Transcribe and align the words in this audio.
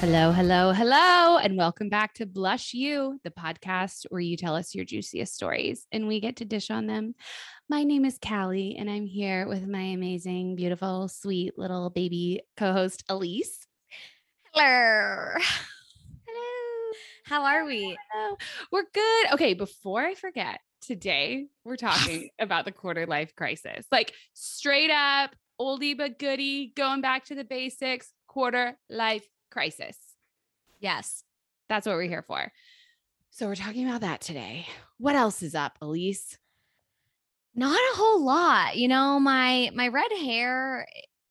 Hello, 0.00 0.32
hello, 0.32 0.72
hello, 0.72 1.36
and 1.36 1.58
welcome 1.58 1.90
back 1.90 2.14
to 2.14 2.24
Blush 2.24 2.72
You, 2.72 3.20
the 3.22 3.30
podcast 3.30 4.06
where 4.08 4.22
you 4.22 4.34
tell 4.34 4.56
us 4.56 4.74
your 4.74 4.86
juiciest 4.86 5.34
stories 5.34 5.86
and 5.92 6.08
we 6.08 6.20
get 6.20 6.36
to 6.36 6.46
dish 6.46 6.70
on 6.70 6.86
them. 6.86 7.14
My 7.68 7.84
name 7.84 8.06
is 8.06 8.18
Callie, 8.18 8.76
and 8.78 8.88
I'm 8.88 9.04
here 9.04 9.46
with 9.46 9.68
my 9.68 9.82
amazing, 9.82 10.56
beautiful, 10.56 11.08
sweet 11.08 11.58
little 11.58 11.90
baby 11.90 12.40
co 12.56 12.72
host, 12.72 13.04
Elise. 13.10 13.66
Hello. 14.54 15.34
Hello. 16.26 16.92
How 17.26 17.44
are 17.44 17.66
we? 17.66 17.94
Hello. 18.10 18.38
We're 18.72 18.86
good. 18.94 19.32
Okay, 19.34 19.52
before 19.52 20.00
I 20.00 20.14
forget, 20.14 20.60
today 20.80 21.48
we're 21.62 21.76
talking 21.76 22.30
about 22.40 22.64
the 22.64 22.72
quarter 22.72 23.06
life 23.06 23.36
crisis. 23.36 23.84
Like 23.92 24.14
straight 24.32 24.90
up, 24.90 25.36
oldie 25.60 25.94
but 25.94 26.18
goodie, 26.18 26.72
going 26.74 27.02
back 27.02 27.26
to 27.26 27.34
the 27.34 27.44
basics, 27.44 28.10
quarter 28.26 28.78
life 28.88 29.26
crisis. 29.50 29.96
Yes. 30.80 31.24
That's 31.68 31.86
what 31.86 31.96
we're 31.96 32.02
here 32.08 32.24
for. 32.26 32.50
So 33.30 33.46
we're 33.46 33.54
talking 33.54 33.88
about 33.88 34.00
that 34.00 34.20
today. 34.20 34.66
What 34.98 35.14
else 35.14 35.42
is 35.42 35.54
up, 35.54 35.78
Elise? 35.80 36.36
Not 37.54 37.78
a 37.78 37.96
whole 37.96 38.24
lot. 38.24 38.76
You 38.76 38.88
know, 38.88 39.20
my 39.20 39.70
my 39.74 39.88
red 39.88 40.10
hair 40.12 40.86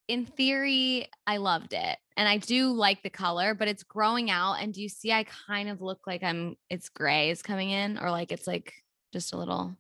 in 0.08 0.26
theory 0.26 1.08
I 1.28 1.38
loved 1.38 1.74
it. 1.74 1.98
And 2.18 2.28
I 2.28 2.38
do 2.38 2.72
like 2.72 3.04
the 3.04 3.10
color, 3.10 3.54
but 3.54 3.68
it's 3.68 3.84
growing 3.84 4.30
out 4.30 4.56
and 4.56 4.74
do 4.74 4.82
you 4.82 4.90
see 4.90 5.12
I 5.14 5.26
kind 5.48 5.70
of 5.70 5.82
look 5.82 6.02
like 6.08 6.24
I'm 6.24 6.56
it's 6.70 6.90
gray 6.90 7.30
is 7.30 7.42
coming 7.42 7.70
in 7.70 7.98
or 7.98 8.12
like 8.12 8.32
it's 8.32 8.48
like 8.48 8.74
just 9.14 9.34
a 9.34 9.38
little 9.38 9.76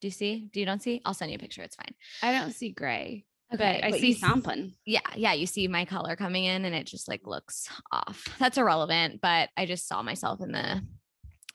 Do 0.00 0.06
you 0.06 0.12
see? 0.12 0.48
Do 0.52 0.60
you 0.60 0.66
don't 0.66 0.82
see? 0.82 1.00
I'll 1.04 1.14
send 1.14 1.30
you 1.30 1.36
a 1.36 1.40
picture. 1.40 1.62
It's 1.62 1.76
fine. 1.76 1.94
I 2.22 2.32
don't 2.38 2.52
see 2.52 2.70
gray, 2.70 3.24
Okay, 3.54 3.78
but 3.80 3.86
I 3.86 3.90
but 3.90 4.00
see 4.00 4.12
something. 4.12 4.74
Yeah, 4.84 5.00
yeah, 5.14 5.32
you 5.32 5.46
see 5.46 5.68
my 5.68 5.84
color 5.84 6.16
coming 6.16 6.44
in 6.44 6.64
and 6.64 6.74
it 6.74 6.86
just 6.86 7.06
like 7.08 7.26
looks 7.26 7.68
off. 7.92 8.26
That's 8.38 8.58
irrelevant, 8.58 9.20
but 9.20 9.50
I 9.56 9.66
just 9.66 9.86
saw 9.86 10.02
myself 10.02 10.40
in 10.40 10.50
the 10.50 10.82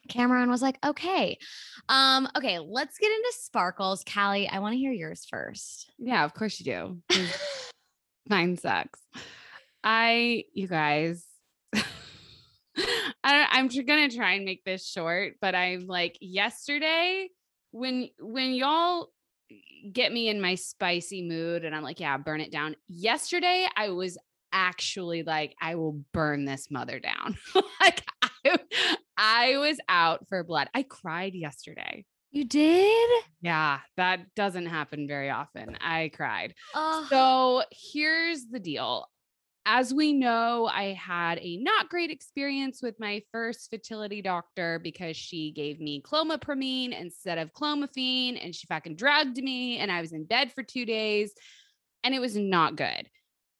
camera 0.08 0.40
and 0.40 0.50
was 0.50 0.62
like, 0.62 0.78
okay. 0.84 1.38
Um, 1.88 2.28
okay, 2.36 2.58
let's 2.58 2.98
get 2.98 3.10
into 3.10 3.32
sparkles. 3.38 4.04
Callie, 4.04 4.48
I 4.48 4.60
want 4.60 4.72
to 4.72 4.78
hear 4.78 4.92
yours 4.92 5.26
first. 5.28 5.90
Yeah, 5.98 6.24
of 6.24 6.32
course 6.32 6.60
you 6.60 6.64
do. 7.08 7.18
Mine 8.28 8.56
sucks. 8.56 9.00
I, 9.84 10.44
you 10.54 10.68
guys, 10.68 11.26
I 11.74 11.82
don't, 13.24 13.48
I'm 13.50 13.68
tr- 13.68 13.82
gonna 13.82 14.08
try 14.08 14.32
and 14.34 14.44
make 14.44 14.64
this 14.64 14.86
short, 14.86 15.34
but 15.40 15.54
I'm 15.54 15.86
like 15.86 16.16
yesterday 16.20 17.28
when 17.72 18.08
when 18.20 18.52
y'all 18.52 19.08
get 19.92 20.12
me 20.12 20.28
in 20.28 20.40
my 20.40 20.54
spicy 20.54 21.22
mood 21.22 21.64
and 21.64 21.74
I'm 21.74 21.82
like, 21.82 22.00
yeah, 22.00 22.16
burn 22.18 22.40
it 22.40 22.52
down. 22.52 22.76
Yesterday 22.88 23.66
I 23.76 23.90
was 23.90 24.18
actually 24.52 25.22
like, 25.22 25.54
I 25.60 25.74
will 25.76 26.02
burn 26.12 26.44
this 26.44 26.70
mother 26.70 27.00
down. 27.00 27.36
like 27.80 28.02
I, 28.22 28.58
I 29.16 29.56
was 29.56 29.78
out 29.88 30.28
for 30.28 30.44
blood. 30.44 30.68
I 30.74 30.82
cried 30.82 31.34
yesterday. 31.34 32.04
You 32.30 32.44
did? 32.44 33.10
Yeah, 33.42 33.80
that 33.96 34.34
doesn't 34.34 34.66
happen 34.66 35.06
very 35.06 35.28
often. 35.28 35.76
I 35.80 36.10
cried. 36.14 36.54
Oh, 36.74 37.06
So 37.10 37.64
here's 37.70 38.46
the 38.46 38.60
deal. 38.60 39.06
As 39.64 39.94
we 39.94 40.12
know, 40.12 40.66
I 40.66 40.92
had 40.92 41.38
a 41.38 41.56
not 41.58 41.88
great 41.88 42.10
experience 42.10 42.82
with 42.82 42.98
my 42.98 43.22
first 43.30 43.70
fertility 43.70 44.20
doctor 44.20 44.80
because 44.82 45.16
she 45.16 45.52
gave 45.52 45.78
me 45.78 46.02
clomipramine 46.02 46.98
instead 46.98 47.38
of 47.38 47.52
clomiphene 47.52 48.44
and 48.44 48.54
she 48.54 48.66
fucking 48.66 48.96
drugged 48.96 49.36
me 49.36 49.78
and 49.78 49.92
I 49.92 50.00
was 50.00 50.12
in 50.12 50.24
bed 50.24 50.52
for 50.52 50.64
2 50.64 50.84
days 50.84 51.32
and 52.02 52.12
it 52.12 52.20
was 52.20 52.36
not 52.36 52.74
good. 52.74 53.08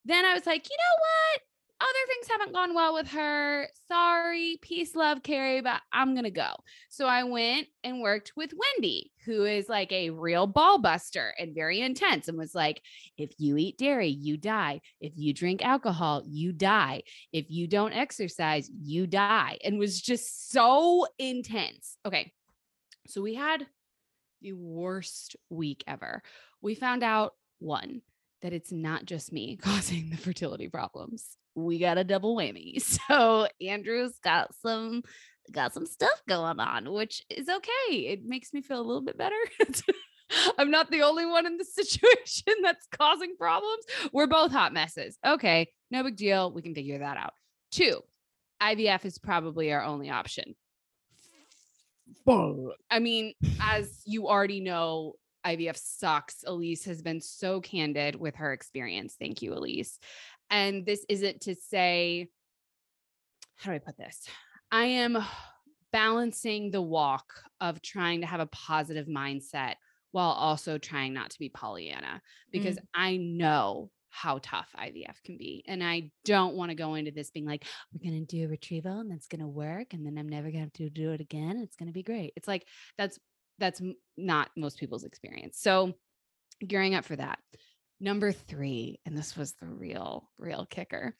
Then 0.04 0.24
I 0.24 0.34
was 0.34 0.44
like, 0.44 0.68
"You 0.68 0.76
know 0.76 0.98
what? 0.98 1.42
Other 1.82 2.06
things 2.06 2.28
haven't 2.30 2.54
gone 2.54 2.74
well 2.74 2.94
with 2.94 3.08
her. 3.08 3.66
Sorry, 3.90 4.58
peace, 4.62 4.94
love, 4.94 5.22
Carrie, 5.22 5.60
but 5.60 5.80
I'm 5.92 6.14
going 6.14 6.24
to 6.24 6.30
go." 6.30 6.52
So 6.88 7.06
I 7.06 7.24
went 7.24 7.66
and 7.82 8.00
worked 8.00 8.32
with 8.36 8.52
Wendy, 8.52 9.10
who 9.24 9.44
is 9.44 9.68
like 9.68 9.90
a 9.92 10.10
real 10.10 10.46
ball 10.46 10.80
buster 10.80 11.34
and 11.38 11.54
very 11.54 11.80
intense 11.80 12.28
and 12.28 12.38
was 12.38 12.54
like, 12.54 12.82
if 13.16 13.30
you 13.38 13.56
eat 13.56 13.78
dairy, 13.78 14.08
you 14.08 14.36
die. 14.36 14.80
If 15.00 15.12
you 15.16 15.32
drink 15.32 15.64
alcohol, 15.64 16.22
you 16.26 16.52
die. 16.52 17.02
If 17.32 17.50
you 17.50 17.66
don't 17.66 17.92
exercise, 17.92 18.70
you 18.80 19.06
die. 19.06 19.58
And 19.64 19.78
was 19.78 20.00
just 20.00 20.50
so 20.50 21.06
intense. 21.18 21.96
Okay. 22.06 22.32
So 23.06 23.22
we 23.22 23.34
had 23.34 23.66
the 24.40 24.52
worst 24.52 25.36
week 25.50 25.84
ever. 25.86 26.22
We 26.60 26.74
found 26.74 27.02
out 27.02 27.34
one, 27.58 28.02
that 28.42 28.52
it's 28.52 28.72
not 28.72 29.06
just 29.06 29.32
me 29.32 29.56
causing 29.62 30.10
the 30.10 30.16
fertility 30.16 30.68
problems. 30.68 31.36
We 31.54 31.78
got 31.78 31.98
a 31.98 32.04
double 32.04 32.36
whammy. 32.36 32.82
So 33.08 33.48
Andrew's 33.60 34.18
got 34.22 34.54
some 34.62 35.02
got 35.50 35.74
some 35.74 35.86
stuff 35.86 36.22
going 36.28 36.60
on, 36.60 36.92
which 36.92 37.22
is 37.28 37.48
okay. 37.48 37.96
It 37.96 38.24
makes 38.24 38.52
me 38.52 38.62
feel 38.62 38.80
a 38.80 38.82
little 38.82 39.02
bit 39.02 39.18
better. 39.18 39.36
I'm 40.58 40.70
not 40.70 40.90
the 40.90 41.02
only 41.02 41.26
one 41.26 41.46
in 41.46 41.58
the 41.58 41.64
situation 41.72 42.54
that's 42.62 42.86
causing 42.92 43.36
problems. 43.36 43.84
We're 44.12 44.26
both 44.26 44.52
hot 44.52 44.72
messes. 44.72 45.18
Okay, 45.26 45.68
no 45.90 46.02
big 46.02 46.16
deal. 46.16 46.52
We 46.52 46.62
can 46.62 46.74
figure 46.74 47.00
that 47.00 47.16
out. 47.16 47.34
Two, 47.70 48.00
IVF 48.62 49.04
is 49.04 49.18
probably 49.18 49.72
our 49.72 49.82
only 49.82 50.10
option. 50.10 50.54
I 52.90 52.98
mean, 52.98 53.34
as 53.60 54.02
you 54.04 54.28
already 54.28 54.60
know, 54.60 55.14
IVF 55.44 55.76
sucks. 55.76 56.44
Elise 56.46 56.84
has 56.84 57.02
been 57.02 57.20
so 57.20 57.60
candid 57.60 58.14
with 58.14 58.36
her 58.36 58.52
experience. 58.52 59.16
Thank 59.18 59.42
you, 59.42 59.54
Elise. 59.54 59.98
And 60.52 60.84
this 60.84 61.04
isn't 61.08 61.40
to 61.42 61.54
say, 61.54 62.28
how 63.56 63.70
do 63.70 63.74
I 63.74 63.78
put 63.78 63.96
this? 63.96 64.28
I 64.70 64.84
am 64.84 65.18
balancing 65.92 66.70
the 66.70 66.82
walk 66.82 67.24
of 67.60 67.82
trying 67.82 68.20
to 68.20 68.26
have 68.26 68.40
a 68.40 68.46
positive 68.46 69.06
mindset 69.06 69.74
while 70.10 70.30
also 70.30 70.76
trying 70.76 71.14
not 71.14 71.30
to 71.30 71.38
be 71.38 71.48
Pollyanna 71.48 72.20
because 72.52 72.76
mm. 72.76 72.84
I 72.94 73.16
know 73.16 73.90
how 74.10 74.38
tough 74.42 74.68
IVF 74.78 75.22
can 75.24 75.38
be. 75.38 75.64
And 75.66 75.82
I 75.82 76.10
don't 76.26 76.54
want 76.54 76.70
to 76.70 76.74
go 76.74 76.94
into 76.94 77.12
this 77.12 77.30
being 77.30 77.46
like, 77.46 77.64
we're 77.92 78.10
going 78.10 78.26
to 78.26 78.36
do 78.36 78.44
a 78.44 78.48
retrieval 78.48 79.00
and 79.00 79.10
that's 79.10 79.28
going 79.28 79.40
to 79.40 79.48
work. 79.48 79.94
And 79.94 80.04
then 80.04 80.18
I'm 80.18 80.28
never 80.28 80.50
going 80.50 80.56
to 80.56 80.60
have 80.60 80.72
to 80.74 80.90
do 80.90 81.12
it 81.12 81.22
again. 81.22 81.60
It's 81.62 81.76
going 81.76 81.86
to 81.86 81.94
be 81.94 82.02
great. 82.02 82.34
It's 82.36 82.46
like, 82.46 82.66
that's, 82.98 83.18
that's 83.58 83.80
not 84.18 84.50
most 84.54 84.78
people's 84.78 85.04
experience. 85.04 85.58
So 85.58 85.94
gearing 86.66 86.94
up 86.94 87.06
for 87.06 87.16
that. 87.16 87.38
Number 88.02 88.32
three, 88.32 88.98
and 89.06 89.16
this 89.16 89.36
was 89.36 89.52
the 89.60 89.68
real, 89.68 90.28
real 90.36 90.66
kicker. 90.68 91.14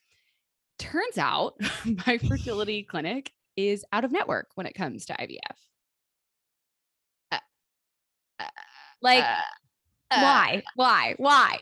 Turns 0.77 1.17
out 1.17 1.55
my 2.05 2.17
fertility 2.17 2.83
clinic 2.89 3.31
is 3.55 3.85
out 3.93 4.03
of 4.03 4.11
network 4.11 4.49
when 4.55 4.67
it 4.67 4.73
comes 4.73 5.05
to 5.05 5.13
IVF. 5.13 5.37
like 9.01 9.23
Uh, 9.23 9.37
uh, 10.11 10.21
why? 10.21 10.63
Why? 10.75 11.15
Why? 11.17 11.59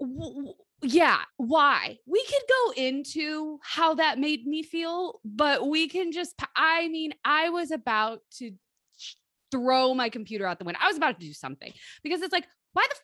w- 0.00 0.34
w- 0.34 0.54
yeah, 0.80 1.18
why? 1.36 1.98
We 2.06 2.24
could 2.24 2.42
go 2.48 2.82
into 2.82 3.58
how 3.62 3.94
that 3.96 4.18
made 4.18 4.46
me 4.46 4.62
feel, 4.62 5.20
but 5.22 5.68
we 5.68 5.86
can 5.86 6.12
just, 6.12 6.34
I 6.56 6.88
mean, 6.88 7.12
I 7.26 7.50
was 7.50 7.70
about 7.70 8.20
to 8.38 8.52
throw 9.50 9.92
my 9.92 10.08
computer 10.08 10.46
out 10.46 10.58
the 10.58 10.64
window. 10.64 10.80
I 10.82 10.88
was 10.88 10.96
about 10.96 11.20
to 11.20 11.26
do 11.26 11.34
something 11.34 11.72
because 12.02 12.22
it's 12.22 12.32
like, 12.32 12.46
why 12.72 12.86
the 12.88 12.96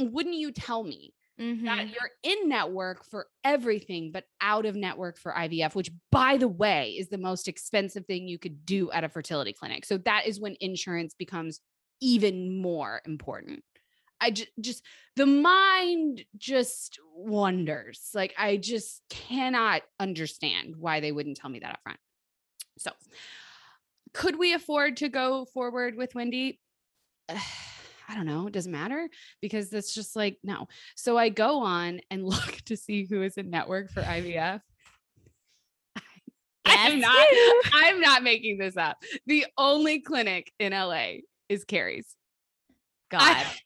wouldn't 0.00 0.36
you 0.36 0.52
tell 0.52 0.84
me 0.84 1.14
that 1.38 1.86
Mhm. 1.86 1.94
you're 1.94 2.10
in 2.22 2.48
network 2.48 3.04
for 3.04 3.28
everything, 3.44 4.12
but 4.12 4.26
out 4.40 4.66
of 4.66 4.76
network 4.76 5.16
for 5.18 5.32
IVF, 5.36 5.74
which 5.74 5.90
by 6.10 6.36
the 6.36 6.48
way 6.48 6.90
is 6.98 7.08
the 7.08 7.16
most 7.18 7.48
expensive 7.48 8.04
thing 8.06 8.28
you 8.28 8.38
could 8.38 8.66
do 8.66 8.90
at 8.92 9.04
a 9.04 9.08
fertility 9.08 9.52
clinic. 9.52 9.84
So 9.86 9.96
that 9.98 10.26
is 10.26 10.38
when 10.38 10.56
insurance 10.60 11.14
becomes 11.14 11.60
even 12.00 12.60
more 12.60 13.00
important. 13.06 13.64
I 14.20 14.32
just, 14.32 14.50
just 14.60 14.84
the 15.16 15.24
mind 15.24 16.26
just 16.36 16.98
wonders. 17.14 18.10
Like 18.14 18.34
I 18.36 18.58
just 18.58 19.02
cannot 19.08 19.82
understand 19.98 20.76
why 20.76 21.00
they 21.00 21.10
wouldn't 21.12 21.38
tell 21.38 21.48
me 21.50 21.60
that 21.60 21.72
up 21.72 21.80
front. 21.82 22.00
So, 22.76 22.92
could 24.12 24.38
we 24.38 24.52
afford 24.52 24.98
to 24.98 25.08
go 25.08 25.46
forward 25.46 25.94
with 25.96 26.14
Wendy? 26.14 26.60
I 28.10 28.16
don't 28.16 28.26
know. 28.26 28.48
It 28.48 28.52
doesn't 28.52 28.72
matter 28.72 29.08
because 29.40 29.70
that's 29.70 29.94
just 29.94 30.16
like, 30.16 30.38
no. 30.42 30.66
So 30.96 31.16
I 31.16 31.28
go 31.28 31.60
on 31.60 32.00
and 32.10 32.24
look 32.28 32.56
to 32.66 32.76
see 32.76 33.06
who 33.08 33.22
is 33.22 33.36
in 33.36 33.50
network 33.50 33.90
for 33.90 34.02
IVF. 34.02 34.60
I'm 36.64 36.98
not. 37.00 37.26
I'm 37.72 38.00
not 38.00 38.24
making 38.24 38.58
this 38.58 38.76
up. 38.76 38.96
The 39.26 39.46
only 39.56 40.00
clinic 40.00 40.52
in 40.58 40.72
LA 40.72 41.18
is 41.48 41.64
Carrie's. 41.64 42.16
God. 43.10 43.22
I- 43.22 43.56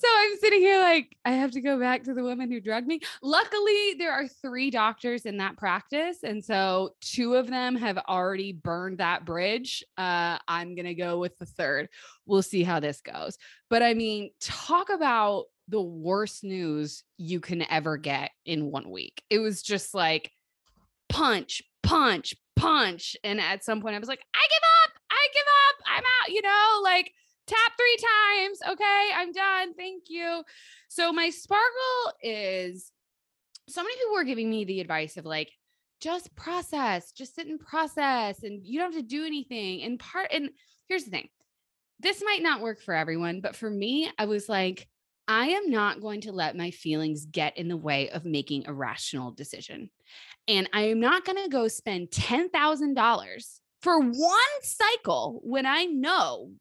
so 0.00 0.06
I'm 0.16 0.36
sitting 0.38 0.60
here 0.60 0.78
like, 0.78 1.16
I 1.24 1.32
have 1.32 1.50
to 1.52 1.60
go 1.60 1.78
back 1.78 2.04
to 2.04 2.14
the 2.14 2.22
woman 2.22 2.52
who 2.52 2.60
drugged 2.60 2.86
me. 2.86 3.00
Luckily, 3.20 3.94
there 3.98 4.12
are 4.12 4.28
three 4.28 4.70
doctors 4.70 5.26
in 5.26 5.38
that 5.38 5.56
practice. 5.56 6.18
And 6.22 6.44
so 6.44 6.94
two 7.00 7.34
of 7.34 7.48
them 7.48 7.74
have 7.74 7.98
already 7.98 8.52
burned 8.52 8.98
that 8.98 9.24
bridge. 9.24 9.82
Uh, 9.96 10.38
I'm 10.46 10.76
going 10.76 10.86
to 10.86 10.94
go 10.94 11.18
with 11.18 11.36
the 11.38 11.46
third. 11.46 11.88
We'll 12.26 12.42
see 12.42 12.62
how 12.62 12.78
this 12.78 13.00
goes. 13.00 13.38
But 13.70 13.82
I 13.82 13.94
mean, 13.94 14.30
talk 14.40 14.88
about 14.88 15.46
the 15.66 15.82
worst 15.82 16.44
news 16.44 17.02
you 17.16 17.40
can 17.40 17.68
ever 17.68 17.96
get 17.96 18.30
in 18.46 18.70
one 18.70 18.90
week. 18.90 19.20
It 19.28 19.40
was 19.40 19.62
just 19.62 19.94
like 19.94 20.30
punch, 21.08 21.60
punch, 21.82 22.36
punch. 22.54 23.16
And 23.24 23.40
at 23.40 23.64
some 23.64 23.80
point 23.80 23.96
I 23.96 23.98
was 23.98 24.08
like, 24.08 24.22
I 24.32 24.46
give 24.48 24.62
up. 24.84 25.02
I 25.10 25.26
give 25.34 25.42
up. 25.42 25.84
I'm 25.96 26.04
out, 26.04 26.32
you 26.32 26.42
know, 26.42 26.80
like 26.84 27.12
tap 27.48 27.72
three 27.76 27.96
times. 27.96 28.58
Okay, 28.72 29.08
I'm 29.16 29.32
done. 29.32 29.74
Thank 29.74 30.04
you. 30.08 30.42
So 30.88 31.12
my 31.12 31.30
sparkle 31.30 32.12
is 32.22 32.92
so 33.68 33.82
many 33.82 33.96
people 33.96 34.14
were 34.14 34.24
giving 34.24 34.50
me 34.50 34.64
the 34.64 34.80
advice 34.80 35.16
of 35.16 35.24
like, 35.24 35.50
just 36.00 36.34
process, 36.36 37.12
just 37.12 37.34
sit 37.34 37.48
and 37.48 37.58
process, 37.58 38.42
and 38.42 38.64
you 38.64 38.78
don't 38.78 38.92
have 38.92 39.02
to 39.02 39.08
do 39.08 39.24
anything. 39.24 39.82
And 39.82 39.98
part, 39.98 40.32
and 40.32 40.50
here's 40.88 41.04
the 41.04 41.10
thing 41.10 41.28
this 42.00 42.22
might 42.24 42.42
not 42.42 42.60
work 42.60 42.80
for 42.80 42.94
everyone, 42.94 43.40
but 43.40 43.56
for 43.56 43.68
me, 43.68 44.10
I 44.18 44.26
was 44.26 44.48
like, 44.48 44.86
I 45.26 45.48
am 45.48 45.70
not 45.70 46.00
going 46.00 46.22
to 46.22 46.32
let 46.32 46.56
my 46.56 46.70
feelings 46.70 47.26
get 47.26 47.58
in 47.58 47.68
the 47.68 47.76
way 47.76 48.08
of 48.10 48.24
making 48.24 48.66
a 48.66 48.72
rational 48.72 49.32
decision. 49.32 49.90
And 50.46 50.70
I 50.72 50.82
am 50.82 51.00
not 51.00 51.24
going 51.24 51.42
to 51.42 51.50
go 51.50 51.68
spend 51.68 52.08
$10,000 52.10 53.60
for 53.82 54.00
one 54.00 54.12
cycle 54.62 55.40
when 55.42 55.66
I 55.66 55.84
know 55.84 56.52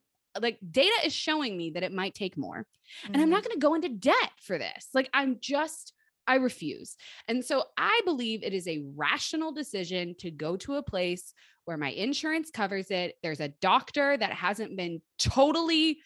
like 0.42 0.60
data 0.70 0.96
is 1.06 1.14
showing 1.14 1.58
me 1.58 1.72
that 1.72 1.84
it 1.84 1.94
might 1.94 2.14
take 2.14 2.38
more. 2.38 2.66
Mm-hmm. 3.06 3.14
And 3.14 3.22
I'm 3.22 3.30
not 3.30 3.44
going 3.44 3.56
to 3.56 3.60
go 3.60 3.76
into 3.76 3.90
debt 3.90 4.32
for 4.42 4.58
this. 4.58 4.90
Like 4.94 5.10
I'm 5.14 5.38
just 5.40 5.94
I 6.28 6.36
refuse. 6.36 6.98
And 7.28 7.44
so 7.44 7.64
I 7.78 8.02
believe 8.04 8.44
it 8.44 8.54
is 8.54 8.68
a 8.68 8.84
rational 8.96 9.54
decision 9.54 10.14
to 10.20 10.30
go 10.30 10.58
to 10.58 10.76
a 10.76 10.84
place 10.84 11.34
where 11.64 11.78
my 11.78 11.90
insurance 11.90 12.52
covers 12.52 12.92
it. 12.92 13.16
There's 13.24 13.40
a 13.40 13.54
doctor 13.62 14.18
that 14.18 14.34
hasn't 14.34 14.76
been 14.76 15.02
totally 15.18 16.00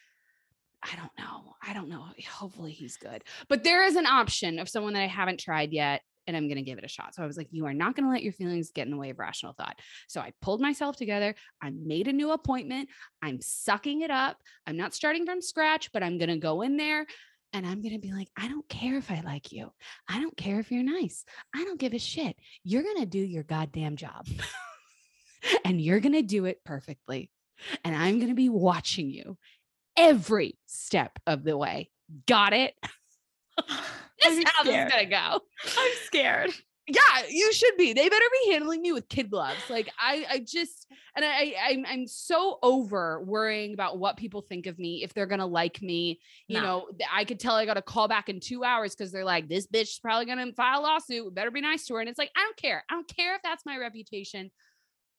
I 0.83 0.95
don't 0.95 1.11
know. 1.15 1.53
I 1.61 1.73
don't 1.73 1.89
know. 1.89 2.05
Hopefully 2.27 2.71
he's 2.71 2.97
good. 2.97 3.23
But 3.47 3.63
there 3.63 3.83
is 3.83 3.95
an 3.95 4.07
option 4.07 4.57
of 4.57 4.67
someone 4.67 4.93
that 4.93 5.03
I 5.03 5.07
haven't 5.07 5.39
tried 5.39 5.73
yet 5.73 6.01
and 6.31 6.37
I'm 6.37 6.47
going 6.47 6.55
to 6.55 6.61
give 6.61 6.77
it 6.77 6.85
a 6.85 6.87
shot. 6.87 7.13
So 7.13 7.21
I 7.23 7.27
was 7.27 7.35
like, 7.35 7.49
you 7.51 7.65
are 7.65 7.73
not 7.73 7.93
going 7.93 8.05
to 8.05 8.09
let 8.09 8.23
your 8.23 8.31
feelings 8.31 8.71
get 8.71 8.87
in 8.87 8.91
the 8.91 8.97
way 8.97 9.09
of 9.09 9.19
rational 9.19 9.51
thought. 9.51 9.77
So 10.07 10.21
I 10.21 10.31
pulled 10.41 10.61
myself 10.61 10.95
together. 10.95 11.35
I 11.61 11.71
made 11.71 12.07
a 12.07 12.13
new 12.13 12.31
appointment. 12.31 12.87
I'm 13.21 13.41
sucking 13.41 13.99
it 13.99 14.11
up. 14.11 14.37
I'm 14.65 14.77
not 14.77 14.93
starting 14.93 15.25
from 15.25 15.41
scratch, 15.41 15.91
but 15.91 16.03
I'm 16.03 16.17
going 16.17 16.29
to 16.29 16.37
go 16.37 16.61
in 16.61 16.77
there 16.77 17.05
and 17.51 17.67
I'm 17.67 17.81
going 17.81 17.95
to 17.95 17.99
be 17.99 18.13
like, 18.13 18.29
I 18.37 18.47
don't 18.47 18.67
care 18.69 18.97
if 18.97 19.11
I 19.11 19.19
like 19.25 19.51
you. 19.51 19.73
I 20.07 20.21
don't 20.21 20.37
care 20.37 20.61
if 20.61 20.71
you're 20.71 20.83
nice. 20.83 21.25
I 21.53 21.65
don't 21.65 21.79
give 21.79 21.93
a 21.93 21.99
shit. 21.99 22.37
You're 22.63 22.83
going 22.83 23.01
to 23.01 23.05
do 23.05 23.19
your 23.19 23.43
goddamn 23.43 23.97
job 23.97 24.25
and 25.65 25.81
you're 25.81 25.99
going 25.99 26.13
to 26.13 26.21
do 26.21 26.45
it 26.45 26.63
perfectly. 26.63 27.29
And 27.83 27.93
I'm 27.93 28.19
going 28.19 28.29
to 28.29 28.35
be 28.35 28.47
watching 28.47 29.09
you 29.09 29.37
every 29.97 30.57
step 30.67 31.19
of 31.27 31.43
the 31.43 31.57
way. 31.57 31.89
Got 32.25 32.53
it? 32.53 32.73
this 34.21 34.37
is 34.37 34.43
how 34.47 34.63
this 34.63 34.75
is 34.75 34.91
going 34.91 35.05
to 35.05 35.09
go. 35.09 35.41
I'm 35.77 35.91
scared 36.05 36.53
yeah, 36.87 37.25
you 37.29 37.53
should 37.53 37.77
be. 37.77 37.93
They 37.93 38.09
better 38.09 38.25
be 38.45 38.51
handling 38.51 38.81
me 38.81 38.91
with 38.91 39.07
kid 39.07 39.29
gloves. 39.29 39.69
Like 39.69 39.89
I, 39.99 40.25
I 40.29 40.39
just, 40.39 40.87
and 41.15 41.23
I, 41.23 41.53
I'm, 41.63 41.85
I'm 41.87 42.07
so 42.07 42.57
over 42.63 43.23
worrying 43.23 43.73
about 43.73 43.99
what 43.99 44.17
people 44.17 44.41
think 44.41 44.65
of 44.65 44.79
me 44.79 45.03
if 45.03 45.13
they're 45.13 45.27
gonna 45.27 45.45
like 45.45 45.81
me. 45.81 46.19
You 46.47 46.59
no. 46.59 46.63
know, 46.63 46.87
I 47.11 47.23
could 47.23 47.39
tell 47.39 47.55
I 47.55 47.65
got 47.65 47.77
a 47.77 47.81
call 47.81 48.07
back 48.07 48.29
in 48.29 48.39
two 48.39 48.63
hours 48.63 48.95
because 48.95 49.11
they're 49.11 49.25
like, 49.25 49.47
this 49.47 49.67
bitch 49.67 49.83
is 49.83 49.99
probably 50.01 50.25
gonna 50.25 50.51
file 50.53 50.79
a 50.79 50.81
lawsuit. 50.81 51.25
We 51.25 51.31
better 51.31 51.51
be 51.51 51.61
nice 51.61 51.85
to 51.85 51.93
her. 51.95 51.99
And 51.99 52.09
it's 52.09 52.19
like, 52.19 52.31
I 52.35 52.41
don't 52.41 52.57
care. 52.57 52.83
I 52.89 52.95
don't 52.95 53.07
care 53.07 53.35
if 53.35 53.41
that's 53.43 53.65
my 53.65 53.77
reputation. 53.77 54.51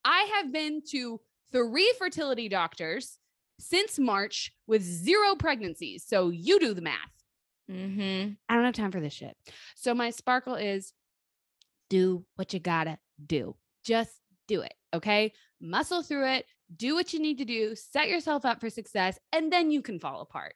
I 0.05 0.31
have 0.37 0.53
been 0.53 0.83
to 0.91 1.21
three 1.53 1.93
fertility 1.99 2.49
doctors 2.49 3.19
since 3.61 3.99
March 3.99 4.53
with 4.67 4.83
zero 4.83 5.37
pregnancies. 5.37 6.05
So 6.07 6.31
you 6.31 6.59
do 6.59 6.75
the 6.75 6.83
math. 6.83 7.22
Mm-hmm. 7.73 8.33
I 8.49 8.55
don't 8.55 8.65
have 8.65 8.75
time 8.75 8.93
for 8.93 9.01
this 9.01 9.13
shit. 9.13 9.37
So 9.77 9.95
my 9.95 10.11
sparkle 10.11 10.55
is 10.55 10.93
do 11.91 12.25
what 12.37 12.53
you 12.53 12.61
gotta 12.61 12.99
do. 13.25 13.57
Just 13.85 14.13
do 14.49 14.63
it. 14.63 14.75
Okay. 14.95 15.33
Muscle 15.61 16.03
through 16.03 16.29
it, 16.29 16.47
do 16.77 16.95
what 16.95 17.13
you 17.13 17.21
need 17.21 17.39
to 17.39 17.45
do, 17.45 17.75
set 17.75 18.09
yourself 18.09 18.45
up 18.45 18.61
for 18.61 18.71
success, 18.71 19.19
and 19.33 19.53
then 19.53 19.71
you 19.71 19.83
can 19.83 19.99
fall 19.99 20.21
apart. 20.21 20.55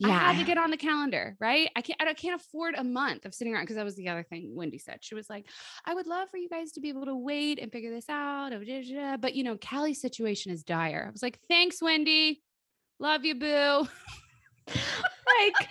Yeah. 0.00 0.08
I 0.08 0.32
had 0.32 0.40
to 0.40 0.46
get 0.46 0.56
on 0.56 0.70
the 0.70 0.78
calendar, 0.78 1.36
right? 1.40 1.68
I 1.76 1.82
can't 1.82 2.00
I 2.00 2.14
can't 2.14 2.40
afford 2.40 2.74
a 2.74 2.82
month 2.82 3.26
of 3.26 3.34
sitting 3.34 3.52
around 3.52 3.64
because 3.64 3.76
that 3.76 3.84
was 3.84 3.96
the 3.96 4.08
other 4.08 4.22
thing 4.22 4.54
Wendy 4.54 4.78
said. 4.78 4.98
She 5.02 5.14
was 5.14 5.28
like, 5.28 5.46
I 5.84 5.92
would 5.92 6.06
love 6.06 6.30
for 6.30 6.38
you 6.38 6.48
guys 6.48 6.72
to 6.72 6.80
be 6.80 6.88
able 6.88 7.04
to 7.04 7.14
wait 7.14 7.58
and 7.58 7.70
figure 7.70 7.90
this 7.90 8.08
out. 8.08 8.52
But 9.20 9.34
you 9.34 9.44
know, 9.44 9.58
Callie's 9.58 10.00
situation 10.00 10.52
is 10.52 10.64
dire. 10.64 11.04
I 11.06 11.10
was 11.10 11.22
like, 11.22 11.38
thanks, 11.48 11.82
Wendy. 11.82 12.42
Love 12.98 13.26
you, 13.26 13.34
boo. 13.34 13.88
like 14.68 15.68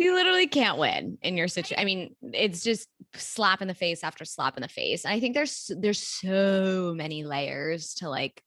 you 0.00 0.14
literally 0.14 0.46
can't 0.46 0.78
win 0.78 1.18
in 1.20 1.36
your 1.36 1.46
situation. 1.46 1.80
I 1.80 1.84
mean, 1.84 2.16
it's 2.22 2.64
just 2.64 2.88
slap 3.14 3.60
in 3.60 3.68
the 3.68 3.74
face 3.74 4.02
after 4.02 4.24
slap 4.24 4.56
in 4.56 4.62
the 4.62 4.68
face. 4.68 5.04
And 5.04 5.12
I 5.12 5.20
think 5.20 5.34
there's 5.34 5.70
there's 5.78 6.00
so 6.00 6.94
many 6.96 7.22
layers 7.22 7.94
to 7.96 8.08
like 8.08 8.42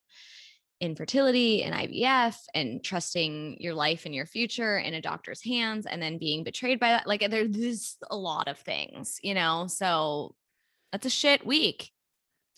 infertility 0.81 1.63
and 1.63 1.75
IVF 1.75 2.35
and 2.55 2.83
trusting 2.83 3.57
your 3.59 3.75
life 3.75 4.05
and 4.05 4.15
your 4.15 4.25
future 4.25 4.79
in 4.79 4.95
a 4.95 5.01
doctor's 5.01 5.44
hands 5.44 5.85
and 5.85 6.01
then 6.01 6.17
being 6.17 6.44
betrayed 6.44 6.79
by 6.79 6.89
that. 6.89 7.07
Like 7.07 7.29
there's 7.29 7.97
a 8.09 8.17
lot 8.17 8.47
of 8.47 8.57
things, 8.57 9.19
you 9.21 9.35
know. 9.35 9.67
So 9.67 10.33
that's 10.91 11.05
a 11.05 11.11
shit 11.11 11.45
week. 11.45 11.91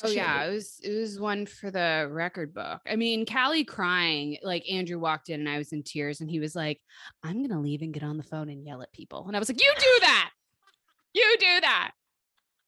Oh 0.04 0.10
yeah, 0.10 0.44
it 0.44 0.52
was 0.52 0.80
it 0.84 0.94
was 0.94 1.20
one 1.20 1.46
for 1.46 1.72
the 1.72 2.10
record 2.12 2.54
book. 2.54 2.82
I 2.86 2.98
mean, 2.98 3.26
Callie 3.26 3.64
crying, 3.64 4.38
like 4.44 4.70
Andrew 4.70 5.00
walked 5.00 5.30
in 5.30 5.40
and 5.40 5.50
I 5.50 5.58
was 5.58 5.72
in 5.72 5.84
tears 5.84 6.20
and 6.20 6.30
he 6.30 6.40
was 6.40 6.54
like, 6.54 6.82
"I'm 7.24 7.38
going 7.38 7.52
to 7.52 7.60
leave 7.60 7.82
and 7.82 7.94
get 7.94 8.04
on 8.04 8.18
the 8.18 8.24
phone 8.24 8.50
and 8.50 8.66
yell 8.66 8.82
at 8.82 8.92
people." 8.92 9.26
And 9.28 9.38
I 9.38 9.40
was 9.40 9.48
like, 9.48 9.62
"You 9.62 9.72
do 9.78 9.98
that. 10.02 10.32
You 11.14 11.36
do 11.40 11.62
that. 11.62 11.92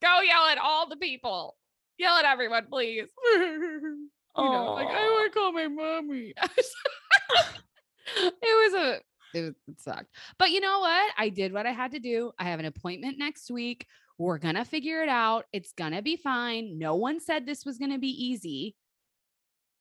Go 0.02 0.22
yell 0.22 0.46
at 0.46 0.58
all 0.58 0.88
the 0.88 0.96
people. 0.96 1.58
Yell 1.98 2.16
at 2.16 2.24
everyone, 2.24 2.68
please." 2.70 3.08
you 3.36 4.10
know, 4.38 4.74
like 4.74 4.88
I 4.88 5.10
want 5.10 5.34
to 5.34 5.38
call 5.38 5.52
my 5.52 5.68
mommy. 5.68 6.34
it 8.16 8.34
was 8.42 8.74
a 8.74 9.02
it, 9.34 9.42
was, 9.42 9.54
it 9.68 9.82
sucked. 9.82 10.16
But 10.38 10.52
you 10.52 10.62
know 10.62 10.80
what? 10.80 11.12
I 11.18 11.28
did 11.28 11.52
what 11.52 11.66
I 11.66 11.72
had 11.72 11.92
to 11.92 12.00
do. 12.00 12.32
I 12.40 12.46
have 12.46 12.62
an 12.62 12.66
appointment 12.66 13.18
next 13.20 13.52
week 13.52 13.86
we're 14.18 14.38
going 14.38 14.56
to 14.56 14.66
figure 14.66 15.04
it 15.04 15.10
out. 15.10 15.46
It's 15.54 15.74
going 15.74 15.94
to 15.94 16.02
be 16.02 16.16
fine. 16.16 16.78
No 16.78 16.96
one 16.96 17.20
said 17.20 17.46
this 17.46 17.66
was 17.66 17.78
going 17.78 17.92
to 17.92 18.00
be 18.00 18.26
easy. 18.26 18.76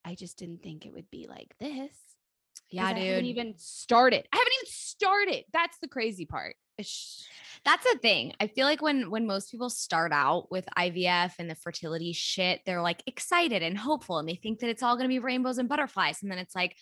I 0.05 0.15
just 0.15 0.37
didn't 0.37 0.63
think 0.63 0.85
it 0.85 0.93
would 0.93 1.09
be 1.09 1.27
like 1.27 1.53
this. 1.59 1.95
Yeah, 2.69 2.93
dude. 2.93 3.03
I 3.03 3.05
haven't 3.07 3.25
even 3.25 3.53
started. 3.57 4.27
I 4.31 4.37
haven't 4.37 4.53
even 4.61 4.71
started. 4.71 5.43
That's 5.53 5.77
the 5.79 5.87
crazy 5.87 6.25
part. 6.25 6.55
That's 6.77 7.83
the 7.91 7.97
thing. 8.01 8.33
I 8.39 8.47
feel 8.47 8.65
like 8.65 8.81
when 8.81 9.09
when 9.09 9.25
most 9.25 9.51
people 9.51 9.69
start 9.69 10.11
out 10.11 10.51
with 10.51 10.65
IVF 10.77 11.33
and 11.39 11.49
the 11.49 11.55
fertility 11.55 12.13
shit, 12.13 12.61
they're 12.65 12.81
like 12.81 13.01
excited 13.07 13.63
and 13.63 13.77
hopeful 13.77 14.19
and 14.19 14.29
they 14.29 14.35
think 14.35 14.59
that 14.59 14.69
it's 14.69 14.83
all 14.83 14.95
going 14.95 15.05
to 15.05 15.13
be 15.13 15.19
rainbows 15.19 15.57
and 15.57 15.67
butterflies 15.67 16.21
and 16.21 16.31
then 16.31 16.37
it's 16.37 16.55
like 16.55 16.75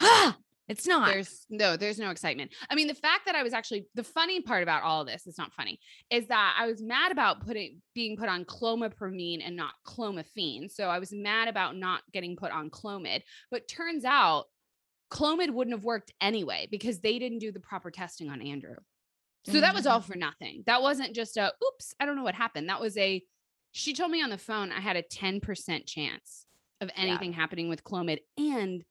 ah, 0.00 0.36
it's 0.68 0.86
not. 0.86 1.08
There's 1.08 1.46
no, 1.50 1.76
there's 1.76 1.98
no 1.98 2.10
excitement. 2.10 2.52
I 2.70 2.74
mean, 2.74 2.86
the 2.86 2.94
fact 2.94 3.26
that 3.26 3.34
I 3.34 3.42
was 3.42 3.52
actually 3.52 3.86
the 3.94 4.04
funny 4.04 4.40
part 4.40 4.62
about 4.62 4.82
all 4.82 5.04
this, 5.04 5.26
it's 5.26 5.38
not 5.38 5.52
funny, 5.52 5.78
is 6.10 6.26
that 6.28 6.56
I 6.58 6.66
was 6.66 6.80
mad 6.80 7.12
about 7.12 7.44
putting 7.46 7.82
being 7.94 8.16
put 8.16 8.28
on 8.28 8.44
clomipramine 8.44 9.42
and 9.44 9.56
not 9.56 9.74
clomiphene. 9.86 10.70
So 10.70 10.88
I 10.88 10.98
was 10.98 11.12
mad 11.12 11.48
about 11.48 11.76
not 11.76 12.02
getting 12.12 12.36
put 12.36 12.50
on 12.50 12.70
Clomid. 12.70 13.22
But 13.50 13.68
turns 13.68 14.04
out 14.04 14.46
Clomid 15.10 15.50
wouldn't 15.50 15.76
have 15.76 15.84
worked 15.84 16.12
anyway 16.20 16.66
because 16.70 17.00
they 17.00 17.18
didn't 17.18 17.38
do 17.38 17.52
the 17.52 17.60
proper 17.60 17.90
testing 17.90 18.30
on 18.30 18.40
Andrew. 18.40 18.76
So 19.44 19.52
mm-hmm. 19.52 19.60
that 19.60 19.74
was 19.74 19.86
all 19.86 20.00
mm. 20.00 20.04
for 20.04 20.16
nothing. 20.16 20.64
That 20.66 20.80
wasn't 20.80 21.14
just 21.14 21.36
a 21.36 21.52
oops, 21.62 21.94
I 22.00 22.06
don't 22.06 22.16
know 22.16 22.24
what 22.24 22.34
happened. 22.34 22.68
That 22.70 22.80
was 22.80 22.96
a 22.96 23.22
she 23.72 23.92
told 23.92 24.10
me 24.10 24.22
on 24.22 24.30
the 24.30 24.38
phone 24.38 24.72
I 24.72 24.80
had 24.80 24.96
a 24.96 25.02
10% 25.02 25.86
chance 25.86 26.46
of 26.80 26.90
anything 26.96 27.32
yeah. 27.32 27.36
happening 27.36 27.68
with 27.68 27.82
Clomid 27.82 28.20
and 28.38 28.84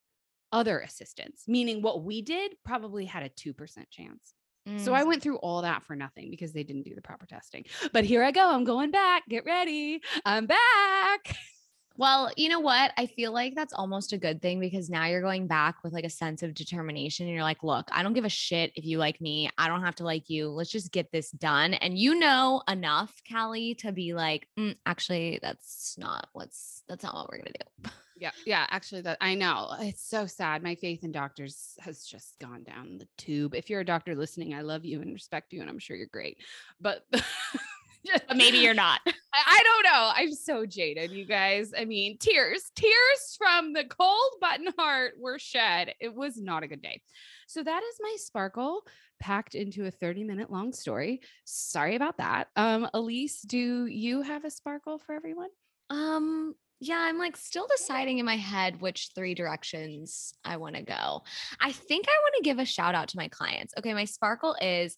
other 0.53 0.79
assistants, 0.79 1.43
meaning 1.47 1.81
what 1.81 2.03
we 2.03 2.21
did 2.21 2.53
probably 2.63 3.05
had 3.05 3.23
a 3.23 3.29
2% 3.29 3.55
chance. 3.89 4.33
Mm. 4.69 4.79
So 4.79 4.93
I 4.93 5.03
mm. 5.03 5.07
went 5.07 5.23
through 5.23 5.37
all 5.37 5.63
that 5.63 5.83
for 5.83 5.95
nothing 5.95 6.29
because 6.29 6.53
they 6.53 6.63
didn't 6.63 6.83
do 6.83 6.95
the 6.95 7.01
proper 7.01 7.25
testing. 7.25 7.65
But 7.91 8.05
here 8.05 8.23
I 8.23 8.31
go. 8.31 8.49
I'm 8.49 8.63
going 8.63 8.91
back. 8.91 9.23
Get 9.27 9.43
ready. 9.45 10.01
I'm 10.25 10.45
back. 10.45 11.35
Well, 11.95 12.31
you 12.35 12.49
know 12.49 12.59
what? 12.59 12.91
I 12.97 13.05
feel 13.05 13.31
like 13.31 13.53
that's 13.53 13.73
almost 13.73 14.13
a 14.13 14.17
good 14.17 14.41
thing 14.41 14.59
because 14.59 14.89
now 14.89 15.05
you're 15.05 15.21
going 15.21 15.45
back 15.45 15.83
with 15.83 15.93
like 15.93 16.05
a 16.05 16.09
sense 16.09 16.41
of 16.41 16.55
determination. 16.55 17.27
And 17.27 17.35
you're 17.35 17.43
like, 17.43 17.63
look, 17.63 17.87
I 17.91 18.01
don't 18.01 18.13
give 18.13 18.25
a 18.25 18.29
shit 18.29 18.71
if 18.75 18.83
you 18.83 18.97
like 18.97 19.21
me. 19.21 19.49
I 19.57 19.67
don't 19.67 19.83
have 19.83 19.95
to 19.95 20.03
like 20.03 20.29
you. 20.29 20.49
Let's 20.49 20.71
just 20.71 20.91
get 20.91 21.11
this 21.11 21.29
done. 21.31 21.75
And 21.75 21.97
you 21.97 22.15
know 22.15 22.63
enough, 22.67 23.21
Callie, 23.31 23.75
to 23.75 23.91
be 23.91 24.13
like, 24.13 24.47
mm, 24.57 24.75
actually, 24.85 25.39
that's 25.41 25.95
not 25.99 26.29
what's, 26.33 26.81
that's 26.87 27.03
not 27.03 27.13
what 27.13 27.29
we're 27.29 27.43
to 27.43 27.51
do. 27.51 27.91
Yeah. 28.17 28.31
Yeah. 28.45 28.65
Actually, 28.69 29.01
that 29.01 29.17
I 29.21 29.35
know 29.35 29.69
it's 29.79 30.07
so 30.07 30.25
sad. 30.25 30.63
My 30.63 30.75
faith 30.75 31.03
in 31.03 31.11
doctors 31.11 31.75
has 31.81 32.05
just 32.05 32.39
gone 32.39 32.63
down 32.63 32.97
the 32.97 33.07
tube. 33.17 33.53
If 33.53 33.69
you're 33.69 33.81
a 33.81 33.85
doctor 33.85 34.15
listening, 34.15 34.53
I 34.53 34.61
love 34.61 34.85
you 34.85 35.01
and 35.01 35.13
respect 35.13 35.51
you, 35.51 35.61
and 35.61 35.69
I'm 35.69 35.79
sure 35.79 35.97
you're 35.97 36.07
great. 36.07 36.37
But 36.79 37.05
but 38.27 38.37
maybe 38.37 38.57
you're 38.57 38.73
not. 38.73 38.99
I, 39.07 39.11
I, 39.33 39.63
don't 39.63 39.83
know. 39.83 40.11
I'm 40.15 40.33
so 40.33 40.65
jaded, 40.65 41.11
you 41.11 41.25
guys. 41.25 41.71
I 41.77 41.85
mean, 41.85 42.17
tears, 42.17 42.71
tears 42.75 43.37
from 43.37 43.73
the 43.73 43.85
cold 43.85 44.33
button 44.41 44.67
heart 44.77 45.13
were 45.19 45.39
shed. 45.39 45.93
It 45.99 46.13
was 46.13 46.37
not 46.37 46.63
a 46.63 46.67
good 46.67 46.81
day. 46.81 47.01
So 47.47 47.63
that 47.63 47.83
is 47.83 47.95
my 48.01 48.15
sparkle. 48.19 48.81
packed 49.19 49.55
into 49.55 49.85
a 49.85 49.91
30 49.91 50.23
minute 50.23 50.51
long 50.51 50.73
story. 50.73 51.21
Sorry 51.45 51.95
about 51.95 52.17
that. 52.17 52.47
Um, 52.55 52.89
Elise, 52.93 53.41
do 53.41 53.85
you 53.85 54.21
have 54.21 54.45
a 54.45 54.51
sparkle 54.51 54.97
for 54.97 55.13
everyone? 55.13 55.49
Um, 55.89 56.55
yeah, 56.79 56.99
I'm 56.99 57.17
like 57.17 57.37
still 57.37 57.67
deciding 57.67 58.17
in 58.19 58.25
my 58.25 58.35
head 58.35 58.81
which 58.81 59.11
three 59.15 59.33
directions 59.33 60.33
I 60.43 60.57
want 60.57 60.75
to 60.75 60.81
go. 60.81 61.23
I 61.61 61.71
think 61.71 62.07
I 62.07 62.17
want 62.21 62.35
to 62.37 62.43
give 62.43 62.59
a 62.59 62.65
shout 62.65 62.95
out 62.95 63.09
to 63.09 63.17
my 63.17 63.29
clients. 63.29 63.73
Okay, 63.77 63.93
my 63.93 64.05
sparkle 64.05 64.55
is 64.61 64.97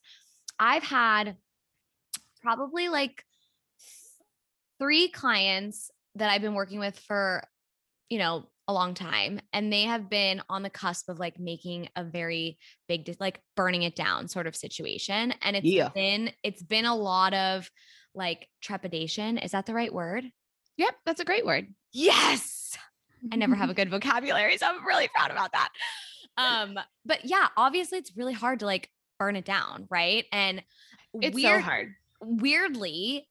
I've 0.60 0.84
had 0.84 1.36
probably 2.46 2.90
like 2.90 3.24
three 4.80 5.10
clients 5.10 5.90
that 6.16 6.30
I've 6.30 6.42
been 6.42 6.54
working 6.54 6.80
with 6.80 6.98
for, 7.00 7.44
you 8.10 8.20
know, 8.20 8.46
a 8.68 8.74
long 8.74 8.94
time 8.96 9.40
and 9.54 9.72
they 9.72 9.84
have 9.84 10.10
been 10.10 10.42
on 10.50 10.64
the 10.64 10.72
cusp 10.72 11.08
of 11.10 11.20
like 11.20 11.40
making 11.40 11.88
a 11.96 12.04
very 12.04 12.58
big 12.88 13.16
like 13.20 13.40
burning 13.56 13.84
it 13.84 13.96
down 13.96 14.28
sort 14.28 14.48
of 14.48 14.56
situation 14.56 15.36
and 15.44 15.56
it's 15.56 15.68
Yeah. 15.68 15.90
been 15.94 16.32
it's 16.42 16.64
been 16.64 16.86
a 16.86 16.96
lot 16.96 17.36
of 17.36 17.70
like 18.16 18.48
trepidation 18.64 19.38
is 19.38 19.52
that 19.52 19.68
the 19.68 19.76
right 19.76 19.94
word 19.94 20.24
Yep, 20.78 20.96
that's 21.06 21.20
a 21.20 21.26
great 21.26 21.46
word. 21.46 21.68
yes 21.94 22.76
I 23.32 23.36
never 23.36 23.54
have 23.54 23.70
a 23.70 23.74
good 23.80 23.90
vocabulary, 23.92 24.58
so 24.58 24.66
I'm 24.68 24.84
really 24.86 25.10
proud 25.10 25.30
about 25.32 25.52
that. 25.52 25.70
Um, 26.38 26.80
but 27.06 27.24
yeah, 27.24 27.48
obviously 27.56 27.98
it's 28.00 28.18
really 28.18 28.34
hard 28.34 28.60
to 28.60 28.66
like 28.66 28.90
burn 29.20 29.36
it 29.36 29.46
down, 29.46 29.88
right? 29.92 30.26
And 30.32 30.64
It's 31.22 31.36
weird, 31.36 31.62
so 31.62 31.70
hard. 31.70 31.94
Weirdly, 32.26 33.28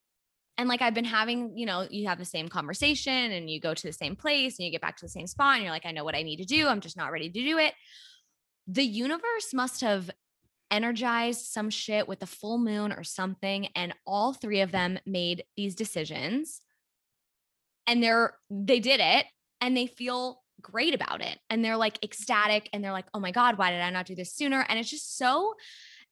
and 0.56 0.68
like 0.68 0.82
I've 0.82 0.94
been 0.94 1.04
having, 1.04 1.56
you 1.58 1.66
know, 1.66 1.86
you 1.90 2.06
have 2.06 2.18
the 2.18 2.24
same 2.24 2.48
conversation 2.48 3.12
and 3.12 3.50
you 3.50 3.60
go 3.60 3.74
to 3.74 3.86
the 3.86 3.92
same 3.92 4.14
place 4.14 4.58
and 4.58 4.64
you 4.64 4.72
get 4.72 4.80
back 4.80 4.96
to 4.98 5.04
the 5.04 5.10
same 5.10 5.26
spot 5.26 5.54
and 5.54 5.64
you're 5.64 5.72
like, 5.72 5.86
I 5.86 5.90
know 5.90 6.04
what 6.04 6.14
I 6.14 6.22
need 6.22 6.36
to 6.36 6.44
do. 6.44 6.68
I'm 6.68 6.80
just 6.80 6.96
not 6.96 7.10
ready 7.10 7.28
to 7.28 7.44
do 7.44 7.58
it. 7.58 7.74
The 8.66 8.84
universe 8.84 9.52
must 9.52 9.80
have 9.80 10.10
energized 10.70 11.46
some 11.46 11.70
shit 11.70 12.06
with 12.06 12.20
the 12.20 12.26
full 12.26 12.58
moon 12.58 12.92
or 12.92 13.02
something. 13.02 13.66
And 13.74 13.94
all 14.06 14.32
three 14.32 14.60
of 14.60 14.70
them 14.70 14.98
made 15.04 15.44
these 15.56 15.74
decisions 15.74 16.60
and 17.86 18.02
they're 18.02 18.34
they 18.50 18.80
did 18.80 19.00
it 19.00 19.26
and 19.60 19.76
they 19.76 19.86
feel 19.86 20.42
great 20.60 20.94
about 20.94 21.20
it 21.20 21.38
and 21.50 21.64
they're 21.64 21.76
like 21.76 22.02
ecstatic 22.02 22.68
and 22.72 22.82
they're 22.82 22.92
like 22.92 23.06
oh 23.12 23.20
my 23.20 23.30
god 23.30 23.58
why 23.58 23.70
did 23.70 23.80
i 23.80 23.90
not 23.90 24.06
do 24.06 24.14
this 24.14 24.34
sooner 24.34 24.64
and 24.68 24.78
it's 24.78 24.90
just 24.90 25.18
so 25.18 25.54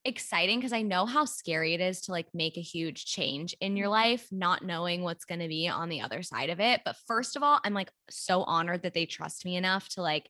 exciting 0.05 0.59
because 0.59 0.73
i 0.73 0.83
know 0.83 1.07
how 1.07 1.25
scary 1.25 1.75
it 1.75 1.81
is 1.81 2.01
to 2.01 2.13
like 2.13 2.27
make 2.35 2.57
a 2.57 2.63
huge 2.63 3.05
change 3.05 3.55
in 3.61 3.77
your 3.77 3.87
mm-hmm. 3.87 4.11
life 4.11 4.27
not 4.33 4.65
knowing 4.65 5.03
what's 5.03 5.25
going 5.25 5.41
to 5.41 5.49
be 5.49 5.69
on 5.69 5.89
the 5.89 6.01
other 6.01 6.23
side 6.23 6.51
of 6.51 6.59
it 6.61 6.81
but 6.85 6.97
first 7.07 7.37
of 7.37 7.43
all 7.43 7.61
i'm 7.65 7.75
like 7.75 7.91
so 8.11 8.43
honored 8.43 8.83
that 8.83 8.95
they 8.95 9.07
trust 9.07 9.45
me 9.45 9.57
enough 9.57 9.89
to 9.89 10.03
like 10.03 10.29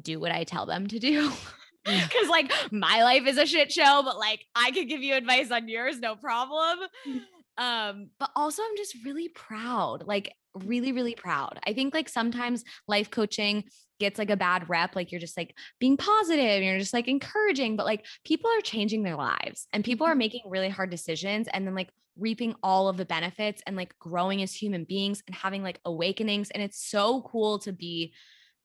do 0.00 0.18
what 0.18 0.32
i 0.32 0.44
tell 0.44 0.64
them 0.64 0.86
to 0.86 0.98
do 0.98 1.30
because 1.84 2.28
like 2.30 2.50
my 2.70 3.02
life 3.02 3.26
is 3.26 3.36
a 3.36 3.46
shit 3.46 3.70
show 3.70 4.02
but 4.02 4.18
like 4.18 4.44
i 4.54 4.70
could 4.70 4.88
give 4.88 5.02
you 5.02 5.14
advice 5.14 5.50
on 5.50 5.68
yours 5.68 5.98
no 5.98 6.16
problem 6.16 6.78
mm. 7.06 7.20
Um 7.60 8.08
but 8.18 8.30
also 8.34 8.62
i'm 8.62 8.76
just 8.76 8.96
really 9.04 9.28
proud 9.28 10.02
like 10.06 10.32
really 10.54 10.92
really 10.92 11.14
proud. 11.14 11.58
I 11.66 11.72
think 11.72 11.94
like 11.94 12.08
sometimes 12.08 12.64
life 12.88 13.10
coaching 13.10 13.64
gets 13.98 14.18
like 14.18 14.30
a 14.30 14.36
bad 14.36 14.68
rep 14.68 14.96
like 14.96 15.12
you're 15.12 15.20
just 15.20 15.36
like 15.36 15.54
being 15.78 15.96
positive 15.96 16.44
and 16.44 16.64
you're 16.64 16.78
just 16.78 16.94
like 16.94 17.06
encouraging 17.06 17.76
but 17.76 17.84
like 17.86 18.06
people 18.24 18.50
are 18.50 18.62
changing 18.62 19.02
their 19.02 19.16
lives 19.16 19.68
and 19.72 19.84
people 19.84 20.06
are 20.06 20.14
making 20.14 20.40
really 20.46 20.70
hard 20.70 20.90
decisions 20.90 21.48
and 21.52 21.66
then 21.66 21.74
like 21.74 21.90
reaping 22.18 22.54
all 22.62 22.88
of 22.88 22.96
the 22.96 23.04
benefits 23.04 23.62
and 23.66 23.76
like 23.76 23.96
growing 23.98 24.42
as 24.42 24.54
human 24.54 24.84
beings 24.84 25.22
and 25.26 25.36
having 25.36 25.62
like 25.62 25.78
awakenings 25.84 26.50
and 26.50 26.62
it's 26.62 26.82
so 26.82 27.22
cool 27.22 27.58
to 27.58 27.72
be 27.72 28.14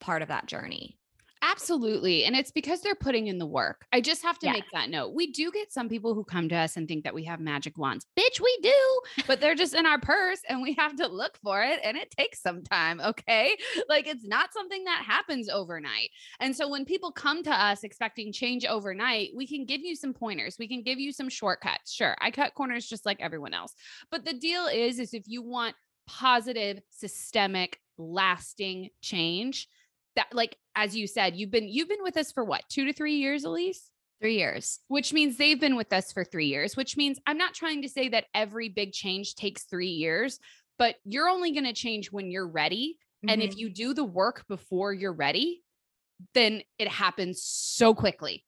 part 0.00 0.22
of 0.22 0.28
that 0.28 0.46
journey 0.46 0.98
Absolutely. 1.42 2.24
And 2.24 2.34
it's 2.34 2.50
because 2.50 2.80
they're 2.80 2.94
putting 2.94 3.26
in 3.26 3.38
the 3.38 3.46
work. 3.46 3.86
I 3.92 4.00
just 4.00 4.22
have 4.22 4.38
to 4.40 4.46
Yeah. 4.46 4.52
make 4.52 4.70
that 4.72 4.90
note. 4.90 5.14
We 5.14 5.32
do 5.32 5.50
get 5.52 5.72
some 5.72 5.88
people 5.88 6.14
who 6.14 6.24
come 6.24 6.48
to 6.48 6.56
us 6.56 6.76
and 6.76 6.88
think 6.88 7.04
that 7.04 7.14
we 7.14 7.24
have 7.24 7.40
magic 7.40 7.76
wands. 7.78 8.06
Bitch, 8.18 8.40
we 8.40 8.58
do, 8.62 9.00
but 9.26 9.40
they're 9.40 9.54
just 9.54 9.74
in 9.74 9.86
our 9.86 10.00
purse 10.00 10.40
and 10.48 10.62
we 10.62 10.72
have 10.74 10.96
to 10.96 11.06
look 11.06 11.38
for 11.42 11.62
it 11.62 11.80
and 11.84 11.96
it 11.96 12.10
takes 12.10 12.40
some 12.40 12.62
time. 12.62 13.00
Okay. 13.00 13.56
Like 13.88 14.06
it's 14.06 14.24
not 14.26 14.52
something 14.52 14.84
that 14.84 15.04
happens 15.06 15.48
overnight. 15.48 16.10
And 16.40 16.56
so 16.56 16.68
when 16.68 16.84
people 16.84 17.12
come 17.12 17.42
to 17.44 17.50
us 17.52 17.84
expecting 17.84 18.32
change 18.32 18.64
overnight, 18.64 19.30
we 19.34 19.46
can 19.46 19.64
give 19.64 19.82
you 19.82 19.94
some 19.94 20.12
pointers. 20.12 20.56
We 20.58 20.66
can 20.68 20.82
give 20.82 20.98
you 20.98 21.12
some 21.12 21.28
shortcuts. 21.28 21.92
Sure. 21.92 22.16
I 22.20 22.30
cut 22.30 22.54
corners 22.54 22.86
just 22.88 23.06
like 23.06 23.20
everyone 23.20 23.54
else. 23.54 23.74
But 24.10 24.24
the 24.24 24.32
deal 24.32 24.66
is, 24.66 24.98
is 24.98 25.14
if 25.14 25.24
you 25.28 25.42
want 25.42 25.76
positive, 26.06 26.80
systemic, 26.90 27.80
lasting 27.98 28.90
change, 29.02 29.68
that 30.16 30.26
like 30.32 30.56
as 30.74 30.96
you 30.96 31.06
said 31.06 31.36
you've 31.36 31.50
been 31.50 31.68
you've 31.68 31.88
been 31.88 32.02
with 32.02 32.16
us 32.16 32.32
for 32.32 32.44
what 32.44 32.62
two 32.68 32.84
to 32.86 32.92
three 32.92 33.16
years 33.16 33.44
elise? 33.44 33.90
Three 34.20 34.38
years. 34.38 34.80
Which 34.88 35.12
means 35.12 35.36
they've 35.36 35.60
been 35.60 35.76
with 35.76 35.92
us 35.92 36.10
for 36.12 36.24
three 36.24 36.46
years 36.46 36.76
which 36.76 36.96
means 36.96 37.18
i'm 37.26 37.38
not 37.38 37.54
trying 37.54 37.82
to 37.82 37.88
say 37.88 38.08
that 38.08 38.24
every 38.34 38.68
big 38.68 38.92
change 38.92 39.34
takes 39.34 39.64
three 39.64 39.88
years 39.88 40.38
but 40.78 40.96
you're 41.04 41.28
only 41.28 41.52
going 41.52 41.64
to 41.64 41.72
change 41.72 42.10
when 42.10 42.30
you're 42.30 42.48
ready 42.48 42.96
and 43.28 43.40
Mhm. 43.40 43.44
if 43.44 43.56
you 43.58 43.68
do 43.70 43.94
the 43.94 44.04
work 44.04 44.44
before 44.48 44.92
you're 44.92 45.12
ready 45.12 45.62
then 46.34 46.62
it 46.78 46.88
happens 46.88 47.42
so 47.42 47.94
quickly 47.94 48.42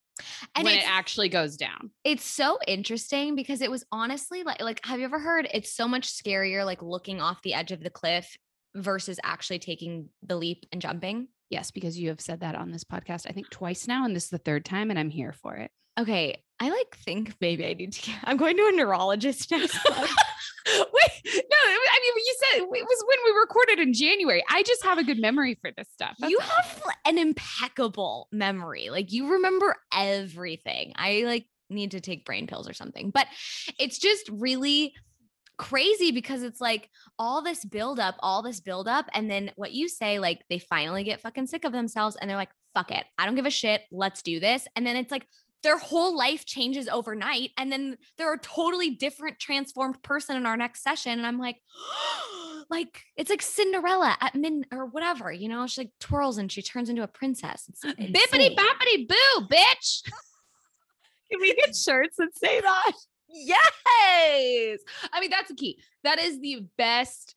and 0.55 0.65
when 0.65 0.75
it 0.75 0.91
actually 0.91 1.29
goes 1.29 1.57
down. 1.57 1.91
It's 2.03 2.25
so 2.25 2.59
interesting 2.67 3.37
because 3.37 3.61
it 3.61 3.71
was 3.71 3.85
honestly 3.93 4.43
like 4.43 4.61
like 4.61 4.85
have 4.85 4.99
you 4.99 5.05
ever 5.05 5.19
heard 5.19 5.47
it's 5.53 5.71
so 5.73 5.87
much 5.87 6.09
scarier 6.09 6.65
like 6.65 6.83
looking 6.83 7.21
off 7.21 7.43
the 7.43 7.55
edge 7.55 7.73
of 7.73 7.83
the 7.83 7.91
cliff 7.91 8.37
versus 8.75 9.21
actually 9.23 9.59
taking 9.59 10.09
the 10.23 10.37
leap 10.37 10.67
and 10.73 10.81
jumping 10.83 11.29
yes 11.51 11.71
because 11.71 11.99
you 11.99 12.09
have 12.09 12.21
said 12.21 12.41
that 12.41 12.55
on 12.55 12.71
this 12.71 12.85
podcast 12.85 13.27
i 13.29 13.33
think 13.33 13.49
twice 13.51 13.87
now 13.87 14.05
and 14.05 14.15
this 14.15 14.25
is 14.25 14.31
the 14.31 14.39
third 14.39 14.65
time 14.65 14.91
and 14.91 14.99
i'm 14.99 15.11
here 15.11 15.33
for 15.33 15.55
it 15.57 15.71
okay 15.99 16.43
i 16.61 16.71
like 16.71 16.97
think 17.05 17.35
maybe 17.41 17.67
i 17.67 17.75
need 17.75 17.93
to 17.93 18.03
get 18.03 18.17
i'm 18.25 18.37
going 18.37 18.57
to 18.57 18.71
a 18.73 18.77
neurologist 18.77 19.51
next 19.51 19.79
month 19.89 20.11
Wait, 20.69 21.35
no, 21.35 21.57
I 21.61 22.01
mean, 22.03 22.25
you 22.25 22.37
said 22.39 22.63
it 22.63 22.69
was 22.69 23.05
when 23.07 23.19
we 23.25 23.41
recorded 23.41 23.79
in 23.79 23.95
January. 23.95 24.45
I 24.51 24.63
just 24.63 24.85
have 24.85 24.99
a 24.99 25.05
good 25.05 25.19
memory 25.19 25.59
for 25.61 25.71
this 25.77 25.89
stuff. 25.93 26.15
That's 26.19 26.31
you 26.31 26.39
all. 26.39 26.47
have 26.47 26.83
an 27.07 27.19
impeccable 27.19 28.29
memory. 28.33 28.91
Like 28.91 29.13
you 29.13 29.33
remember 29.33 29.77
everything. 29.93 30.93
I 30.97 31.23
like 31.25 31.47
need 31.71 31.93
to 31.93 32.01
take 32.01 32.25
brain 32.25 32.47
pills 32.47 32.69
or 32.69 32.75
something. 32.75 33.11
But 33.11 33.27
it's 33.79 33.99
just 33.99 34.29
really 34.31 34.95
crazy 35.59 36.13
because 36.13 36.43
it's 36.43 36.61
like 36.61 36.89
all 37.19 37.43
this 37.43 37.65
buildup, 37.65 38.15
all 38.21 38.43
this 38.43 38.61
buildup. 38.61 39.07
And 39.13 39.31
then 39.31 39.51
what 39.57 39.73
you 39.73 39.89
say, 39.89 40.19
like 40.19 40.43
they 40.49 40.59
finally 40.59 41.05
get 41.05 41.21
fucking 41.21 41.47
sick 41.47 41.65
of 41.65 41.73
themselves 41.73 42.17
and 42.17 42.31
they're 42.31 42.37
like, 42.37 42.51
fuck 42.75 42.91
it. 42.91 43.05
I 43.19 43.27
don't 43.27 43.35
give 43.35 43.47
a 43.47 43.51
shit. 43.51 43.83
Let's 43.91 44.23
do 44.23 44.41
this. 44.41 44.67
And 44.77 44.87
then 44.87 44.97
it's 44.97 45.11
like 45.11 45.27
their 45.63 45.77
whole 45.79 46.17
life 46.17 46.47
changes 46.47 46.89
overnight. 46.89 47.51
And 47.59 47.71
then 47.71 47.99
they're 48.17 48.33
a 48.33 48.39
totally 48.39 48.91
different 48.91 49.39
transformed 49.39 50.03
person 50.03 50.37
in 50.37 50.47
our 50.47 50.57
next 50.57 50.83
session. 50.83 51.13
And 51.13 51.27
I'm 51.27 51.39
like, 51.39 51.57
like 52.71 53.03
it's 53.17 53.31
like 53.31 53.43
Cinderella 53.43 54.17
at 54.21 54.35
min 54.35 54.65
or 54.73 54.87
whatever, 54.87 55.33
you 55.33 55.49
know, 55.49 55.67
she 55.67 55.83
like 55.83 55.93
twirls 56.01 56.39
and 56.39 56.53
she 56.53 56.63
turns 56.63 56.89
into 56.89 57.03
a 57.03 57.09
princess. 57.09 57.69
It's 57.69 57.85
bippity 57.85 58.55
boppity 58.55 59.09
boo, 59.09 59.47
bitch. 59.51 60.03
Can 61.31 61.41
we 61.41 61.55
get 61.55 61.77
shirts 61.77 62.17
that 62.17 62.37
say 62.37 62.61
that? 62.61 62.93
Yes. 63.29 64.81
I 65.13 65.21
mean, 65.21 65.31
that's 65.31 65.49
the 65.49 65.55
key. 65.55 65.79
That 66.05 66.19
is 66.19 66.41
the 66.41 66.65
best 66.77 67.35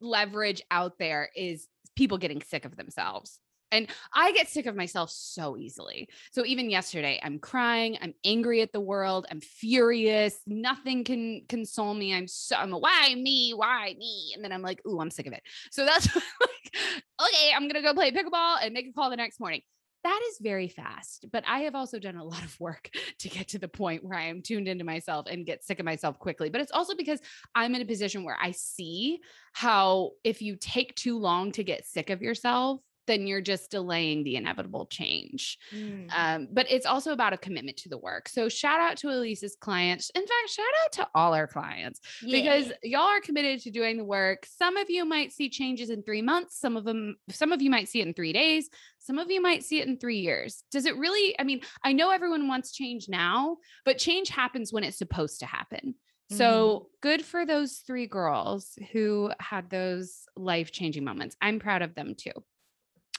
leverage 0.00 0.62
out 0.70 0.98
there 0.98 1.30
is 1.34 1.68
people 1.96 2.18
getting 2.18 2.42
sick 2.42 2.64
of 2.64 2.76
themselves. 2.76 3.38
And 3.72 3.88
I 4.12 4.30
get 4.32 4.48
sick 4.48 4.66
of 4.66 4.76
myself 4.76 5.10
so 5.10 5.56
easily. 5.56 6.08
So 6.30 6.44
even 6.44 6.70
yesterday, 6.70 7.18
I'm 7.20 7.40
crying, 7.40 7.98
I'm 8.00 8.14
angry 8.24 8.62
at 8.62 8.72
the 8.72 8.80
world, 8.80 9.26
I'm 9.30 9.40
furious. 9.40 10.38
Nothing 10.46 11.02
can 11.02 11.42
console 11.48 11.92
me. 11.92 12.14
I'm 12.14 12.28
so 12.28 12.54
I'm 12.54 12.70
why 12.70 13.12
me? 13.16 13.50
Why 13.50 13.96
me? 13.98 14.32
And 14.34 14.44
then 14.44 14.52
I'm 14.52 14.62
like, 14.62 14.80
ooh, 14.86 15.00
I'm 15.00 15.10
sick 15.10 15.26
of 15.26 15.32
it. 15.32 15.42
So 15.72 15.84
that's 15.84 16.14
like, 16.14 16.76
okay, 17.20 17.52
I'm 17.54 17.66
gonna 17.66 17.82
go 17.82 17.94
play 17.94 18.12
pickleball 18.12 18.58
and 18.62 18.72
make 18.72 18.86
a 18.86 18.92
call 18.92 19.10
the 19.10 19.16
next 19.16 19.40
morning. 19.40 19.62
That 20.04 20.20
is 20.30 20.38
very 20.38 20.68
fast, 20.68 21.24
but 21.32 21.44
I 21.48 21.60
have 21.60 21.74
also 21.74 21.98
done 21.98 22.16
a 22.16 22.24
lot 22.24 22.44
of 22.44 22.60
work 22.60 22.90
to 23.20 23.28
get 23.30 23.48
to 23.48 23.58
the 23.58 23.68
point 23.68 24.04
where 24.04 24.18
I 24.18 24.24
am 24.24 24.42
tuned 24.42 24.68
into 24.68 24.84
myself 24.84 25.26
and 25.30 25.46
get 25.46 25.64
sick 25.64 25.80
of 25.80 25.86
myself 25.86 26.18
quickly. 26.18 26.50
But 26.50 26.60
it's 26.60 26.72
also 26.72 26.94
because 26.94 27.20
I'm 27.54 27.74
in 27.74 27.80
a 27.80 27.86
position 27.86 28.22
where 28.22 28.36
I 28.40 28.50
see 28.50 29.20
how 29.54 30.10
if 30.22 30.42
you 30.42 30.56
take 30.60 30.94
too 30.94 31.18
long 31.18 31.52
to 31.52 31.64
get 31.64 31.86
sick 31.86 32.10
of 32.10 32.20
yourself, 32.20 32.82
then 33.06 33.26
you're 33.26 33.40
just 33.40 33.70
delaying 33.70 34.24
the 34.24 34.36
inevitable 34.36 34.86
change. 34.86 35.58
Mm. 35.74 36.08
Um, 36.16 36.48
but 36.50 36.66
it's 36.70 36.86
also 36.86 37.12
about 37.12 37.32
a 37.32 37.38
commitment 37.38 37.76
to 37.78 37.88
the 37.88 37.98
work. 37.98 38.28
So 38.28 38.48
shout 38.48 38.80
out 38.80 38.96
to 38.98 39.08
Elise's 39.08 39.56
clients. 39.60 40.10
In 40.14 40.22
fact, 40.22 40.48
shout 40.48 40.66
out 40.84 40.92
to 40.92 41.08
all 41.14 41.34
our 41.34 41.46
clients 41.46 42.00
because 42.22 42.72
y'all 42.82 43.02
are 43.02 43.20
committed 43.20 43.60
to 43.60 43.70
doing 43.70 43.96
the 43.96 44.04
work. 44.04 44.46
Some 44.46 44.76
of 44.76 44.90
you 44.90 45.04
might 45.04 45.32
see 45.32 45.48
changes 45.48 45.90
in 45.90 46.02
three 46.02 46.22
months. 46.22 46.58
Some 46.58 46.76
of 46.76 46.84
them, 46.84 47.16
some 47.30 47.52
of 47.52 47.62
you 47.62 47.70
might 47.70 47.88
see 47.88 48.00
it 48.00 48.06
in 48.06 48.14
three 48.14 48.32
days. 48.32 48.68
Some 48.98 49.18
of 49.18 49.30
you 49.30 49.40
might 49.40 49.62
see 49.64 49.80
it 49.80 49.88
in 49.88 49.98
three 49.98 50.18
years. 50.18 50.64
Does 50.70 50.86
it 50.86 50.96
really? 50.96 51.38
I 51.38 51.44
mean, 51.44 51.60
I 51.82 51.92
know 51.92 52.10
everyone 52.10 52.48
wants 52.48 52.72
change 52.72 53.08
now, 53.08 53.58
but 53.84 53.98
change 53.98 54.30
happens 54.30 54.72
when 54.72 54.84
it's 54.84 54.98
supposed 54.98 55.40
to 55.40 55.46
happen. 55.46 55.94
So 56.30 56.88
good 57.00 57.24
for 57.24 57.46
those 57.46 57.82
three 57.86 58.06
girls 58.06 58.78
who 58.92 59.30
had 59.38 59.70
those 59.70 60.22
life 60.36 60.72
changing 60.72 61.04
moments. 61.04 61.36
I'm 61.40 61.60
proud 61.60 61.82
of 61.82 61.94
them 61.94 62.14
too. 62.16 62.32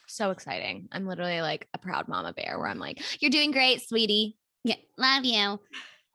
So 0.07 0.31
exciting. 0.31 0.87
I'm 0.91 1.05
literally 1.05 1.41
like 1.41 1.67
a 1.73 1.77
proud 1.77 2.07
mama 2.07 2.33
bear 2.33 2.57
where 2.57 2.67
I'm 2.67 2.79
like, 2.79 3.01
you're 3.21 3.31
doing 3.31 3.51
great, 3.51 3.87
sweetie. 3.87 4.37
Yeah, 4.63 4.75
love 4.97 5.25
you. 5.25 5.59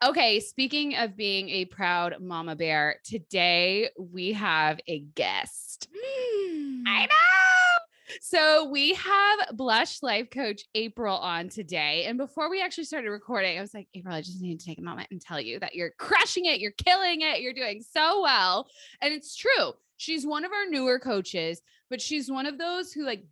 Okay, 0.03 0.41
speaking 0.41 0.97
of 0.97 1.17
being 1.17 1.51
a 1.51 1.67
proud 1.67 2.17
mama 2.21 2.57
bear, 2.57 3.01
today 3.05 3.91
we 3.99 4.33
have 4.33 4.81
a 4.87 5.01
guest. 5.01 5.89
Mm. 5.93 6.85
I 6.87 7.03
know. 7.03 8.17
So 8.21 8.69
we 8.71 8.95
have 8.95 9.39
Blush 9.53 10.03
Life 10.03 10.31
Coach 10.31 10.63
April 10.75 11.17
on 11.17 11.49
today. 11.49 12.05
And 12.07 12.19
before 12.19 12.51
we 12.51 12.63
actually 12.63 12.85
started 12.85 13.11
recording, 13.11 13.59
I 13.59 13.61
was 13.61 13.75
like, 13.75 13.89
April, 13.95 14.15
I 14.15 14.21
just 14.21 14.41
need 14.41 14.59
to 14.59 14.67
take 14.67 14.79
a 14.79 14.83
moment 14.83 15.09
and 15.11 15.21
tell 15.21 15.41
you 15.41 15.61
that 15.61 15.75
you're 15.75 15.93
crushing 15.99 16.47
it. 16.47 16.61
You're 16.61 16.73
killing 16.73 17.21
it. 17.21 17.41
You're 17.41 17.53
doing 17.53 17.83
so 17.83 18.23
well. 18.23 18.69
And 19.01 19.13
it's 19.13 19.37
true. 19.37 19.73
She's 19.97 20.27
one 20.27 20.45
of 20.45 20.53
our 20.53 20.67
newer 20.69 20.99
coaches, 20.99 21.61
but 21.89 22.01
she's 22.01 22.31
one 22.31 22.47
of 22.47 22.59
those 22.59 22.93
who 22.93 23.05
like 23.05 23.25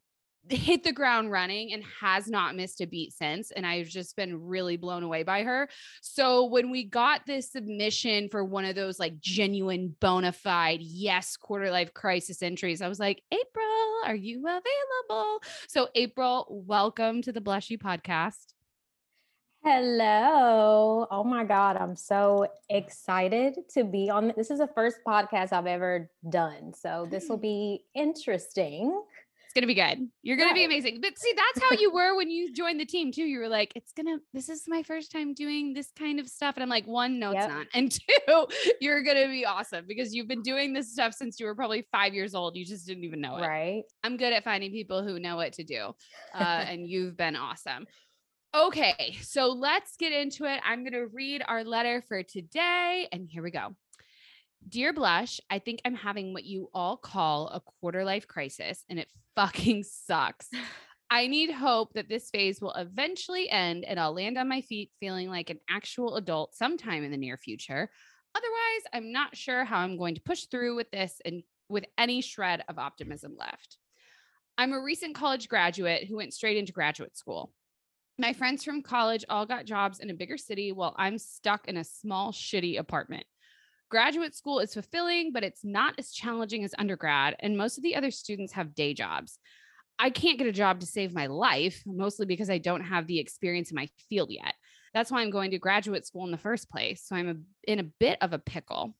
hit 0.50 0.84
the 0.84 0.92
ground 0.92 1.30
running 1.30 1.72
and 1.72 1.82
has 2.00 2.28
not 2.28 2.56
missed 2.56 2.80
a 2.80 2.86
beat 2.86 3.12
since. 3.12 3.50
And 3.50 3.66
I've 3.66 3.88
just 3.88 4.16
been 4.16 4.46
really 4.46 4.76
blown 4.76 5.02
away 5.02 5.22
by 5.22 5.42
her. 5.42 5.68
So 6.00 6.44
when 6.46 6.70
we 6.70 6.84
got 6.84 7.26
this 7.26 7.52
submission 7.52 8.28
for 8.30 8.44
one 8.44 8.64
of 8.64 8.74
those 8.74 8.98
like 8.98 9.20
genuine 9.20 9.94
bona 10.00 10.32
fide, 10.32 10.80
yes, 10.80 11.36
quarter 11.36 11.70
life 11.70 11.94
crisis 11.94 12.42
entries, 12.42 12.82
I 12.82 12.88
was 12.88 12.98
like, 12.98 13.22
April, 13.32 14.00
are 14.06 14.14
you 14.14 14.40
available? 14.40 15.42
So, 15.66 15.88
April, 15.94 16.46
welcome 16.66 17.22
to 17.22 17.32
the 17.32 17.40
Blush 17.40 17.70
You 17.70 17.78
podcast. 17.78 18.54
Hello. 19.64 21.06
Oh 21.10 21.24
my 21.24 21.44
God. 21.44 21.76
I'm 21.76 21.96
so 21.96 22.46
excited 22.70 23.56
to 23.74 23.82
be 23.84 24.08
on. 24.08 24.32
This 24.36 24.50
is 24.50 24.60
the 24.60 24.68
first 24.68 24.98
podcast 25.06 25.52
I've 25.52 25.66
ever 25.66 26.08
done. 26.30 26.72
So 26.74 27.08
this 27.10 27.28
will 27.28 27.38
mm. 27.38 27.42
be 27.42 27.84
interesting. 27.94 29.02
It's 29.58 29.64
gonna 29.64 29.66
be 29.66 29.74
good. 29.74 30.08
You're 30.22 30.36
gonna 30.36 30.54
be 30.54 30.64
amazing. 30.64 31.00
But 31.00 31.18
see, 31.18 31.32
that's 31.34 31.68
how 31.68 31.76
you 31.76 31.92
were 31.92 32.14
when 32.16 32.30
you 32.30 32.52
joined 32.52 32.78
the 32.78 32.84
team 32.84 33.10
too. 33.10 33.24
You 33.24 33.40
were 33.40 33.48
like, 33.48 33.72
it's 33.74 33.92
gonna, 33.92 34.18
this 34.32 34.48
is 34.48 34.64
my 34.68 34.84
first 34.84 35.10
time 35.10 35.34
doing 35.34 35.72
this 35.72 35.90
kind 35.98 36.20
of 36.20 36.28
stuff. 36.28 36.56
And 36.56 36.62
I'm 36.62 36.68
like, 36.68 36.86
one, 36.86 37.18
no, 37.18 37.32
yep. 37.32 37.44
it's 37.44 37.52
not. 37.52 37.66
And 37.74 37.90
two, 38.26 38.46
you're 38.80 39.02
gonna 39.02 39.26
be 39.26 39.44
awesome 39.44 39.84
because 39.88 40.14
you've 40.14 40.28
been 40.28 40.42
doing 40.42 40.72
this 40.72 40.92
stuff 40.92 41.12
since 41.14 41.40
you 41.40 41.46
were 41.46 41.54
probably 41.56 41.86
five 41.90 42.14
years 42.14 42.34
old. 42.34 42.56
You 42.56 42.64
just 42.64 42.86
didn't 42.86 43.04
even 43.04 43.20
know 43.20 43.36
it. 43.36 43.40
Right. 43.40 43.82
I'm 44.04 44.16
good 44.16 44.32
at 44.32 44.44
finding 44.44 44.70
people 44.70 45.02
who 45.02 45.18
know 45.18 45.36
what 45.36 45.54
to 45.54 45.64
do. 45.64 45.92
Uh, 46.32 46.64
and 46.68 46.86
you've 46.86 47.16
been 47.16 47.34
awesome. 47.34 47.86
Okay, 48.56 49.18
so 49.22 49.48
let's 49.48 49.96
get 49.98 50.12
into 50.12 50.44
it. 50.44 50.60
I'm 50.64 50.82
going 50.82 50.94
to 50.94 51.06
read 51.12 51.42
our 51.46 51.64
letter 51.64 52.02
for 52.08 52.22
today, 52.22 53.06
and 53.12 53.28
here 53.28 53.42
we 53.42 53.50
go. 53.50 53.74
Dear 54.66 54.92
Blush, 54.92 55.40
I 55.50 55.58
think 55.58 55.80
I'm 55.84 55.94
having 55.94 56.32
what 56.32 56.44
you 56.44 56.68
all 56.74 56.96
call 56.96 57.48
a 57.48 57.60
quarter 57.60 58.04
life 58.04 58.26
crisis, 58.26 58.84
and 58.88 58.98
it 58.98 59.08
fucking 59.36 59.84
sucks. 59.84 60.48
I 61.10 61.26
need 61.26 61.50
hope 61.50 61.94
that 61.94 62.10
this 62.10 62.28
phase 62.28 62.60
will 62.60 62.74
eventually 62.74 63.48
end 63.48 63.86
and 63.86 63.98
I'll 63.98 64.12
land 64.12 64.36
on 64.36 64.46
my 64.46 64.60
feet 64.60 64.90
feeling 65.00 65.30
like 65.30 65.48
an 65.48 65.58
actual 65.70 66.16
adult 66.16 66.54
sometime 66.54 67.02
in 67.02 67.10
the 67.10 67.16
near 67.16 67.38
future. 67.38 67.88
Otherwise, 68.34 68.82
I'm 68.92 69.10
not 69.10 69.34
sure 69.34 69.64
how 69.64 69.78
I'm 69.78 69.96
going 69.96 70.16
to 70.16 70.20
push 70.20 70.44
through 70.44 70.76
with 70.76 70.90
this 70.90 71.18
and 71.24 71.42
with 71.70 71.86
any 71.96 72.20
shred 72.20 72.62
of 72.68 72.78
optimism 72.78 73.36
left. 73.38 73.78
I'm 74.58 74.74
a 74.74 74.80
recent 74.82 75.14
college 75.14 75.48
graduate 75.48 76.06
who 76.06 76.16
went 76.16 76.34
straight 76.34 76.58
into 76.58 76.72
graduate 76.72 77.16
school. 77.16 77.52
My 78.18 78.32
friends 78.34 78.62
from 78.62 78.82
college 78.82 79.24
all 79.30 79.46
got 79.46 79.64
jobs 79.64 80.00
in 80.00 80.10
a 80.10 80.14
bigger 80.14 80.36
city 80.36 80.72
while 80.72 80.94
I'm 80.98 81.16
stuck 81.16 81.68
in 81.68 81.76
a 81.76 81.84
small, 81.84 82.32
shitty 82.32 82.78
apartment. 82.78 83.24
Graduate 83.90 84.34
school 84.34 84.58
is 84.58 84.74
fulfilling, 84.74 85.32
but 85.32 85.44
it's 85.44 85.64
not 85.64 85.94
as 85.98 86.12
challenging 86.12 86.62
as 86.62 86.74
undergrad, 86.78 87.36
and 87.40 87.56
most 87.56 87.78
of 87.78 87.82
the 87.82 87.96
other 87.96 88.10
students 88.10 88.52
have 88.52 88.74
day 88.74 88.92
jobs. 88.92 89.38
I 89.98 90.10
can't 90.10 90.38
get 90.38 90.46
a 90.46 90.52
job 90.52 90.80
to 90.80 90.86
save 90.86 91.14
my 91.14 91.26
life, 91.26 91.82
mostly 91.86 92.26
because 92.26 92.50
I 92.50 92.58
don't 92.58 92.82
have 92.82 93.06
the 93.06 93.18
experience 93.18 93.70
in 93.70 93.76
my 93.76 93.88
field 94.08 94.30
yet. 94.30 94.54
That's 94.94 95.10
why 95.10 95.22
I'm 95.22 95.30
going 95.30 95.50
to 95.52 95.58
graduate 95.58 96.06
school 96.06 96.24
in 96.24 96.30
the 96.30 96.38
first 96.38 96.70
place. 96.70 97.02
So 97.04 97.16
I'm 97.16 97.28
a, 97.28 97.70
in 97.70 97.78
a 97.78 97.90
bit 97.98 98.18
of 98.20 98.32
a 98.32 98.38
pickle. 98.38 98.94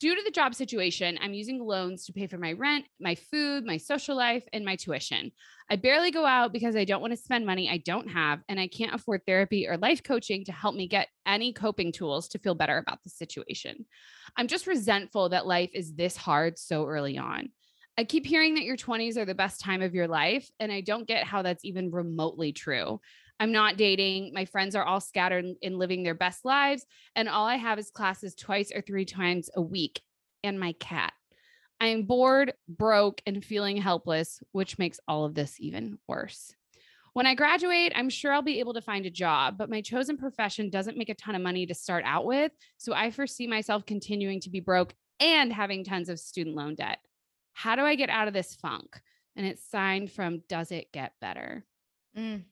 Due 0.00 0.16
to 0.16 0.22
the 0.24 0.30
job 0.30 0.54
situation, 0.54 1.18
I'm 1.20 1.34
using 1.34 1.62
loans 1.62 2.06
to 2.06 2.12
pay 2.14 2.26
for 2.26 2.38
my 2.38 2.52
rent, 2.52 2.86
my 2.98 3.14
food, 3.14 3.66
my 3.66 3.76
social 3.76 4.16
life, 4.16 4.44
and 4.50 4.64
my 4.64 4.74
tuition. 4.74 5.30
I 5.70 5.76
barely 5.76 6.10
go 6.10 6.24
out 6.24 6.54
because 6.54 6.74
I 6.74 6.86
don't 6.86 7.02
want 7.02 7.12
to 7.12 7.18
spend 7.18 7.44
money 7.44 7.68
I 7.68 7.76
don't 7.76 8.08
have, 8.08 8.40
and 8.48 8.58
I 8.58 8.66
can't 8.66 8.94
afford 8.94 9.26
therapy 9.26 9.68
or 9.68 9.76
life 9.76 10.02
coaching 10.02 10.42
to 10.46 10.52
help 10.52 10.74
me 10.74 10.88
get 10.88 11.08
any 11.26 11.52
coping 11.52 11.92
tools 11.92 12.28
to 12.28 12.38
feel 12.38 12.54
better 12.54 12.78
about 12.78 13.02
the 13.04 13.10
situation. 13.10 13.84
I'm 14.38 14.48
just 14.48 14.66
resentful 14.66 15.28
that 15.28 15.46
life 15.46 15.70
is 15.74 15.92
this 15.92 16.16
hard 16.16 16.58
so 16.58 16.86
early 16.86 17.18
on. 17.18 17.50
I 17.98 18.04
keep 18.04 18.24
hearing 18.24 18.54
that 18.54 18.64
your 18.64 18.78
20s 18.78 19.18
are 19.18 19.26
the 19.26 19.34
best 19.34 19.60
time 19.60 19.82
of 19.82 19.94
your 19.94 20.08
life, 20.08 20.50
and 20.58 20.72
I 20.72 20.80
don't 20.80 21.06
get 21.06 21.24
how 21.24 21.42
that's 21.42 21.66
even 21.66 21.90
remotely 21.90 22.54
true. 22.54 23.02
I'm 23.40 23.52
not 23.52 23.78
dating. 23.78 24.32
My 24.34 24.44
friends 24.44 24.76
are 24.76 24.84
all 24.84 25.00
scattered 25.00 25.46
in 25.62 25.78
living 25.78 26.02
their 26.02 26.14
best 26.14 26.44
lives. 26.44 26.84
And 27.16 27.28
all 27.28 27.46
I 27.46 27.56
have 27.56 27.78
is 27.78 27.90
classes 27.90 28.34
twice 28.34 28.70
or 28.72 28.82
three 28.82 29.06
times 29.06 29.48
a 29.56 29.62
week 29.62 30.02
and 30.44 30.60
my 30.60 30.74
cat. 30.74 31.14
I 31.80 31.86
am 31.86 32.02
bored, 32.02 32.52
broke, 32.68 33.22
and 33.26 33.42
feeling 33.42 33.78
helpless, 33.78 34.42
which 34.52 34.78
makes 34.78 35.00
all 35.08 35.24
of 35.24 35.34
this 35.34 35.56
even 35.58 35.98
worse. 36.06 36.54
When 37.14 37.26
I 37.26 37.34
graduate, 37.34 37.92
I'm 37.96 38.10
sure 38.10 38.32
I'll 38.32 38.42
be 38.42 38.60
able 38.60 38.74
to 38.74 38.82
find 38.82 39.06
a 39.06 39.10
job, 39.10 39.56
but 39.56 39.70
my 39.70 39.80
chosen 39.80 40.18
profession 40.18 40.68
doesn't 40.68 40.98
make 40.98 41.08
a 41.08 41.14
ton 41.14 41.34
of 41.34 41.42
money 41.42 41.64
to 41.66 41.74
start 41.74 42.04
out 42.06 42.26
with. 42.26 42.52
So 42.76 42.92
I 42.92 43.10
foresee 43.10 43.46
myself 43.46 43.86
continuing 43.86 44.40
to 44.42 44.50
be 44.50 44.60
broke 44.60 44.94
and 45.18 45.52
having 45.52 45.82
tons 45.82 46.10
of 46.10 46.20
student 46.20 46.54
loan 46.54 46.74
debt. 46.74 46.98
How 47.54 47.74
do 47.74 47.82
I 47.82 47.94
get 47.94 48.10
out 48.10 48.28
of 48.28 48.34
this 48.34 48.54
funk? 48.54 49.00
And 49.34 49.46
it's 49.46 49.64
signed 49.64 50.12
from 50.12 50.42
Does 50.48 50.70
It 50.70 50.92
Get 50.92 51.14
Better? 51.20 51.64
Mm, 52.16 52.42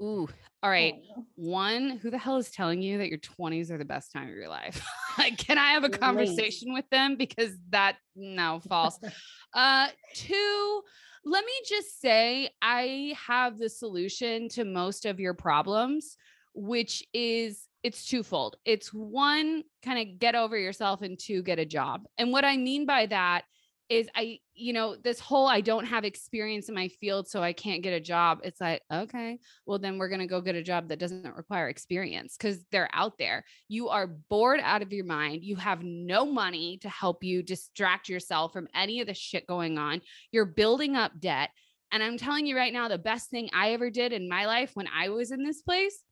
Ooh, 0.00 0.28
all 0.62 0.70
right. 0.70 0.94
Oh. 1.16 1.24
One, 1.36 1.98
who 2.02 2.10
the 2.10 2.18
hell 2.18 2.36
is 2.36 2.50
telling 2.50 2.82
you 2.82 2.98
that 2.98 3.08
your 3.08 3.18
20s 3.18 3.70
are 3.70 3.78
the 3.78 3.84
best 3.84 4.12
time 4.12 4.28
of 4.28 4.34
your 4.34 4.48
life? 4.48 4.84
like, 5.18 5.38
can 5.38 5.58
I 5.58 5.72
have 5.72 5.84
a 5.84 5.90
conversation 5.90 6.72
with 6.72 6.88
them? 6.90 7.16
Because 7.16 7.52
that, 7.70 7.96
no, 8.14 8.60
false. 8.68 8.98
uh, 9.54 9.88
two, 10.14 10.82
let 11.24 11.44
me 11.44 11.52
just 11.68 12.00
say, 12.00 12.50
I 12.62 13.14
have 13.26 13.58
the 13.58 13.68
solution 13.68 14.48
to 14.50 14.64
most 14.64 15.06
of 15.06 15.20
your 15.20 15.34
problems, 15.34 16.16
which 16.54 17.02
is 17.12 17.66
it's 17.82 18.06
twofold. 18.06 18.56
It's 18.64 18.92
one, 18.92 19.62
kind 19.84 19.98
of 19.98 20.18
get 20.18 20.34
over 20.34 20.58
yourself, 20.58 21.02
and 21.02 21.18
two, 21.18 21.42
get 21.42 21.58
a 21.58 21.64
job. 21.64 22.04
And 22.18 22.32
what 22.32 22.44
I 22.44 22.56
mean 22.56 22.86
by 22.86 23.06
that 23.06 23.44
is 23.88 24.08
I, 24.14 24.40
you 24.54 24.72
know, 24.72 24.96
this 24.96 25.20
whole 25.20 25.46
I 25.46 25.60
don't 25.60 25.84
have 25.84 26.04
experience 26.04 26.68
in 26.68 26.74
my 26.74 26.88
field, 26.88 27.28
so 27.28 27.42
I 27.42 27.52
can't 27.52 27.82
get 27.82 27.92
a 27.92 28.00
job. 28.00 28.40
It's 28.42 28.60
like, 28.60 28.82
okay, 28.92 29.38
well, 29.64 29.78
then 29.78 29.98
we're 29.98 30.08
going 30.08 30.20
to 30.20 30.26
go 30.26 30.40
get 30.40 30.56
a 30.56 30.62
job 30.62 30.88
that 30.88 30.98
doesn't 30.98 31.36
require 31.36 31.68
experience 31.68 32.36
because 32.36 32.64
they're 32.72 32.90
out 32.92 33.18
there. 33.18 33.44
You 33.68 33.88
are 33.88 34.06
bored 34.06 34.60
out 34.62 34.82
of 34.82 34.92
your 34.92 35.04
mind. 35.04 35.44
You 35.44 35.56
have 35.56 35.82
no 35.82 36.26
money 36.26 36.78
to 36.78 36.88
help 36.88 37.22
you 37.22 37.42
distract 37.42 38.08
yourself 38.08 38.52
from 38.52 38.68
any 38.74 39.00
of 39.00 39.06
the 39.06 39.14
shit 39.14 39.46
going 39.46 39.78
on. 39.78 40.00
You're 40.32 40.46
building 40.46 40.96
up 40.96 41.12
debt. 41.18 41.50
And 41.92 42.02
I'm 42.02 42.18
telling 42.18 42.46
you 42.46 42.56
right 42.56 42.72
now, 42.72 42.88
the 42.88 42.98
best 42.98 43.30
thing 43.30 43.48
I 43.54 43.72
ever 43.72 43.90
did 43.90 44.12
in 44.12 44.28
my 44.28 44.46
life 44.46 44.72
when 44.74 44.88
I 44.88 45.10
was 45.10 45.30
in 45.30 45.44
this 45.44 45.62
place 45.62 46.02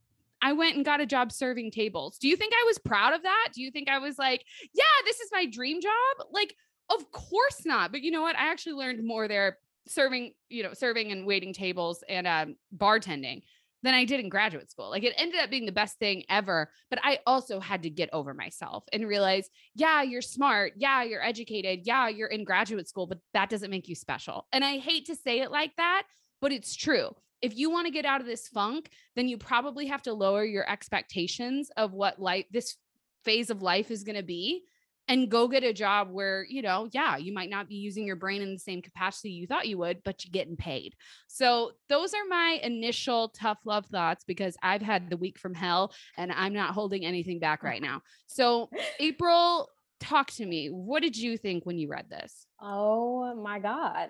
I 0.44 0.52
went 0.52 0.76
and 0.76 0.84
got 0.84 1.00
a 1.00 1.06
job 1.06 1.32
serving 1.32 1.70
tables. 1.70 2.18
Do 2.18 2.28
you 2.28 2.36
think 2.36 2.52
I 2.54 2.64
was 2.66 2.78
proud 2.78 3.14
of 3.14 3.22
that? 3.22 3.48
Do 3.54 3.62
you 3.62 3.70
think 3.70 3.88
I 3.88 3.98
was 3.98 4.18
like, 4.18 4.44
yeah, 4.74 4.82
this 5.06 5.18
is 5.20 5.30
my 5.32 5.46
dream 5.46 5.80
job? 5.80 6.26
Like, 6.30 6.54
of 6.90 7.10
course 7.12 7.64
not. 7.64 7.92
But 7.92 8.02
you 8.02 8.10
know 8.10 8.22
what? 8.22 8.36
I 8.36 8.50
actually 8.50 8.74
learned 8.74 9.04
more 9.04 9.28
there 9.28 9.58
serving, 9.86 10.32
you 10.48 10.62
know, 10.62 10.72
serving 10.72 11.12
and 11.12 11.26
waiting 11.26 11.52
tables 11.52 12.02
and 12.08 12.26
um, 12.26 12.56
bartending 12.76 13.42
than 13.82 13.94
I 13.94 14.06
did 14.06 14.20
in 14.20 14.30
graduate 14.30 14.70
school. 14.70 14.88
Like 14.88 15.04
it 15.04 15.12
ended 15.18 15.40
up 15.40 15.50
being 15.50 15.66
the 15.66 15.72
best 15.72 15.98
thing 15.98 16.24
ever. 16.30 16.70
But 16.88 17.00
I 17.02 17.18
also 17.26 17.60
had 17.60 17.82
to 17.82 17.90
get 17.90 18.08
over 18.12 18.32
myself 18.32 18.84
and 18.92 19.06
realize, 19.06 19.48
yeah, 19.74 20.02
you're 20.02 20.22
smart. 20.22 20.72
Yeah, 20.76 21.02
you're 21.02 21.22
educated. 21.22 21.80
Yeah, 21.84 22.08
you're 22.08 22.28
in 22.28 22.44
graduate 22.44 22.88
school, 22.88 23.06
but 23.06 23.18
that 23.34 23.50
doesn't 23.50 23.70
make 23.70 23.86
you 23.86 23.94
special. 23.94 24.46
And 24.52 24.64
I 24.64 24.78
hate 24.78 25.06
to 25.06 25.14
say 25.14 25.40
it 25.40 25.50
like 25.50 25.76
that, 25.76 26.04
but 26.40 26.50
it's 26.50 26.74
true. 26.74 27.10
If 27.42 27.54
you 27.54 27.68
want 27.68 27.86
to 27.86 27.92
get 27.92 28.06
out 28.06 28.22
of 28.22 28.26
this 28.26 28.48
funk, 28.48 28.88
then 29.16 29.28
you 29.28 29.36
probably 29.36 29.86
have 29.86 30.00
to 30.02 30.14
lower 30.14 30.44
your 30.44 30.68
expectations 30.68 31.70
of 31.76 31.92
what 31.92 32.18
life, 32.18 32.46
this 32.50 32.76
phase 33.22 33.50
of 33.50 33.60
life 33.60 33.90
is 33.90 34.02
going 34.02 34.16
to 34.16 34.22
be 34.22 34.64
and 35.08 35.30
go 35.30 35.48
get 35.48 35.62
a 35.62 35.72
job 35.72 36.10
where, 36.10 36.46
you 36.48 36.62
know, 36.62 36.88
yeah, 36.92 37.16
you 37.16 37.32
might 37.32 37.50
not 37.50 37.68
be 37.68 37.74
using 37.74 38.06
your 38.06 38.16
brain 38.16 38.42
in 38.42 38.52
the 38.52 38.58
same 38.58 38.80
capacity 38.80 39.30
you 39.30 39.46
thought 39.46 39.68
you 39.68 39.78
would, 39.78 40.02
but 40.04 40.24
you're 40.24 40.32
getting 40.32 40.56
paid. 40.56 40.94
So, 41.26 41.72
those 41.88 42.14
are 42.14 42.26
my 42.28 42.60
initial 42.62 43.28
tough 43.28 43.58
love 43.64 43.86
thoughts 43.86 44.24
because 44.26 44.56
I've 44.62 44.82
had 44.82 45.10
the 45.10 45.16
week 45.16 45.38
from 45.38 45.54
hell 45.54 45.92
and 46.16 46.32
I'm 46.32 46.54
not 46.54 46.74
holding 46.74 47.04
anything 47.04 47.38
back 47.38 47.62
right 47.62 47.82
now. 47.82 48.00
So, 48.26 48.70
April, 48.98 49.68
talk 50.00 50.30
to 50.32 50.46
me. 50.46 50.68
What 50.68 51.02
did 51.02 51.16
you 51.16 51.36
think 51.36 51.66
when 51.66 51.78
you 51.78 51.88
read 51.88 52.06
this? 52.08 52.46
Oh 52.60 53.34
my 53.34 53.58
God. 53.58 54.08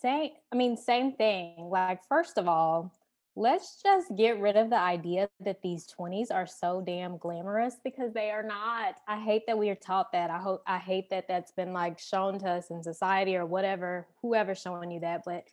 Same, 0.00 0.30
I 0.52 0.56
mean, 0.56 0.76
same 0.76 1.12
thing. 1.12 1.56
Like, 1.58 2.00
first 2.08 2.38
of 2.38 2.46
all, 2.46 2.94
let's 3.38 3.80
just 3.80 4.08
get 4.16 4.40
rid 4.40 4.56
of 4.56 4.68
the 4.68 4.78
idea 4.78 5.28
that 5.40 5.62
these 5.62 5.86
20s 5.98 6.32
are 6.32 6.46
so 6.46 6.82
damn 6.84 7.16
glamorous 7.18 7.76
because 7.84 8.12
they 8.12 8.30
are 8.30 8.42
not. 8.42 8.96
I 9.06 9.20
hate 9.20 9.44
that 9.46 9.56
we 9.56 9.70
are 9.70 9.76
taught 9.76 10.10
that. 10.12 10.28
I 10.28 10.38
hope 10.38 10.62
I 10.66 10.78
hate 10.78 11.08
that 11.10 11.28
that's 11.28 11.52
been 11.52 11.72
like 11.72 12.00
shown 12.00 12.40
to 12.40 12.48
us 12.48 12.70
in 12.70 12.82
society 12.82 13.36
or 13.36 13.46
whatever, 13.46 14.08
whoever's 14.22 14.60
showing 14.60 14.90
you 14.90 15.00
that, 15.00 15.22
but 15.24 15.44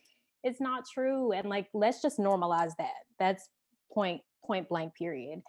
it's 0.43 0.59
not 0.59 0.85
true 0.91 1.31
and 1.31 1.47
like 1.47 1.67
let's 1.73 2.01
just 2.01 2.17
normalize 2.17 2.71
that. 2.79 3.03
That's 3.19 3.47
point 3.93 4.21
point 4.43 4.67
blank 4.67 4.95
period. 4.95 5.41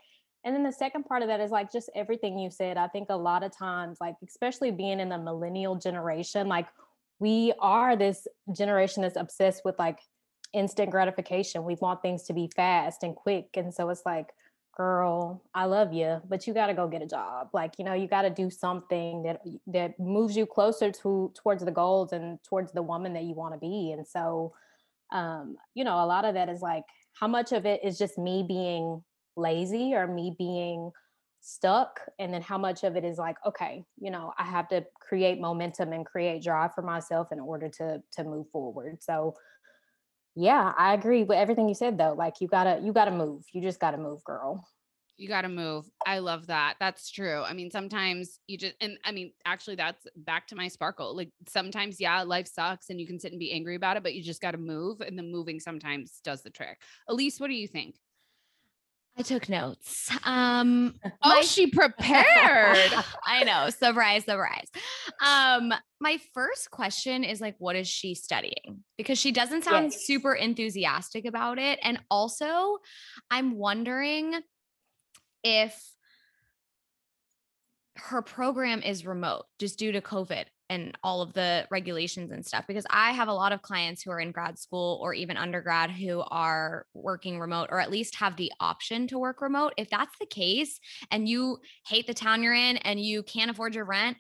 And 0.45 0.55
then 0.55 0.63
the 0.63 0.73
second 0.73 1.05
part 1.05 1.23
of 1.23 1.29
that 1.29 1.41
is 1.41 1.51
like 1.51 1.73
just 1.73 1.91
everything 1.95 2.39
you 2.39 2.51
said. 2.51 2.77
I 2.77 2.87
think 2.89 3.09
a 3.09 3.17
lot 3.17 3.43
of 3.43 3.57
times, 3.57 3.97
like, 4.01 4.15
especially 4.25 4.71
being 4.71 5.01
in 5.01 5.09
the 5.09 5.19
millennial 5.19 5.75
generation, 5.75 6.47
like, 6.47 6.69
we 7.19 7.53
are 7.59 7.97
this 7.97 8.29
generation 8.57 9.03
that's 9.03 9.17
obsessed 9.17 9.63
with 9.65 9.77
like 9.79 9.99
instant 10.57 10.91
gratification. 10.91 11.65
We 11.65 11.77
want 11.77 12.03
things 12.03 12.23
to 12.25 12.33
be 12.33 12.51
fast 12.55 13.03
and 13.03 13.15
quick. 13.15 13.51
And 13.55 13.73
so 13.73 13.91
it's 13.91 14.03
like, 14.07 14.29
girl, 14.77 15.43
I 15.55 15.65
love 15.65 15.93
you, 15.93 16.21
but 16.29 16.47
you 16.47 16.55
got 16.55 16.67
to 16.67 16.75
go 16.75 16.89
get 16.89 17.03
a 17.03 17.07
job. 17.07 17.51
Like, 17.53 17.75
you 17.79 17.85
know, 17.85 17.95
you 17.95 18.09
got 18.09 18.23
to 18.23 18.31
do 18.31 18.51
something 18.51 19.23
that 19.23 19.41
that 19.69 19.99
moves 19.99 20.37
you 20.37 20.47
closer 20.47 20.91
to 20.91 21.33
towards 21.35 21.65
the 21.65 21.71
goals 21.71 22.13
and 22.13 22.43
towards 22.43 22.73
the 22.73 22.83
woman 22.83 23.13
that 23.15 23.25
you 23.25 23.35
want 23.35 23.55
to 23.55 23.61
be. 23.61 23.93
And 23.93 24.07
so 24.07 24.53
um, 25.13 25.57
you 25.75 25.85
know, 25.85 26.05
a 26.05 26.07
lot 26.07 26.25
of 26.25 26.35
that 26.35 26.49
is 26.49 26.61
like 26.61 26.85
how 27.13 27.29
much 27.29 27.53
of 27.53 27.65
it 27.67 27.81
is 27.85 27.99
just 27.99 28.19
me 28.19 28.45
being 28.47 29.03
lazy 29.37 29.95
or 29.95 30.07
me 30.07 30.35
being 30.37 30.91
stuck 31.41 32.01
and 32.19 32.35
then 32.35 32.43
how 32.43 32.59
much 32.59 32.83
of 32.83 32.97
it 32.97 33.05
is 33.05 33.19
like 33.19 33.37
okay 33.47 33.85
you 34.01 34.11
know 34.11 34.33
i 34.37 34.43
have 34.43 34.67
to 34.67 34.85
create 34.99 35.41
momentum 35.41 35.93
and 35.93 36.05
create 36.05 36.43
drive 36.43 36.75
for 36.75 36.83
myself 36.83 37.29
in 37.31 37.39
order 37.39 37.69
to 37.69 38.03
to 38.11 38.25
move 38.25 38.49
forward 38.51 38.99
so 39.01 39.33
yeah 40.37 40.73
i 40.79 40.95
agree 40.95 41.25
with 41.25 41.39
everything 41.39 41.69
you 41.69 41.75
said 41.75 41.99
though 41.99 42.15
like 42.17 42.35
you 42.41 42.47
gotta 42.49 42.81
you 42.83 42.93
gotta 42.93 43.11
move 43.11 43.43
you 43.53 43.61
just 43.61 43.81
gotta 43.81 43.99
move 43.99 44.23
girl 44.25 44.65
you 45.19 45.29
got 45.29 45.43
to 45.43 45.49
move. 45.49 45.87
I 46.07 46.19
love 46.19 46.47
that. 46.49 46.75
That's 46.79 47.11
true. 47.11 47.43
I 47.43 47.53
mean, 47.55 47.71
sometimes 47.71 48.39
you 48.47 48.59
just, 48.59 48.75
and 48.81 48.99
I 49.05 49.13
mean, 49.13 49.33
actually, 49.47 49.77
that's 49.77 50.07
back 50.17 50.47
to 50.49 50.57
my 50.57 50.69
sparkle. 50.69 51.17
Like 51.17 51.31
sometimes, 51.49 52.01
yeah, 52.01 52.23
life 52.23 52.47
sucks 52.47 52.91
and 52.91 53.01
you 53.01 53.07
can 53.07 53.19
sit 53.19 53.33
and 53.33 53.39
be 53.39 53.53
angry 53.53 53.77
about 53.77 53.97
it, 53.97 54.03
but 54.03 54.15
you 54.15 54.23
just 54.23 54.43
got 54.43 54.51
to 54.53 54.59
move. 54.59 55.01
And 55.01 55.19
the 55.19 55.23
moving 55.23 55.59
sometimes 55.59 56.21
does 56.23 56.43
the 56.43 56.51
trick. 56.51 56.79
Elise, 57.09 57.41
what 57.41 57.49
do 57.49 57.55
you 57.55 57.69
think? 57.69 57.97
I 59.19 59.23
took 59.23 59.49
notes. 59.49 60.11
Um, 60.25 60.95
oh, 61.05 61.11
my- 61.25 61.41
she 61.41 61.69
prepared. 61.69 62.25
I 63.27 63.45
know. 63.45 63.71
Surprise, 63.71 64.25
surprise. 64.25 64.69
Um, 65.25 65.73
my 66.01 66.19
first 66.35 66.71
question 66.71 67.25
is 67.25 67.41
like, 67.41 67.55
what 67.59 67.77
is 67.77 67.89
she 67.89 68.15
studying? 68.15 68.85
Because 68.99 69.19
she 69.19 69.33
doesn't 69.33 69.65
sound 69.65 69.93
yes. 69.93 70.07
super 70.07 70.35
enthusiastic 70.35 71.25
about 71.25 71.59
it. 71.59 71.79
And 71.83 71.99
also, 72.11 72.79
I'm 73.31 73.57
wondering 73.57 74.35
if 75.43 75.81
her 77.97 78.21
program 78.21 78.83
is 78.83 79.07
remote 79.07 79.45
just 79.59 79.79
due 79.79 79.93
to 79.93 80.03
COVID 80.03 80.45
and 80.69 80.97
all 81.03 81.23
of 81.23 81.33
the 81.33 81.67
regulations 81.71 82.31
and 82.33 82.45
stuff. 82.45 82.67
Because 82.67 82.87
I 82.91 83.13
have 83.13 83.29
a 83.29 83.33
lot 83.33 83.53
of 83.53 83.63
clients 83.63 84.03
who 84.03 84.11
are 84.11 84.21
in 84.21 84.33
grad 84.33 84.59
school 84.59 84.99
or 85.03 85.15
even 85.15 85.37
undergrad 85.37 85.91
who 85.91 86.23
are 86.31 86.87
working 86.95 87.39
remote 87.39 87.69
or 87.71 87.81
at 87.81 87.91
least 87.91 88.17
have 88.17 88.37
the 88.37 88.53
option 88.61 89.07
to 89.09 89.19
work 89.19 89.41
remote. 89.41 89.73
If 89.77 89.91
that's 89.91 90.15
the 90.19 90.27
case 90.27 90.81
and 91.11 91.29
you 91.29 91.59
hate 91.87 92.07
the 92.07 92.15
town 92.15 92.43
you're 92.43 92.55
in 92.55 92.77
and 92.79 93.01
you 93.01 93.23
can't 93.23 93.51
afford 93.51 93.75
your 93.75 93.85
rent, 93.85 94.17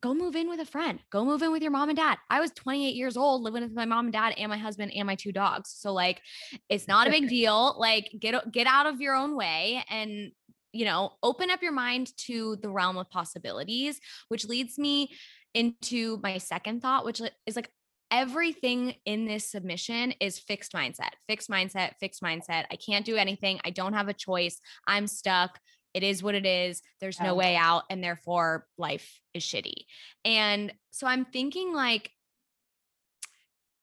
go 0.00 0.14
move 0.14 0.36
in 0.36 0.48
with 0.48 0.60
a 0.60 0.66
friend. 0.66 1.00
Go 1.10 1.24
move 1.24 1.42
in 1.42 1.52
with 1.52 1.62
your 1.62 1.70
mom 1.70 1.88
and 1.88 1.96
dad. 1.96 2.18
I 2.28 2.40
was 2.40 2.50
28 2.52 2.94
years 2.94 3.16
old 3.16 3.42
living 3.42 3.62
with 3.62 3.72
my 3.72 3.84
mom 3.84 4.06
and 4.06 4.12
dad 4.12 4.34
and 4.36 4.50
my 4.50 4.58
husband 4.58 4.92
and 4.94 5.06
my 5.06 5.14
two 5.14 5.32
dogs. 5.32 5.74
So 5.76 5.92
like 5.92 6.20
it's 6.68 6.88
not 6.88 7.06
a 7.06 7.10
big 7.10 7.28
deal. 7.28 7.76
Like 7.78 8.10
get 8.18 8.50
get 8.52 8.66
out 8.66 8.86
of 8.86 9.00
your 9.00 9.14
own 9.14 9.36
way 9.36 9.84
and 9.88 10.32
you 10.72 10.84
know, 10.84 11.12
open 11.22 11.50
up 11.50 11.62
your 11.62 11.72
mind 11.72 12.12
to 12.16 12.56
the 12.56 12.68
realm 12.68 12.98
of 12.98 13.08
possibilities, 13.10 14.00
which 14.28 14.44
leads 14.44 14.78
me 14.78 15.10
into 15.54 16.18
my 16.22 16.38
second 16.38 16.82
thought, 16.82 17.04
which 17.04 17.20
is 17.46 17.56
like 17.56 17.70
everything 18.10 18.94
in 19.04 19.26
this 19.26 19.50
submission 19.50 20.12
is 20.20 20.38
fixed 20.38 20.72
mindset, 20.72 21.10
fixed 21.28 21.50
mindset, 21.50 21.92
fixed 22.00 22.22
mindset. 22.22 22.64
I 22.70 22.76
can't 22.76 23.04
do 23.04 23.16
anything. 23.16 23.60
I 23.64 23.70
don't 23.70 23.94
have 23.94 24.08
a 24.08 24.14
choice. 24.14 24.60
I'm 24.86 25.06
stuck. 25.06 25.58
It 25.94 26.02
is 26.02 26.22
what 26.22 26.34
it 26.34 26.46
is. 26.46 26.82
There's 27.00 27.20
no 27.20 27.34
way 27.34 27.56
out. 27.56 27.84
And 27.90 28.04
therefore, 28.04 28.66
life 28.76 29.20
is 29.34 29.42
shitty. 29.42 29.84
And 30.24 30.72
so 30.90 31.06
I'm 31.06 31.24
thinking 31.24 31.72
like, 31.72 32.10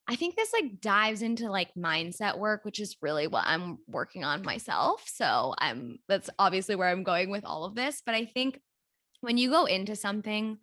I 0.07 0.15
think 0.15 0.35
this 0.35 0.53
like 0.53 0.81
dives 0.81 1.23
into 1.23 1.49
like 1.49 1.73
mindset 1.73 2.37
work, 2.37 2.63
which 2.63 2.79
is 2.79 2.95
really 3.01 3.25
what 3.25 3.45
I'm 3.47 3.79
working 3.87 4.23
on 4.23 4.43
myself. 4.43 5.03
So 5.07 5.55
I'm 5.57 5.97
that's 6.07 6.29
obviously 6.37 6.75
where 6.75 6.89
I'm 6.89 7.03
going 7.03 7.31
with 7.31 7.43
all 7.43 7.65
of 7.65 7.73
this. 7.73 8.03
But 8.05 8.13
I 8.13 8.25
think 8.25 8.61
when 9.21 9.37
you 9.37 9.49
go 9.49 9.65
into 9.65 9.95
something 9.95 10.59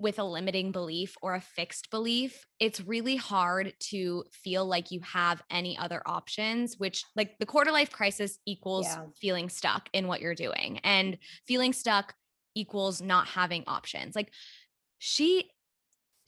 with 0.00 0.18
a 0.18 0.24
limiting 0.24 0.70
belief 0.70 1.16
or 1.22 1.34
a 1.34 1.40
fixed 1.40 1.90
belief, 1.90 2.46
it's 2.60 2.80
really 2.80 3.16
hard 3.16 3.74
to 3.90 4.24
feel 4.32 4.64
like 4.64 4.90
you 4.90 5.00
have 5.00 5.42
any 5.50 5.76
other 5.76 6.00
options, 6.06 6.76
which, 6.78 7.04
like, 7.16 7.36
the 7.38 7.46
quarter 7.46 7.72
life 7.72 7.90
crisis 7.90 8.38
equals 8.46 8.86
yeah. 8.86 9.06
feeling 9.20 9.48
stuck 9.48 9.88
in 9.92 10.06
what 10.06 10.20
you're 10.20 10.34
doing, 10.34 10.78
and 10.84 11.14
mm-hmm. 11.14 11.44
feeling 11.46 11.72
stuck 11.72 12.14
equals 12.54 13.02
not 13.02 13.26
having 13.26 13.64
options. 13.66 14.14
Like, 14.14 14.30
she 14.98 15.50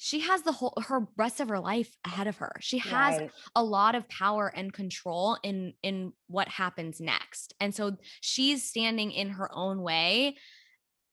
she 0.02 0.20
has 0.20 0.40
the 0.42 0.52
whole 0.52 0.72
her 0.88 1.06
rest 1.18 1.40
of 1.40 1.50
her 1.50 1.60
life 1.60 1.94
ahead 2.06 2.26
of 2.26 2.38
her. 2.38 2.56
She 2.60 2.78
has 2.78 3.18
right. 3.18 3.30
a 3.54 3.62
lot 3.62 3.94
of 3.94 4.08
power 4.08 4.48
and 4.48 4.72
control 4.72 5.36
in 5.42 5.74
in 5.82 6.14
what 6.26 6.48
happens 6.48 7.00
next. 7.00 7.52
And 7.60 7.74
so 7.74 7.98
she's 8.22 8.64
standing 8.64 9.12
in 9.12 9.28
her 9.28 9.50
own 9.54 9.82
way 9.82 10.36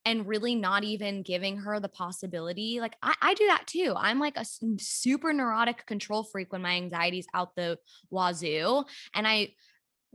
and 0.07 0.25
really 0.25 0.55
not 0.55 0.85
even 0.85 1.21
giving 1.21 1.57
her 1.57 1.81
the 1.81 1.89
possibility. 1.89 2.79
Like 2.79 2.95
I, 3.03 3.13
I 3.21 3.33
do 3.33 3.45
that 3.47 3.67
too. 3.67 3.93
I'm 3.97 4.19
like 4.21 4.37
a 4.37 4.45
super 4.79 5.33
neurotic 5.33 5.85
control 5.85 6.23
freak 6.23 6.53
when 6.53 6.61
my 6.61 6.75
anxiety's 6.75 7.27
out 7.33 7.57
the 7.57 7.77
wazoo. 8.09 8.85
And 9.13 9.27
I 9.27 9.49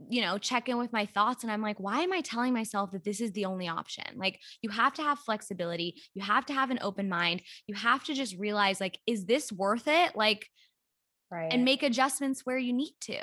you 0.09 0.21
know, 0.21 0.39
check 0.39 0.67
in 0.67 0.79
with 0.79 0.91
my 0.91 1.05
thoughts 1.05 1.43
and 1.43 1.51
I'm 1.51 1.61
like, 1.61 1.79
why 1.79 2.01
am 2.01 2.11
I 2.11 2.21
telling 2.21 2.51
myself 2.51 2.91
that 2.91 3.03
this 3.03 3.21
is 3.21 3.31
the 3.33 3.45
only 3.45 3.67
option? 3.67 4.03
Like, 4.15 4.39
you 4.63 4.71
have 4.71 4.95
to 4.95 5.03
have 5.03 5.19
flexibility. 5.19 6.01
You 6.15 6.23
have 6.23 6.47
to 6.47 6.53
have 6.53 6.71
an 6.71 6.79
open 6.81 7.07
mind. 7.07 7.43
You 7.67 7.75
have 7.75 8.03
to 8.05 8.15
just 8.15 8.35
realize, 8.35 8.81
like, 8.81 8.97
is 9.05 9.25
this 9.25 9.51
worth 9.51 9.87
it? 9.87 10.15
Like, 10.15 10.49
right. 11.31 11.53
and 11.53 11.63
make 11.63 11.83
adjustments 11.83 12.41
where 12.43 12.57
you 12.57 12.73
need 12.73 12.95
to. 13.01 13.19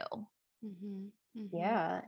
Mm-hmm. 0.64 1.06
Mm-hmm. 1.36 1.56
Yeah. 1.56 2.02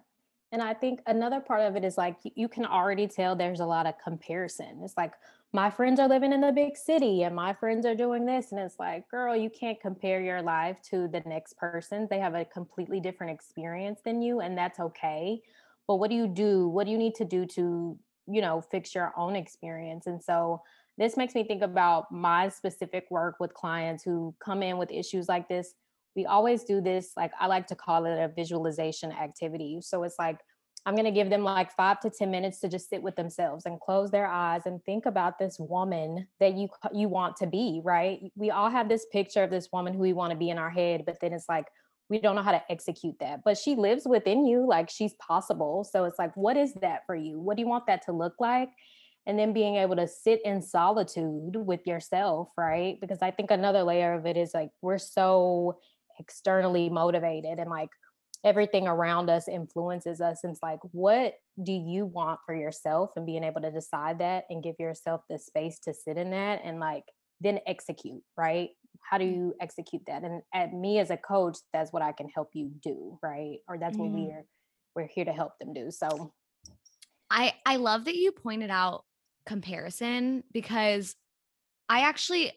And 0.53 0.63
I 0.63 0.75
think 0.75 1.01
another 1.07 1.41
part 1.41 1.63
of 1.63 1.77
it 1.77 1.85
is 1.85 1.97
like, 1.97 2.17
you 2.23 2.47
can 2.47 2.67
already 2.67 3.09
tell 3.09 3.35
there's 3.35 3.61
a 3.61 3.67
lot 3.67 3.87
of 3.87 3.95
comparison. 3.99 4.81
It's 4.85 4.97
like, 4.97 5.15
my 5.55 5.71
friends 5.71 6.01
are 6.01 6.09
living 6.09 6.33
in 6.33 6.41
the 6.41 6.53
big 6.53 6.77
city 6.77 7.25
and 7.25 7.35
my 7.35 7.53
friends 7.53 7.85
are 7.85 7.95
doing 7.95 8.25
this. 8.25 8.53
And 8.53 8.61
it's 8.61 8.79
like 8.79 9.09
girl 9.11 9.37
you 9.37 9.51
can't 9.51 9.81
compare 9.81 10.21
your 10.21 10.41
life 10.41 10.81
to 10.91 11.09
the 11.09 11.21
next 11.27 11.59
person. 11.59 12.07
They 12.11 12.19
have 12.21 12.35
a 12.35 12.45
completely 12.45 13.01
different 13.01 13.33
experience 13.33 14.01
than 14.03 14.23
you 14.23 14.41
and 14.41 14.57
that's 14.57 14.81
okay. 14.81 15.43
But 15.87 15.97
what 15.97 16.09
do 16.09 16.17
you 16.17 16.27
do? 16.27 16.69
What 16.69 16.85
do 16.85 16.93
you 16.93 16.99
need 16.99 17.15
to 17.17 17.25
do 17.25 17.45
to 17.47 17.99
you 18.29 18.41
know 18.41 18.63
fix 18.63 18.95
your 18.95 19.13
own 19.17 19.37
experience? 19.37 20.07
And 20.07 20.23
so 20.23 20.63
this 20.97 21.17
makes 21.17 21.35
me 21.35 21.45
think 21.45 21.63
about 21.63 22.11
my 22.11 22.49
specific 22.49 23.07
work 23.11 23.37
with 23.39 23.53
clients 23.53 24.03
who 24.03 24.35
come 24.43 24.63
in 24.63 24.79
with 24.79 24.91
issues 24.91 25.29
like 25.29 25.49
this 25.49 25.75
we 26.15 26.27
always 26.27 26.65
do 26.65 26.81
this 26.81 27.13
like 27.17 27.33
i 27.41 27.47
like 27.47 27.67
to 27.67 27.75
call 27.75 28.05
it 28.07 28.19
a 28.19 28.29
visualization 28.29 29.13
activity 29.13 29.79
so 29.81 30.03
it's 30.03 30.17
like 30.19 30.39
I'm 30.85 30.95
going 30.95 31.05
to 31.05 31.13
give 31.13 31.31
them 31.31 31.45
like 31.45 31.73
five 31.77 32.01
to 32.01 32.11
10 32.11 32.31
minutes 32.31 32.59
to 32.61 32.69
just 32.69 32.91
sit 32.91 33.03
with 33.03 33.15
themselves 33.15 33.67
and 33.67 33.81
close 33.81 34.11
their 34.11 34.27
eyes 34.27 34.63
and 34.67 34.83
think 34.85 35.07
about 35.07 35.39
this 35.39 35.57
woman 35.61 36.27
that 36.41 36.55
you 36.55 36.69
you 36.93 37.09
want 37.09 37.37
to 37.37 37.47
be, 37.47 37.81
right? 37.85 38.19
We 38.35 38.51
all 38.51 38.69
have 38.69 38.89
this 38.89 39.07
picture 39.13 39.45
of 39.45 39.51
this 39.51 39.69
woman 39.73 39.95
who 39.95 40.01
we 40.01 40.13
want 40.13 40.33
to 40.33 40.37
be 40.37 40.51
in 40.51 40.59
our 40.59 40.71
head, 40.71 41.05
but 41.07 41.19
then 41.21 41.33
it's 41.33 41.49
like 41.49 41.67
we 42.09 42.21
don't 42.21 42.35
know 42.35 42.43
how 42.43 42.53
to 42.53 42.63
execute 42.69 43.15
that. 43.21 43.41
But 43.45 43.57
she 43.57 43.77
lives 43.77 44.07
within 44.07 44.45
you, 44.45 44.67
like 44.67 44.91
she's 44.91 45.15
possible. 45.15 45.85
So 45.85 46.05
it's 46.05 46.19
like, 46.19 46.37
what 46.37 46.57
is 46.57 46.75
that 46.75 47.07
for 47.07 47.15
you? 47.15 47.39
What 47.39 47.57
do 47.57 47.63
you 47.63 47.69
want 47.69 47.87
that 47.87 48.05
to 48.07 48.13
look 48.13 48.35
like? 48.41 48.69
And 49.25 49.39
then 49.39 49.53
being 49.53 49.77
able 49.77 49.95
to 49.97 50.09
sit 50.09 50.41
in 50.45 50.63
solitude 50.63 51.55
with 51.55 51.87
yourself, 51.87 52.49
right? 52.59 53.01
Because 53.01 53.19
I 53.23 53.31
think 53.31 53.53
another 53.53 53.85
layer 53.85 54.15
of 54.15 54.27
it 54.27 54.37
is 54.37 54.53
like 54.53 54.71
we're 54.83 54.99
so 54.99 55.79
externally 56.23 56.89
motivated 56.89 57.59
and 57.59 57.69
like 57.71 57.91
everything 58.45 58.89
around 58.89 59.31
us 59.31 59.49
influences 59.49 60.21
us. 60.21 60.41
And 60.43 60.53
it's 60.53 60.63
like, 60.63 60.81
what 60.91 61.35
do 61.63 61.73
you 61.73 62.07
want 62.07 62.41
for 62.45 62.55
yourself? 62.55 63.11
And 63.17 63.27
being 63.27 63.45
able 63.45 63.61
to 63.61 63.71
decide 63.71 64.19
that 64.19 64.45
and 64.51 64.63
give 64.63 64.77
yourself 64.79 65.23
the 65.29 65.39
space 65.39 65.79
to 65.81 65.95
sit 65.95 66.17
in 66.17 66.31
that 66.31 66.61
and 66.65 66.81
like 66.81 67.05
then 67.41 67.61
execute, 67.67 68.23
right? 68.37 68.71
How 69.01 69.19
do 69.19 69.25
mm. 69.25 69.35
you 69.35 69.55
execute 69.61 70.03
that? 70.07 70.23
And 70.23 70.43
at 70.55 70.73
me 70.73 70.99
as 70.99 71.11
a 71.11 71.17
coach, 71.17 71.59
that's 71.73 71.93
what 71.93 72.03
I 72.03 72.13
can 72.13 72.29
help 72.29 72.51
you 72.53 72.71
do, 72.83 73.19
right? 73.23 73.59
Or 73.69 73.79
that's 73.79 73.97
what 73.97 74.11
mm. 74.11 74.15
we're 74.15 74.45
we're 74.95 75.09
here 75.09 75.25
to 75.25 75.33
help 75.33 75.53
them 75.59 75.73
do. 75.73 75.91
So 75.91 76.33
I 77.31 77.55
I 77.65 77.77
love 77.77 78.05
that 78.07 78.17
you 78.17 78.33
pointed 78.33 78.71
out 78.71 79.05
comparison 79.47 80.45
because 80.53 81.17
I 81.89 82.01
actually 82.01 82.53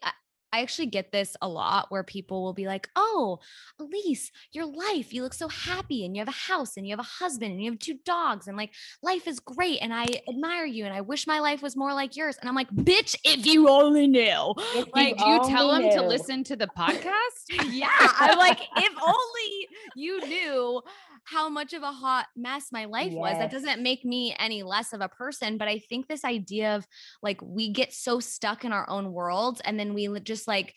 I 0.56 0.62
actually 0.62 0.86
get 0.86 1.12
this 1.12 1.36
a 1.42 1.48
lot 1.48 1.90
where 1.90 2.02
people 2.02 2.42
will 2.42 2.54
be 2.54 2.66
like, 2.66 2.88
Oh, 2.96 3.40
Elise, 3.78 4.32
your 4.52 4.64
life, 4.64 5.12
you 5.12 5.22
look 5.22 5.34
so 5.34 5.48
happy 5.48 6.06
and 6.06 6.16
you 6.16 6.20
have 6.20 6.28
a 6.28 6.30
house 6.30 6.78
and 6.78 6.86
you 6.86 6.92
have 6.92 7.00
a 7.00 7.02
husband 7.02 7.52
and 7.52 7.62
you 7.62 7.70
have 7.70 7.78
two 7.78 7.98
dogs 8.06 8.48
and 8.48 8.56
like 8.56 8.72
life 9.02 9.28
is 9.28 9.38
great. 9.38 9.80
And 9.82 9.92
I 9.92 10.06
admire 10.26 10.64
you 10.64 10.86
and 10.86 10.94
I 10.94 11.02
wish 11.02 11.26
my 11.26 11.40
life 11.40 11.60
was 11.60 11.76
more 11.76 11.92
like 11.92 12.16
yours. 12.16 12.38
And 12.40 12.48
I'm 12.48 12.54
like, 12.54 12.70
Bitch, 12.70 13.16
if 13.22 13.44
you 13.44 13.68
only 13.68 14.06
knew. 14.06 14.54
If 14.74 14.88
Like, 14.94 15.18
do 15.18 15.26
you 15.26 15.44
tell 15.46 15.70
them 15.72 15.90
to 15.90 16.02
listen 16.02 16.42
to 16.44 16.56
the 16.56 16.68
podcast? 16.68 17.66
yeah. 17.70 17.88
I'm 18.00 18.38
like, 18.38 18.60
if 18.76 18.92
only 19.02 19.68
you 19.94 20.26
knew 20.26 20.82
how 21.26 21.48
much 21.48 21.72
of 21.72 21.82
a 21.82 21.90
hot 21.90 22.26
mess 22.36 22.68
my 22.70 22.84
life 22.84 23.12
was. 23.12 23.36
That 23.38 23.50
doesn't 23.50 23.82
make 23.82 24.04
me 24.04 24.34
any 24.38 24.62
less 24.62 24.92
of 24.92 25.00
a 25.00 25.08
person. 25.08 25.58
But 25.58 25.66
I 25.66 25.80
think 25.80 26.06
this 26.06 26.24
idea 26.24 26.76
of 26.76 26.86
like 27.20 27.42
we 27.42 27.68
get 27.68 27.92
so 27.92 28.20
stuck 28.20 28.64
in 28.64 28.72
our 28.72 28.88
own 28.88 29.12
worlds 29.12 29.60
and 29.64 29.78
then 29.78 29.92
we 29.92 30.06
li- 30.06 30.20
just 30.46 30.48
like 30.48 30.74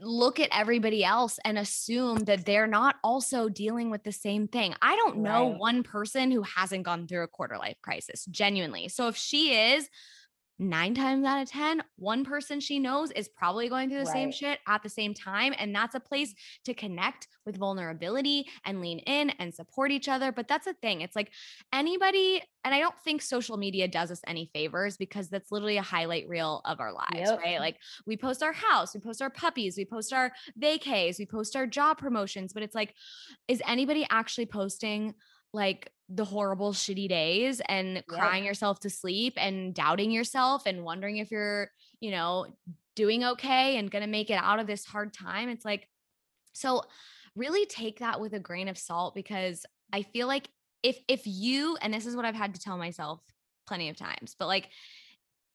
look 0.00 0.40
at 0.40 0.48
everybody 0.52 1.04
else 1.04 1.38
and 1.44 1.56
assume 1.56 2.18
that 2.24 2.44
they're 2.44 2.66
not 2.66 2.96
also 3.02 3.48
dealing 3.48 3.90
with 3.90 4.02
the 4.02 4.12
same 4.12 4.48
thing. 4.48 4.74
I 4.82 4.96
don't 4.96 5.18
know 5.18 5.50
Right. 5.50 5.58
one 5.58 5.82
person 5.82 6.30
who 6.30 6.42
hasn't 6.42 6.82
gone 6.84 7.06
through 7.06 7.22
a 7.22 7.28
quarter 7.28 7.56
life 7.56 7.76
crisis, 7.80 8.24
genuinely. 8.26 8.88
So 8.88 9.08
if 9.08 9.16
she 9.16 9.54
is, 9.72 9.88
nine 10.58 10.94
times 10.94 11.24
out 11.24 11.42
of 11.42 11.50
ten, 11.50 11.82
one 11.96 12.24
person 12.24 12.60
she 12.60 12.78
knows 12.78 13.10
is 13.10 13.28
probably 13.28 13.68
going 13.68 13.88
through 13.90 14.00
the 14.00 14.06
same 14.06 14.30
shit 14.30 14.60
at 14.68 14.82
the 14.82 14.88
same 14.88 15.12
time. 15.12 15.52
And 15.58 15.74
that's 15.74 15.94
a 15.94 16.00
place 16.00 16.32
to 16.64 16.74
connect 16.74 17.26
with 17.44 17.56
vulnerability 17.56 18.46
and 18.64 18.80
lean 18.80 19.00
in 19.00 19.30
and 19.30 19.52
support 19.52 19.90
each 19.90 20.08
other. 20.08 20.30
But 20.32 20.46
that's 20.48 20.66
the 20.66 20.74
thing. 20.74 21.00
It's 21.00 21.16
like 21.16 21.32
anybody, 21.72 22.42
and 22.64 22.74
I 22.74 22.78
don't 22.78 22.98
think 23.04 23.20
social 23.20 23.56
media 23.56 23.88
does 23.88 24.10
us 24.10 24.22
any 24.26 24.48
favors 24.54 24.96
because 24.96 25.28
that's 25.28 25.50
literally 25.50 25.76
a 25.76 25.82
highlight 25.82 26.28
reel 26.28 26.62
of 26.64 26.80
our 26.80 26.92
lives, 26.92 27.30
Yep. 27.30 27.40
right? 27.40 27.58
Like 27.58 27.78
we 28.06 28.16
post 28.16 28.42
our 28.42 28.52
house, 28.52 28.94
we 28.94 29.00
post 29.00 29.20
our 29.20 29.30
puppies, 29.30 29.76
we 29.76 29.84
post 29.84 30.12
our 30.12 30.32
vacays, 30.60 31.18
we 31.18 31.26
post 31.26 31.56
our 31.56 31.66
job 31.66 31.98
promotions. 31.98 32.52
But 32.52 32.62
it's 32.62 32.74
like, 32.74 32.94
is 33.48 33.60
anybody 33.66 34.06
actually 34.08 34.46
posting 34.46 35.14
like 35.52 35.90
the 36.14 36.24
horrible 36.24 36.72
shitty 36.72 37.08
days 37.08 37.60
and 37.68 38.04
crying 38.06 38.44
yourself 38.44 38.80
to 38.80 38.90
sleep 38.90 39.34
and 39.36 39.74
doubting 39.74 40.10
yourself 40.10 40.62
and 40.66 40.84
wondering 40.84 41.18
if 41.18 41.30
you're, 41.30 41.70
you 42.00 42.10
know, 42.10 42.46
doing 42.94 43.24
okay 43.24 43.76
and 43.76 43.90
going 43.90 44.04
to 44.04 44.10
make 44.10 44.30
it 44.30 44.38
out 44.40 44.60
of 44.60 44.66
this 44.66 44.84
hard 44.84 45.12
time. 45.12 45.48
It's 45.48 45.64
like 45.64 45.88
so 46.52 46.82
really 47.34 47.66
take 47.66 47.98
that 47.98 48.20
with 48.20 48.32
a 48.32 48.38
grain 48.38 48.68
of 48.68 48.78
salt 48.78 49.14
because 49.14 49.66
I 49.92 50.02
feel 50.02 50.26
like 50.26 50.48
if 50.82 50.98
if 51.08 51.22
you 51.24 51.76
and 51.80 51.92
this 51.92 52.06
is 52.06 52.14
what 52.14 52.24
I've 52.24 52.34
had 52.34 52.54
to 52.54 52.60
tell 52.60 52.78
myself 52.78 53.20
plenty 53.66 53.88
of 53.88 53.96
times, 53.96 54.36
but 54.38 54.46
like 54.46 54.68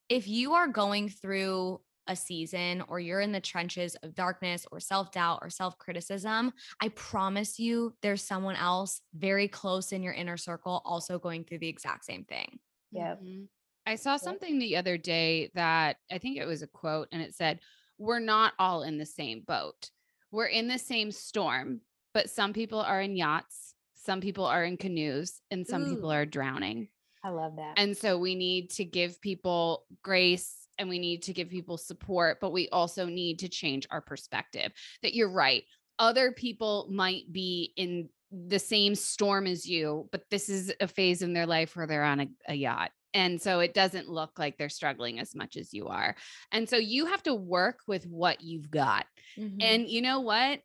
if 0.10 0.28
you 0.28 0.54
are 0.54 0.68
going 0.68 1.10
through 1.10 1.80
a 2.10 2.16
season 2.16 2.84
or 2.90 3.00
you're 3.00 3.22
in 3.22 3.32
the 3.32 3.40
trenches 3.40 3.96
of 4.04 4.16
darkness 4.16 4.66
or 4.72 4.82
self-doubt 4.82 5.40
or 5.42 5.50
self-criticism, 5.50 6.52
I 6.82 6.90
promise 6.90 7.60
you 7.60 7.94
there's 8.02 8.24
someone 8.24 8.58
else 8.58 9.02
very 9.14 9.48
close 9.48 9.94
in 9.94 10.04
your 10.04 10.14
inner 10.14 10.36
circle 10.36 10.82
also 10.84 11.20
going 11.20 11.46
through 11.46 11.60
the 11.60 11.70
exact 11.70 12.04
same 12.04 12.26
thing. 12.26 12.60
Yep. 12.92 13.22
Mhm. 13.22 13.48
I 13.86 13.96
saw 13.96 14.18
something 14.18 14.60
the 14.60 14.76
other 14.76 14.98
day 14.98 15.52
that 15.56 15.98
I 16.12 16.18
think 16.18 16.38
it 16.38 16.46
was 16.46 16.62
a 16.62 16.68
quote 16.68 17.08
and 17.12 17.22
it 17.22 17.34
said, 17.34 17.60
We're 17.98 18.20
not 18.20 18.54
all 18.60 18.84
in 18.84 18.98
the 18.98 19.06
same 19.06 19.42
boat. 19.42 19.90
We're 20.32 20.48
in 20.48 20.68
the 20.68 20.78
same 20.78 21.12
storm, 21.12 21.82
but 22.14 22.30
some 22.30 22.54
people 22.54 22.80
are 22.80 23.02
in 23.02 23.16
yachts, 23.16 23.74
some 23.96 24.22
people 24.22 24.46
are 24.46 24.64
in 24.64 24.78
canoes, 24.78 25.42
and 25.52 25.66
some 25.66 25.86
people 25.86 26.12
are 26.12 26.26
drowning. 26.26 26.90
I 27.24 27.30
love 27.30 27.58
that. 27.58 27.74
And 27.78 27.98
so 27.98 28.18
we 28.18 28.36
need 28.36 28.70
to 28.72 28.86
give 28.86 29.20
people 29.22 29.86
grace 30.04 30.59
and 30.80 30.90
we 30.90 30.98
need 30.98 31.22
to 31.24 31.34
give 31.34 31.50
people 31.50 31.78
support, 31.78 32.40
but 32.40 32.52
we 32.52 32.70
also 32.70 33.06
need 33.06 33.40
to 33.40 33.50
change 33.50 33.86
our 33.92 34.02
perspective 34.02 34.72
that 35.04 35.14
you're 35.14 35.32
right. 35.32 35.64
Other 36.00 36.32
people 36.32 36.88
might 36.90 37.32
be 37.32 37.74
in 37.76 38.10
the 38.32 38.60
same 38.60 38.96
storm 38.96 39.46
as 39.46 39.68
you, 39.68 40.08
but 40.12 40.24
this 40.32 40.50
is 40.50 40.74
a 40.80 40.88
phase 40.88 41.22
in 41.22 41.34
their 41.34 41.46
life 41.46 41.76
where 41.76 41.86
they're 41.86 42.04
on 42.04 42.22
a, 42.22 42.28
a 42.48 42.54
yacht. 42.54 42.92
And 43.14 43.42
so 43.42 43.60
it 43.60 43.74
doesn't 43.74 44.08
look 44.08 44.38
like 44.38 44.58
they're 44.58 44.70
struggling 44.70 45.20
as 45.20 45.36
much 45.36 45.58
as 45.58 45.74
you 45.74 45.88
are. 45.88 46.16
And 46.52 46.70
so 46.70 46.78
you 46.78 47.08
have 47.08 47.24
to 47.24 47.34
work 47.34 47.80
with 47.88 48.06
what 48.06 48.42
you've 48.42 48.70
got. 48.70 49.08
Mm-hmm. 49.38 49.58
And 49.62 49.90
you 49.90 50.02
know 50.02 50.22
what? 50.22 50.62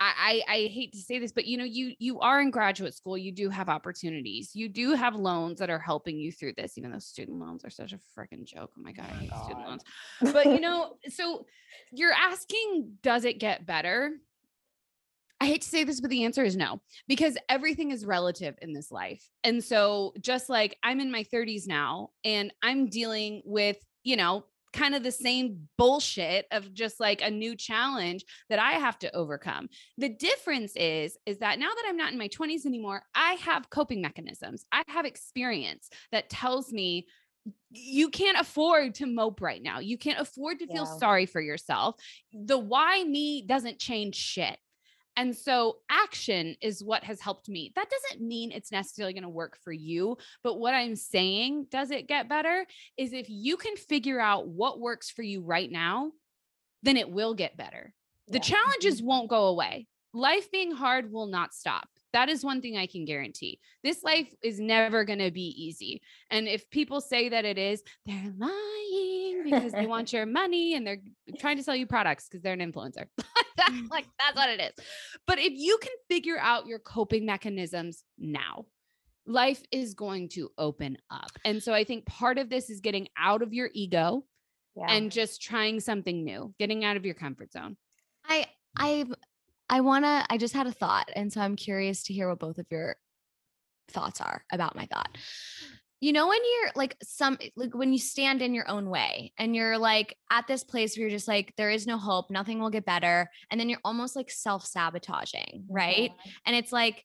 I, 0.00 0.42
I 0.48 0.52
I 0.52 0.56
hate 0.68 0.92
to 0.92 0.98
say 0.98 1.18
this, 1.18 1.30
but 1.30 1.44
you 1.44 1.58
know, 1.58 1.64
you 1.64 1.94
you 1.98 2.20
are 2.20 2.40
in 2.40 2.50
graduate 2.50 2.94
school, 2.94 3.18
you 3.18 3.32
do 3.32 3.50
have 3.50 3.68
opportunities. 3.68 4.50
You 4.54 4.68
do 4.68 4.94
have 4.94 5.14
loans 5.14 5.58
that 5.58 5.68
are 5.68 5.78
helping 5.78 6.18
you 6.18 6.32
through 6.32 6.54
this, 6.56 6.78
even 6.78 6.90
though 6.90 6.98
student 6.98 7.38
loans 7.38 7.64
are 7.64 7.70
such 7.70 7.92
a 7.92 7.98
freaking 8.18 8.44
joke. 8.44 8.72
Oh 8.76 8.82
my 8.82 8.90
oh 8.90 8.94
God, 8.94 9.06
I 9.10 9.14
hate 9.14 9.32
student 9.44 9.66
loans. 9.66 9.82
But 10.32 10.46
you 10.46 10.60
know, 10.60 10.96
so 11.08 11.44
you're 11.92 12.14
asking, 12.14 12.94
does 13.02 13.24
it 13.24 13.38
get 13.38 13.66
better? 13.66 14.12
I 15.42 15.46
hate 15.46 15.62
to 15.62 15.68
say 15.68 15.84
this, 15.84 16.00
but 16.00 16.10
the 16.10 16.24
answer 16.24 16.44
is 16.44 16.56
no, 16.56 16.82
because 17.08 17.38
everything 17.48 17.90
is 17.90 18.04
relative 18.04 18.56
in 18.60 18.74
this 18.74 18.90
life. 18.90 19.26
And 19.42 19.64
so, 19.64 20.12
just 20.20 20.50
like 20.50 20.76
I'm 20.82 21.00
in 21.00 21.10
my 21.10 21.24
30s 21.24 21.66
now 21.66 22.10
and 22.24 22.52
I'm 22.62 22.88
dealing 22.88 23.40
with, 23.44 23.78
you 24.02 24.16
know, 24.16 24.44
kind 24.72 24.94
of 24.94 25.02
the 25.02 25.12
same 25.12 25.68
bullshit 25.76 26.46
of 26.50 26.72
just 26.72 27.00
like 27.00 27.22
a 27.22 27.30
new 27.30 27.56
challenge 27.56 28.24
that 28.48 28.58
I 28.58 28.72
have 28.72 28.98
to 29.00 29.14
overcome. 29.14 29.68
The 29.98 30.08
difference 30.08 30.72
is 30.76 31.16
is 31.26 31.38
that 31.38 31.58
now 31.58 31.68
that 31.68 31.84
I'm 31.88 31.96
not 31.96 32.12
in 32.12 32.18
my 32.18 32.28
20s 32.28 32.66
anymore, 32.66 33.02
I 33.14 33.34
have 33.34 33.70
coping 33.70 34.00
mechanisms. 34.00 34.64
I 34.72 34.82
have 34.88 35.04
experience 35.06 35.88
that 36.12 36.30
tells 36.30 36.72
me 36.72 37.06
you 37.70 38.10
can't 38.10 38.38
afford 38.38 38.94
to 38.96 39.06
mope 39.06 39.40
right 39.40 39.62
now. 39.62 39.78
You 39.78 39.96
can't 39.96 40.20
afford 40.20 40.58
to 40.58 40.66
feel 40.66 40.84
Yeah. 40.84 40.98
sorry 40.98 41.26
for 41.26 41.40
yourself. 41.40 41.96
The 42.32 42.58
why 42.58 43.02
me 43.04 43.42
doesn't 43.42 43.78
change 43.78 44.14
shit. 44.16 44.58
And 45.16 45.36
so 45.36 45.78
action 45.90 46.56
is 46.62 46.82
what 46.82 47.04
has 47.04 47.20
helped 47.20 47.48
me. 47.48 47.72
That 47.74 47.90
doesn't 47.90 48.26
mean 48.26 48.52
it's 48.52 48.72
necessarily 48.72 49.12
going 49.12 49.24
to 49.24 49.28
work 49.28 49.58
for 49.62 49.72
you, 49.72 50.16
but 50.42 50.58
what 50.58 50.74
I'm 50.74 50.96
saying, 50.96 51.66
does 51.70 51.90
it 51.90 52.08
get 52.08 52.28
better? 52.28 52.64
Is 52.96 53.12
if 53.12 53.26
you 53.28 53.56
can 53.56 53.76
figure 53.76 54.20
out 54.20 54.48
what 54.48 54.80
works 54.80 55.10
for 55.10 55.22
you 55.22 55.42
right 55.42 55.70
now, 55.70 56.12
then 56.82 56.96
it 56.96 57.10
will 57.10 57.34
get 57.34 57.56
better. 57.56 57.92
The 58.28 58.38
Yeah. 58.38 58.54
challenges 58.54 59.02
mhm. 59.02 59.06
won't 59.06 59.28
go 59.30 59.46
away. 59.46 59.86
Life 60.12 60.50
being 60.50 60.72
hard 60.72 61.12
will 61.12 61.26
not 61.26 61.54
stop. 61.54 61.88
That 62.12 62.28
is 62.28 62.44
one 62.44 62.60
thing 62.60 62.76
I 62.76 62.86
can 62.86 63.04
guarantee. 63.04 63.60
This 63.84 64.02
life 64.02 64.32
is 64.42 64.58
never 64.58 65.04
going 65.04 65.20
to 65.20 65.30
be 65.30 65.48
easy. 65.64 66.02
And 66.30 66.48
if 66.48 66.68
people 66.70 67.00
say 67.00 67.28
that 67.28 67.44
it 67.44 67.58
is, 67.58 67.82
they're 68.06 68.32
lying 68.36 69.19
because 69.44 69.72
they 69.72 69.86
want 69.88 70.12
your 70.12 70.26
money 70.26 70.74
and 70.74 70.86
they're 70.86 71.00
trying 71.38 71.56
to 71.56 71.62
sell 71.62 71.76
you 71.76 71.86
products 71.86 72.28
because 72.28 72.42
they're 72.42 72.54
an 72.54 72.60
influencer. 72.60 73.06
that's 73.56 73.72
mm. 73.72 73.90
like 73.90 74.06
that's 74.18 74.36
what 74.36 74.48
it 74.48 74.60
is. 74.60 74.84
But 75.26 75.38
if 75.38 75.52
you 75.54 75.78
can 75.80 75.92
figure 76.08 76.38
out 76.38 76.66
your 76.66 76.78
coping 76.78 77.26
mechanisms 77.26 78.04
now, 78.18 78.66
life 79.26 79.62
is 79.70 79.94
going 79.94 80.28
to 80.30 80.50
open 80.58 80.98
up. 81.10 81.30
And 81.44 81.62
so 81.62 81.72
I 81.72 81.84
think 81.84 82.06
part 82.06 82.38
of 82.38 82.50
this 82.50 82.70
is 82.70 82.80
getting 82.80 83.08
out 83.16 83.42
of 83.42 83.52
your 83.52 83.70
ego 83.74 84.24
Yeah. 84.76 84.86
and 84.88 85.10
just 85.10 85.42
trying 85.42 85.80
something 85.80 86.24
new, 86.24 86.54
getting 86.58 86.84
out 86.84 86.96
of 86.96 87.04
your 87.04 87.14
comfort 87.14 87.52
zone. 87.52 87.76
I 88.28 88.46
I 88.76 89.04
I 89.68 89.80
want 89.80 90.04
to 90.04 90.26
I 90.28 90.36
just 90.36 90.54
had 90.54 90.66
a 90.66 90.72
thought 90.72 91.10
and 91.14 91.32
so 91.32 91.40
I'm 91.40 91.56
curious 91.56 92.02
to 92.04 92.12
hear 92.12 92.28
what 92.28 92.38
both 92.38 92.58
of 92.58 92.66
your 92.70 92.96
thoughts 93.90 94.20
are 94.20 94.44
about 94.52 94.76
my 94.76 94.86
thought. 94.86 95.16
You 96.00 96.12
know 96.14 96.28
when 96.28 96.40
you're 96.42 96.70
like 96.74 96.96
some 97.02 97.36
like 97.56 97.74
when 97.74 97.92
you 97.92 97.98
stand 97.98 98.40
in 98.40 98.54
your 98.54 98.66
own 98.68 98.88
way 98.88 99.34
and 99.38 99.54
you're 99.54 99.76
like 99.76 100.16
at 100.30 100.46
this 100.46 100.64
place 100.64 100.96
where 100.96 101.02
you're 101.02 101.10
just 101.10 101.28
like 101.28 101.54
there 101.56 101.70
is 101.70 101.86
no 101.86 101.98
hope, 101.98 102.30
nothing 102.30 102.58
will 102.58 102.70
get 102.70 102.86
better 102.86 103.30
and 103.50 103.60
then 103.60 103.68
you're 103.68 103.80
almost 103.84 104.16
like 104.16 104.30
self-sabotaging, 104.30 105.66
right? 105.68 106.12
Mhm. 106.12 106.32
And 106.46 106.56
it's 106.56 106.72
like 106.72 107.04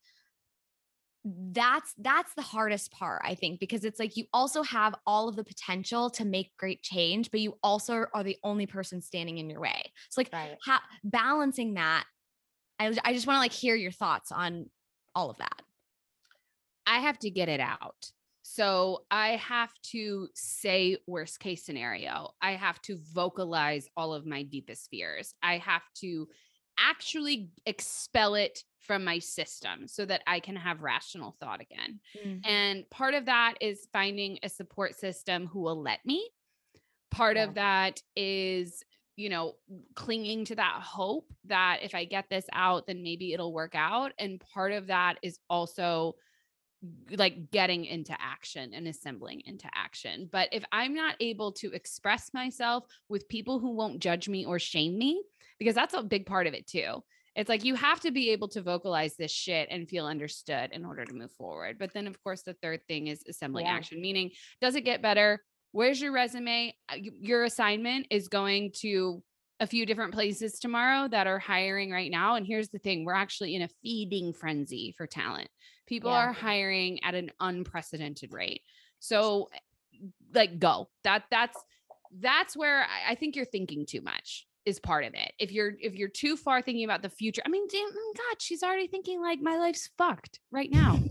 that's 1.24 1.94
that's 1.98 2.36
the 2.36 2.42
hardest 2.44 2.92
part 2.92 3.20
I 3.26 3.34
think 3.34 3.60
because 3.60 3.84
it's 3.84 4.00
like 4.00 4.16
you 4.16 4.26
also 4.32 4.62
have 4.62 4.94
all 5.08 5.28
of 5.28 5.36
the 5.36 5.44
potential 5.44 6.12
to 6.12 6.24
make 6.24 6.56
great 6.58 6.84
change 6.84 7.32
but 7.32 7.40
you 7.40 7.58
also 7.64 8.06
are 8.14 8.24
the 8.24 8.38
only 8.44 8.68
person 8.68 9.02
standing 9.02 9.40
in 9.40 9.50
your 9.50 9.60
way. 9.60 9.92
It's 10.06 10.18
like 10.18 10.32
Right. 10.32 10.60
ha- 10.64 10.84
balancing 11.04 11.74
that 11.76 12.06
I, 12.80 12.96
I 13.06 13.14
just 13.14 13.28
want 13.28 13.38
to 13.38 13.42
like 13.42 13.54
hear 13.54 13.76
your 13.76 13.92
thoughts 13.92 14.32
on 14.32 14.70
all 15.16 15.30
of 15.32 15.38
that 15.38 15.62
I 16.88 17.00
have 17.00 17.20
to 17.20 17.30
get 17.30 17.50
it 17.50 17.60
out. 17.60 18.12
So 18.48 19.06
I 19.10 19.38
have 19.38 19.74
to 19.92 20.28
say 20.36 20.98
worst 21.08 21.40
case 21.40 21.66
scenario. 21.66 22.30
I 22.44 22.52
have 22.52 22.80
to 22.84 23.00
vocalize 23.12 23.90
all 23.98 24.14
of 24.14 24.28
my 24.28 24.44
deepest 24.44 24.88
fears. 24.92 25.34
I 25.42 25.58
have 25.58 25.82
to 26.02 26.28
actually 26.78 27.50
expel 27.66 28.36
it 28.36 28.60
from 28.82 29.04
my 29.04 29.18
system 29.18 29.88
so 29.88 30.06
that 30.06 30.22
I 30.28 30.40
can 30.42 30.56
have 30.56 30.84
rational 30.84 31.36
thought 31.40 31.60
again. 31.60 32.00
Mm-hmm. 32.24 32.48
And 32.48 32.90
part 32.92 33.16
of 33.16 33.26
that 33.26 33.56
is 33.62 33.88
finding 33.92 34.38
a 34.44 34.50
support 34.50 34.94
system 34.94 35.48
who 35.48 35.62
will 35.62 35.82
let 35.82 36.06
me. 36.06 36.30
Part 37.10 37.38
Yeah. 37.38 37.46
of 37.46 37.56
that 37.56 38.00
is, 38.16 38.84
you 39.16 39.30
know, 39.30 39.56
clinging 39.96 40.46
to 40.46 40.56
that 40.56 40.82
hope 40.84 41.34
that 41.46 41.80
if 41.82 41.96
I 41.96 42.06
get 42.06 42.30
this 42.30 42.46
out, 42.54 42.86
then 42.86 43.02
maybe 43.02 43.34
it'll 43.34 43.54
work 43.54 43.74
out. 43.74 44.12
And 44.20 44.40
part 44.40 44.72
of 44.72 44.86
that 44.86 45.16
is 45.24 45.40
also 45.50 46.14
like 47.12 47.52
getting 47.52 47.86
into 47.86 48.16
action 48.20 48.74
and 48.74 48.88
assembling 48.88 49.42
into 49.46 49.68
action. 49.74 50.30
But 50.32 50.50
if 50.52 50.64
I'm 50.72 50.94
not 50.94 51.16
able 51.20 51.52
to 51.54 51.72
express 51.72 52.32
myself 52.34 52.86
with 53.10 53.30
people 53.30 53.60
who 53.60 53.72
won't 53.72 54.00
judge 54.00 54.28
me 54.30 54.46
or 54.46 54.60
shame 54.60 54.98
me, 54.98 55.24
because 55.60 55.76
that's 55.76 55.94
a 55.94 56.04
big 56.04 56.26
part 56.26 56.48
of 56.48 56.54
it 56.54 56.68
too. 56.68 57.04
It's 57.36 57.50
like 57.50 57.66
you 57.66 57.76
have 57.76 58.00
to 58.02 58.12
be 58.12 58.30
able 58.32 58.48
to 58.50 58.62
vocalize 58.62 59.16
this 59.18 59.32
shit 59.32 59.68
and 59.70 59.90
feel 59.90 60.06
understood 60.06 60.72
in 60.72 60.86
order 60.86 61.04
to 61.04 61.14
move 61.14 61.32
forward. 61.32 61.78
But 61.78 61.94
then, 61.94 62.08
of 62.08 62.22
course, 62.24 62.44
the 62.44 62.56
third 62.62 62.82
thing 62.88 63.08
is 63.08 63.24
assembling 63.28 63.66
Yeah. 63.66 63.74
action, 63.74 64.02
meaning 64.02 64.32
does 64.62 64.76
it 64.76 64.86
get 64.86 65.02
better? 65.02 65.44
Where's 65.72 66.02
your 66.02 66.14
resume? 66.14 66.74
Uh, 66.88 66.96
Your 66.96 67.44
assignment 67.44 68.08
is 68.10 68.30
going 68.30 68.72
to 68.78 69.22
a 69.60 69.68
few 69.68 69.86
different 69.86 70.14
places 70.14 70.60
tomorrow 70.60 71.08
that 71.10 71.28
are 71.28 71.40
hiring 71.40 71.92
right 71.92 72.12
now. 72.12 72.36
And 72.36 72.46
here's 72.46 72.70
the 72.70 72.80
thing 72.80 73.04
we're 73.04 73.14
actually 73.14 73.56
in 73.56 73.62
a 73.62 73.70
feeding 73.82 74.32
frenzy 74.34 74.94
for 74.98 75.08
talent. 75.08 75.50
People 75.86 76.12
Yeah. 76.12 76.18
are 76.18 76.34
hiring 76.34 77.04
at 77.04 77.16
an 77.16 77.32
unprecedented 77.40 78.34
rate. 78.34 78.62
So, 79.00 79.50
like, 80.34 80.60
go. 80.60 80.90
That 81.04 81.24
that's 81.30 81.58
that's 82.20 82.56
where 82.56 82.88
I, 83.08 83.16
think 83.16 83.36
you're 83.36 83.46
thinking 83.46 83.86
too 83.86 84.02
much 84.02 84.48
is 84.66 84.80
part 84.80 85.04
of 85.04 85.14
it. 85.14 85.34
If 85.38 85.52
you're 85.52 85.74
if 85.80 85.96
you're 85.96 86.10
too 86.10 86.38
far 86.38 86.62
thinking 86.62 86.86
about 86.86 87.02
the 87.02 87.10
future, 87.10 87.42
I 87.46 87.50
mean, 87.50 87.68
damn 87.70 87.88
oh 87.88 88.14
God, 88.16 88.42
she's 88.42 88.64
already 88.64 88.88
thinking 88.88 89.22
like 89.22 89.42
my 89.42 89.58
life's 89.58 89.90
fucked 89.98 90.40
right 90.52 90.72
now. 90.72 91.00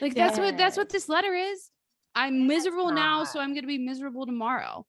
Like 0.00 0.14
that's 0.16 0.40
what 0.40 0.56
that's 0.56 0.76
what 0.76 0.88
this 0.88 1.08
letter 1.08 1.32
is. 1.34 1.70
I'm 2.16 2.48
miserable 2.48 2.90
now, 2.90 3.22
so 3.22 3.38
I'm 3.38 3.54
gonna 3.54 3.68
be 3.68 3.78
miserable 3.78 4.26
tomorrow. 4.26 4.84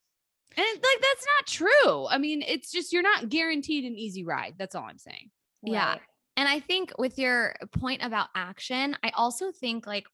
And 0.57 0.65
like 0.65 1.01
that's 1.01 1.25
not 1.37 1.45
true. 1.47 2.07
I 2.07 2.17
mean, 2.17 2.41
it's 2.41 2.71
just 2.71 2.91
you're 2.91 3.03
not 3.03 3.29
guaranteed 3.29 3.85
an 3.85 3.95
easy 3.95 4.23
ride. 4.23 4.55
That's 4.57 4.73
all 4.73 4.85
I'm 4.85 4.97
saying. 4.97 5.29
Yeah. 5.61 5.97
And 6.37 6.47
I 6.49 6.59
think 6.59 6.91
with 6.97 7.17
your 7.17 7.55
point 7.79 8.03
about 8.03 8.27
action, 8.35 8.97
I 9.03 9.11
also 9.15 9.51
think 9.51 9.87
like 9.87 10.05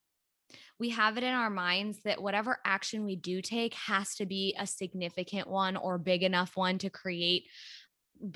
we 0.79 0.89
have 0.89 1.17
it 1.17 1.23
in 1.23 1.33
our 1.33 1.49
minds 1.49 1.99
that 2.05 2.21
whatever 2.21 2.57
action 2.65 3.05
we 3.05 3.15
do 3.15 3.41
take 3.41 3.73
has 3.75 4.15
to 4.15 4.25
be 4.25 4.55
a 4.59 4.65
significant 4.65 5.47
one 5.47 5.77
or 5.77 5.97
big 5.97 6.23
enough 6.23 6.57
one 6.57 6.77
to 6.79 6.89
create 6.89 7.45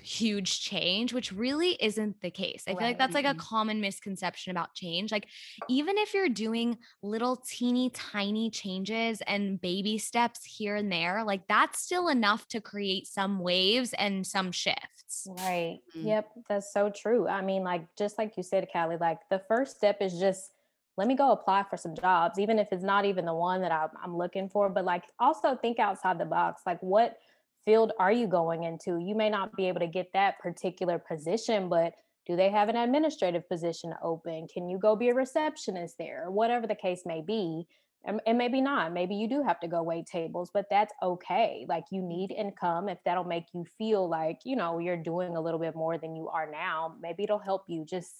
huge 0.01 0.61
change, 0.61 1.13
which 1.13 1.31
really 1.31 1.77
isn't 1.81 2.21
the 2.21 2.31
case. 2.31 2.63
I 2.67 2.75
feel 2.75 2.87
like 2.87 2.97
that's 2.97 3.15
like 3.15 3.25
a 3.25 3.33
Mhm. 3.33 3.37
common 3.37 3.81
misconception 3.81 4.51
about 4.51 4.73
change. 4.73 5.11
Like, 5.11 5.27
even 5.69 5.97
if 5.97 6.13
you're 6.13 6.29
doing 6.29 6.77
little 7.01 7.37
teeny 7.37 7.89
tiny 7.91 8.49
changes 8.49 9.21
and 9.27 9.59
baby 9.61 9.97
steps 9.97 10.43
here 10.43 10.75
and 10.75 10.91
there, 10.91 11.23
like 11.23 11.47
that's 11.47 11.79
still 11.79 12.07
enough 12.07 12.47
to 12.49 12.61
create 12.61 13.07
some 13.07 13.39
waves 13.39 13.93
and 13.93 14.25
some 14.25 14.51
shifts. 14.51 15.27
Right. 15.27 15.79
Mhm. 15.95 16.05
Yep. 16.07 16.31
That's 16.49 16.71
so 16.71 16.89
true. 16.89 17.27
I 17.27 17.41
mean, 17.41 17.63
like, 17.63 17.83
just 17.95 18.17
like 18.17 18.37
you 18.37 18.43
said, 18.43 18.67
Callie, 18.71 18.97
like 18.97 19.19
the 19.29 19.39
first 19.47 19.77
step 19.77 19.97
is 20.01 20.19
just 20.19 20.51
let 20.97 21.07
me 21.07 21.15
go 21.15 21.31
apply 21.31 21.63
for 21.69 21.77
some 21.77 21.95
jobs, 21.95 22.39
even 22.39 22.57
if 22.59 22.69
it's 22.71 22.83
not 22.83 23.05
even 23.05 23.25
the 23.25 23.33
one 23.33 23.61
that 23.61 23.71
I'm, 23.71 23.89
I'm 24.01 24.15
looking 24.15 24.49
for. 24.49 24.69
But 24.69 24.85
like, 24.85 25.03
also 25.19 25.55
think 25.55 25.79
outside 25.79 26.19
the 26.19 26.25
box. 26.25 26.61
Like, 26.65 26.79
what 26.81 27.17
field 27.65 27.91
are 27.99 28.11
you 28.11 28.27
going 28.27 28.63
into? 28.63 28.97
You 28.99 29.15
may 29.15 29.29
not 29.29 29.55
be 29.55 29.67
able 29.67 29.81
to 29.81 29.87
get 29.87 30.13
that 30.13 30.39
particular 30.39 30.99
position, 30.99 31.67
but 31.67 31.93
do 32.25 32.35
they 32.35 32.49
have 32.49 32.69
an 32.69 32.75
administrative 32.75 33.47
position 33.47 33.93
open? 34.01 34.47
Can 34.51 34.69
you 34.69 34.77
go 34.77 34.95
be 34.95 35.09
a 35.09 35.13
receptionist 35.13 35.95
there? 35.97 36.25
Whatever 36.29 36.67
the 36.67 36.75
case 36.75 37.03
may 37.05 37.21
be. 37.21 37.67
And, 38.07 38.21
and 38.27 38.37
maybe 38.37 38.61
not. 38.61 38.93
Maybe 38.93 39.15
you 39.15 39.27
do 39.27 39.41
have 39.41 39.59
to 39.61 39.67
go 39.67 39.81
wait 39.81 40.05
tables, 40.05 40.51
but 40.53 40.65
that's 40.69 40.93
okay. 41.01 41.65
Like 41.67 41.85
you 41.91 42.01
mm-hmm. 42.01 42.09
need 42.09 42.31
income 42.31 42.87
if 42.87 42.99
that'll 43.03 43.23
make 43.23 43.45
you 43.53 43.65
feel 43.79 44.07
like, 44.07 44.39
you 44.43 44.55
know, 44.55 44.77
you're 44.77 44.95
doing 44.95 45.35
a 45.35 45.41
little 45.41 45.59
bit 45.59 45.75
more 45.75 45.97
than 45.97 46.15
you 46.15 46.29
are 46.29 46.49
now. 46.49 46.95
Maybe 47.01 47.23
it'll 47.23 47.39
help 47.39 47.63
you 47.67 47.83
just 47.83 48.11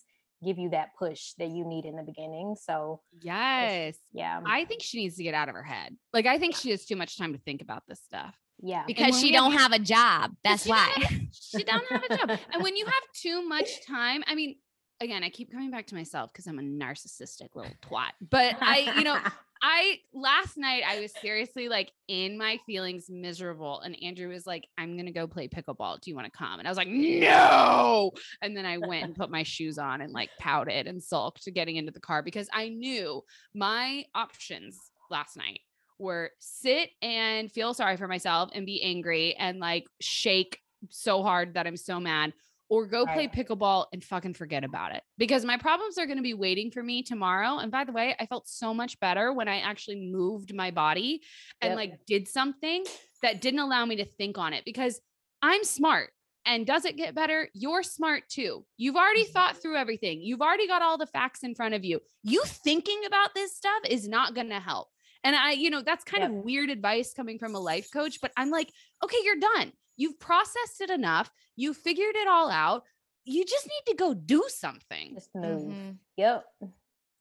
give 0.44 0.58
you 0.58 0.70
that 0.72 0.90
push 0.98 1.34
that 1.38 1.52
you 1.52 1.66
need 1.66 1.86
in 1.86 1.96
the 1.96 2.04
beginning. 2.04 2.56
So, 2.60 3.02
Yes. 3.22 3.98
yeah. 4.12 4.42
I 4.46 4.66
think 4.66 4.82
she 4.82 4.98
needs 4.98 5.18
to 5.18 5.24
get 5.24 5.36
out 5.36 5.50
of 5.50 5.56
her 5.56 5.64
head. 5.64 5.96
Like 6.14 6.26
I 6.26 6.40
think 6.40 6.56
she 6.56 6.72
has 6.72 6.86
too 6.86 6.96
much 6.96 7.18
time 7.18 7.34
to 7.34 7.40
think 7.40 7.62
about 7.62 7.84
this 7.88 8.02
stuff. 8.04 8.36
Yeah. 8.62 8.84
Because 8.88 9.20
she 9.20 9.32
don't 9.32 9.54
have 9.54 9.72
a 9.72 9.80
job. 9.80 10.36
That's 10.44 10.64
she 10.64 10.70
don't 10.70 10.78
why. 10.78 11.28
She 11.32 11.64
don't 11.64 11.86
have 11.90 12.04
a 12.10 12.18
job. 12.18 12.40
And 12.54 12.64
when 12.64 12.76
you 12.76 12.86
have 12.86 13.04
too 13.14 13.48
much 13.48 13.86
time, 13.86 14.24
I 14.28 14.36
mean, 14.36 14.56
again, 15.02 15.24
I 15.24 15.30
keep 15.30 15.52
coming 15.52 15.72
back 15.72 15.88
to 15.88 15.96
myself 15.96 16.32
because 16.32 16.48
I'm 16.48 16.60
a 16.60 16.64
narcissistic 16.64 17.50
little 17.56 17.74
twat. 17.84 18.12
But 18.30 18.56
I, 18.62 18.94
you 18.98 19.04
know, 19.04 19.18
I 19.62 20.00
last 20.14 20.58
night 20.58 20.84
I 20.88 21.00
was 21.00 21.12
seriously 21.22 21.70
like 21.70 21.92
in 22.08 22.38
my 22.38 22.60
feelings 22.66 23.06
miserable. 23.10 23.82
And 23.82 23.98
Andrew 24.04 24.30
was 24.30 24.46
like, 24.46 24.68
I'm 24.78 24.96
gonna 24.98 25.12
go 25.12 25.28
play 25.28 25.48
pickleball. 25.48 26.02
Do 26.02 26.12
you 26.12 26.16
want 26.16 26.32
to 26.32 26.38
come? 26.38 26.60
And 26.60 26.68
I 26.68 26.72
was 26.72 26.78
like, 26.78 26.88
no. 26.88 28.12
And 28.42 28.56
then 28.56 28.66
I 28.66 28.78
went 28.78 29.06
and 29.06 29.16
put 29.16 29.30
my 29.30 29.44
shoes 29.44 29.78
on 29.78 30.02
and 30.02 30.14
like 30.14 30.30
pouted 30.40 30.88
and 30.88 31.02
sulked 31.02 31.44
to 31.44 31.52
getting 31.52 31.78
into 31.78 31.92
the 31.92 32.00
car 32.00 32.22
because 32.22 32.50
I 32.54 32.70
knew 32.70 33.22
my 33.54 34.06
options 34.14 34.78
last 35.10 35.38
night 35.38 35.60
were 36.00 36.32
sit 36.40 36.90
and 37.02 37.52
feel 37.52 37.74
sorry 37.74 37.98
for 37.98 38.08
myself 38.08 38.50
and 38.54 38.66
be 38.66 38.82
angry 38.84 39.36
and 39.36 39.60
like 39.60 39.86
shake 40.02 40.60
so 40.90 41.24
hard 41.24 41.54
that 41.56 41.68
I'm 41.68 41.78
so 41.78 42.00
mad 42.00 42.34
or 42.68 42.88
go 42.88 43.06
play 43.06 43.28
pickleball 43.28 43.86
and 43.94 44.04
fucking 44.04 44.34
forget 44.34 44.64
about 44.64 44.94
it 44.96 45.04
because 45.20 45.46
my 45.46 45.56
problems 45.58 45.98
are 46.00 46.08
going 46.08 46.18
to 46.18 46.24
be 46.24 46.34
waiting 46.34 46.72
for 46.72 46.82
me 46.82 47.04
tomorrow. 47.04 47.60
And 47.60 47.72
by 47.72 47.84
the 47.84 47.92
way, 47.92 48.16
I 48.20 48.26
felt 48.26 48.48
so 48.48 48.74
much 48.74 49.00
better 49.00 49.32
when 49.32 49.48
I 49.48 49.60
actually 49.60 50.10
moved 50.12 50.54
my 50.54 50.72
body 50.72 51.22
and 51.62 51.72
Yep. 51.72 51.78
like 51.78 52.06
did 52.08 52.28
something 52.28 52.84
that 53.22 53.40
didn't 53.42 53.60
allow 53.60 53.86
me 53.86 53.98
to 53.98 54.06
think 54.06 54.38
on 54.40 54.54
it 54.54 54.66
because 54.66 55.00
I'm 55.42 55.64
smart. 55.64 56.10
And 56.48 56.66
does 56.66 56.86
it 56.86 56.96
get 56.98 57.16
better? 57.16 57.50
You're 57.54 57.82
smart 57.84 58.30
too. 58.30 58.66
You've 58.78 58.96
already 58.96 59.26
Mhm. 59.26 59.32
thought 59.32 59.58
through 59.58 59.78
everything. 59.78 60.22
You've 60.22 60.42
already 60.42 60.68
got 60.68 60.82
all 60.84 60.98
the 60.98 61.08
facts 61.08 61.44
in 61.44 61.56
front 61.56 61.74
of 61.76 61.84
you. 61.86 62.02
You 62.24 62.44
thinking 62.46 63.06
about 63.06 63.34
this 63.34 63.56
stuff 63.56 63.82
is 63.88 64.08
not 64.08 64.34
going 64.36 64.50
to 64.50 64.60
help. 64.60 64.90
And 65.26 65.36
I, 65.36 65.52
you 65.54 65.70
know, 65.72 65.82
that's 65.82 66.04
kind 66.06 66.22
Yep. 66.22 66.30
of 66.32 66.36
weird 66.46 66.70
advice 66.70 67.14
coming 67.14 67.40
from 67.40 67.56
a 67.56 67.60
life 67.60 67.90
coach, 67.92 68.22
but 68.22 68.32
I'm 68.38 68.52
like, 68.52 68.72
okay, 69.04 69.18
you're 69.24 69.40
done. 69.40 69.74
You've 69.98 70.20
processed 70.20 70.80
it 70.82 70.90
enough. 70.92 71.32
You 71.56 71.74
figured 71.74 72.16
it 72.16 72.28
all 72.28 72.50
out. 72.52 72.84
You 73.26 73.44
just 73.44 73.66
need 73.66 73.92
to 73.92 73.98
go 73.98 74.14
do 74.14 74.44
something. 74.50 75.16
just 75.16 75.34
move. 75.34 75.64
Mhm. 75.64 75.98
Yep. 76.16 76.46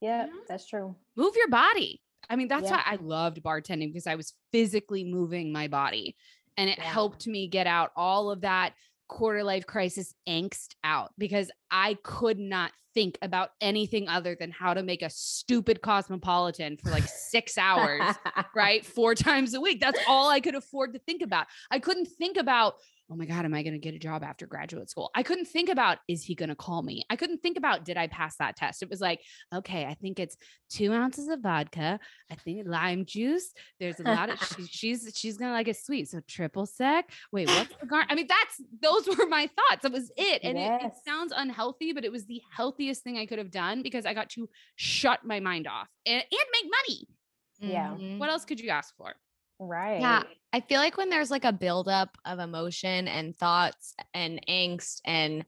Yep. 0.01 0.29
know? 0.29 0.39
That's 0.47 0.67
true. 0.67 0.95
Move 1.15 1.35
your 1.35 1.47
body. 1.49 2.01
I 2.29 2.35
mean, 2.35 2.47
that's 2.47 2.65
Yeah. 2.69 2.77
why 2.77 2.83
I 2.85 2.95
loved 2.97 3.41
bartending 3.41 3.87
because 3.91 4.05
I 4.07 4.15
was 4.15 4.33
physically 4.51 5.03
moving 5.03 5.51
my 5.51 5.67
body 5.67 6.15
and 6.57 6.69
it 6.69 6.77
Yeah. 6.77 6.83
helped 6.83 7.25
me 7.25 7.47
get 7.47 7.65
out 7.65 7.91
all 7.95 8.29
of 8.29 8.41
that 8.41 8.75
quarter 9.07 9.43
life 9.43 9.65
crisis 9.65 10.13
angst 10.27 10.75
out 10.83 11.11
because 11.17 11.51
I 11.71 11.97
could 12.03 12.39
not 12.39 12.71
think 12.93 13.17
about 13.21 13.49
anything 13.59 14.07
other 14.07 14.35
than 14.39 14.51
how 14.51 14.73
to 14.73 14.81
make 14.81 15.01
a 15.01 15.09
stupid 15.09 15.81
cosmopolitan 15.81 16.77
for 16.77 16.89
like 16.89 17.03
six 17.03 17.57
hours 17.57 18.15
right? 18.55 18.85
Four 18.85 19.13
times 19.13 19.53
a 19.53 19.61
week. 19.61 19.79
That's 19.81 19.99
all 20.07 20.29
I 20.29 20.39
could 20.39 20.55
afford 20.55 20.93
to 20.93 20.99
think 20.99 21.21
about. 21.21 21.47
I 21.69 21.79
couldn't 21.79 22.07
think 22.07 22.37
about, 22.37 22.75
oh 23.11 23.15
my 23.15 23.25
God, 23.25 23.45
am 23.45 23.53
I 23.53 23.61
going 23.61 23.73
to 23.73 23.79
get 23.79 23.93
a 23.93 23.99
job 23.99 24.23
after 24.23 24.47
graduate 24.47 24.89
school? 24.89 25.11
I 25.13 25.21
couldn't 25.21 25.45
think 25.45 25.69
about, 25.69 25.99
is 26.07 26.23
he 26.23 26.33
going 26.33 26.49
to 26.49 26.55
call 26.55 26.81
me? 26.81 27.03
I 27.09 27.15
couldn't 27.15 27.43
think 27.43 27.55
about, 27.55 27.85
did 27.85 27.97
I 27.97 28.07
pass 28.07 28.37
that 28.37 28.55
test? 28.55 28.81
It 28.81 28.89
was 28.89 28.99
like, 28.99 29.21
okay, 29.53 29.85
I 29.85 29.93
think 29.93 30.19
it's 30.19 30.35
two 30.69 30.91
ounces 30.91 31.27
of 31.27 31.41
vodka. 31.41 31.99
I 32.31 32.35
think 32.35 32.67
lime 32.67 33.05
juice. 33.05 33.53
There's 33.79 33.99
a 33.99 34.03
lot 34.03 34.29
of, 34.29 34.39
she, 34.39 34.65
she's, 34.69 35.11
she's 35.15 35.37
going 35.37 35.49
to 35.49 35.53
like 35.53 35.67
it 35.67 35.77
sweet. 35.77 36.09
So 36.09 36.19
triple 36.27 36.65
sec. 36.65 37.09
Wait, 37.31 37.47
what's 37.47 37.75
the 37.79 37.85
gar? 37.85 38.05
I 38.09 38.15
mean, 38.15 38.27
that's, 38.27 38.61
those 38.81 39.07
were 39.17 39.27
my 39.27 39.47
thoughts. 39.47 39.83
That 39.83 39.91
was 39.91 40.11
it. 40.17 40.41
And 40.43 40.57
it, 40.57 40.81
it 40.85 40.93
sounds 41.05 41.31
unhealthy, 41.35 41.93
but 41.93 42.05
it 42.05 42.11
was 42.11 42.25
the 42.25 42.41
healthiest 42.51 43.03
thing 43.03 43.17
I 43.17 43.27
could 43.27 43.37
have 43.37 43.51
done 43.51 43.83
because 43.83 44.05
I 44.05 44.13
got 44.15 44.29
to 44.31 44.49
shut 44.77 45.23
my 45.23 45.39
mind 45.39 45.67
off 45.67 45.89
and, 46.05 46.21
and 46.21 46.23
make 46.31 46.71
money. 46.87 47.07
Yeah. 47.59 47.95
Mhm. 47.95 48.17
What 48.19 48.29
else 48.29 48.45
could 48.45 48.59
you 48.59 48.69
ask 48.69 48.95
for? 48.97 49.13
Right. 49.59 49.99
Yeah, 49.99 50.23
I 50.53 50.61
feel 50.61 50.79
like 50.79 50.97
when 50.97 51.09
there's 51.09 51.31
like 51.31 51.45
a 51.45 51.53
buildup 51.53 52.17
of 52.25 52.39
emotion 52.39 53.07
and 53.07 53.35
thoughts 53.37 53.93
and 54.13 54.39
angst 54.47 55.01
and 55.05 55.45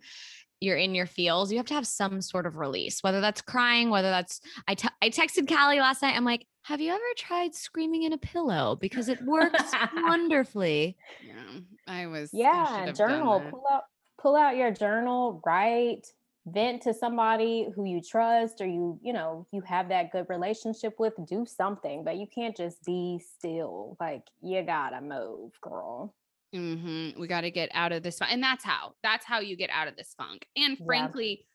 you're 0.59 0.77
in 0.77 0.95
your 0.95 1.05
feels, 1.05 1.51
you 1.51 1.57
have 1.57 1.67
to 1.67 1.75
have 1.75 1.87
some 1.87 2.21
sort 2.21 2.45
of 2.45 2.57
release, 2.57 3.03
whether 3.03 3.21
that's 3.21 3.41
crying, 3.41 3.89
whether 3.89 4.09
that's 4.09 4.41
I 4.67 4.75
I 5.01 5.09
texted 5.09 5.47
Callie 5.47 5.79
last 5.79 6.01
night. 6.01 6.15
I'm 6.15 6.25
like, 6.25 6.45
have 6.63 6.81
you 6.81 6.91
ever 6.91 7.03
tried 7.15 7.55
screaming 7.55 8.03
in 8.03 8.13
a 8.13 8.17
pillow? 8.17 8.75
Because 8.79 9.07
it 9.07 9.21
works 9.23 9.71
wonderfully. 9.95 10.97
Yeah, 11.25 11.59
I 11.87 12.07
was. 12.07 12.31
Yeah. 12.33 12.85
done 12.85 12.95
Journal. 12.95 13.39
Pull 13.51 13.63
out 13.71 13.83
pull 14.17 14.35
out 14.35 14.57
your 14.57 14.71
journal, 14.71 15.41
write, 15.45 16.07
vent 16.47 16.81
to 16.83 16.93
somebody 16.93 17.67
who 17.75 17.83
you 17.85 18.01
trust 18.01 18.61
or 18.61 18.65
you, 18.65 18.97
you 19.03 19.11
know, 19.13 19.45
you 19.51 19.61
have 19.61 19.89
that 19.89 20.11
good 20.11 20.25
relationship 20.29 20.95
with, 20.97 21.13
do 21.27 21.45
something, 21.45 22.03
but 22.03 22.15
you 22.17 22.25
can't 22.33 22.55
just 22.55 22.83
be 22.85 23.19
still. 23.35 23.97
Like 23.99 24.23
you 24.41 24.63
gotta 24.63 25.01
move, 25.01 25.51
girl. 25.61 26.15
mm-hmm. 26.55 27.19
We 27.19 27.27
got 27.27 27.41
to 27.41 27.51
get 27.51 27.69
out 27.73 27.91
of 27.91 28.03
this, 28.03 28.19
and 28.21 28.41
that's 28.41 28.63
how. 28.63 28.93
That's 29.03 29.25
how 29.25 29.39
you 29.41 29.57
get 29.57 29.69
out 29.69 29.87
of 29.89 29.95
this 29.97 30.13
funk. 30.17 30.47
And 30.55 30.77
Yeah. 30.79 30.85
frankly, 30.85 31.45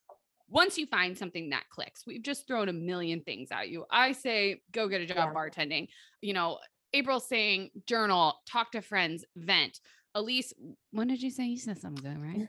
once 0.48 0.76
you 0.76 0.86
find 0.86 1.16
something 1.16 1.48
that 1.50 1.64
clicks, 1.70 2.06
we've 2.06 2.22
just 2.22 2.46
thrown 2.46 2.68
a 2.68 2.72
million 2.74 3.22
things 3.22 3.48
at 3.50 3.70
you. 3.70 3.86
I 3.90 4.12
say, 4.12 4.60
go 4.70 4.86
get 4.88 5.00
a 5.00 5.06
job 5.06 5.16
Yeah. 5.16 5.32
bartending. 5.34 5.88
You 6.20 6.34
know, 6.34 6.58
april 6.92 7.20
saying, 7.20 7.70
journal, 7.86 8.34
talk 8.46 8.72
to 8.72 8.82
friends, 8.82 9.24
vent. 9.34 9.80
Elise, 10.14 10.52
when 10.90 11.08
did 11.08 11.22
you 11.22 11.30
say 11.30 11.44
you 11.44 11.56
said 11.56 11.78
something 11.80 12.04
good, 12.04 12.22
right? 12.22 12.48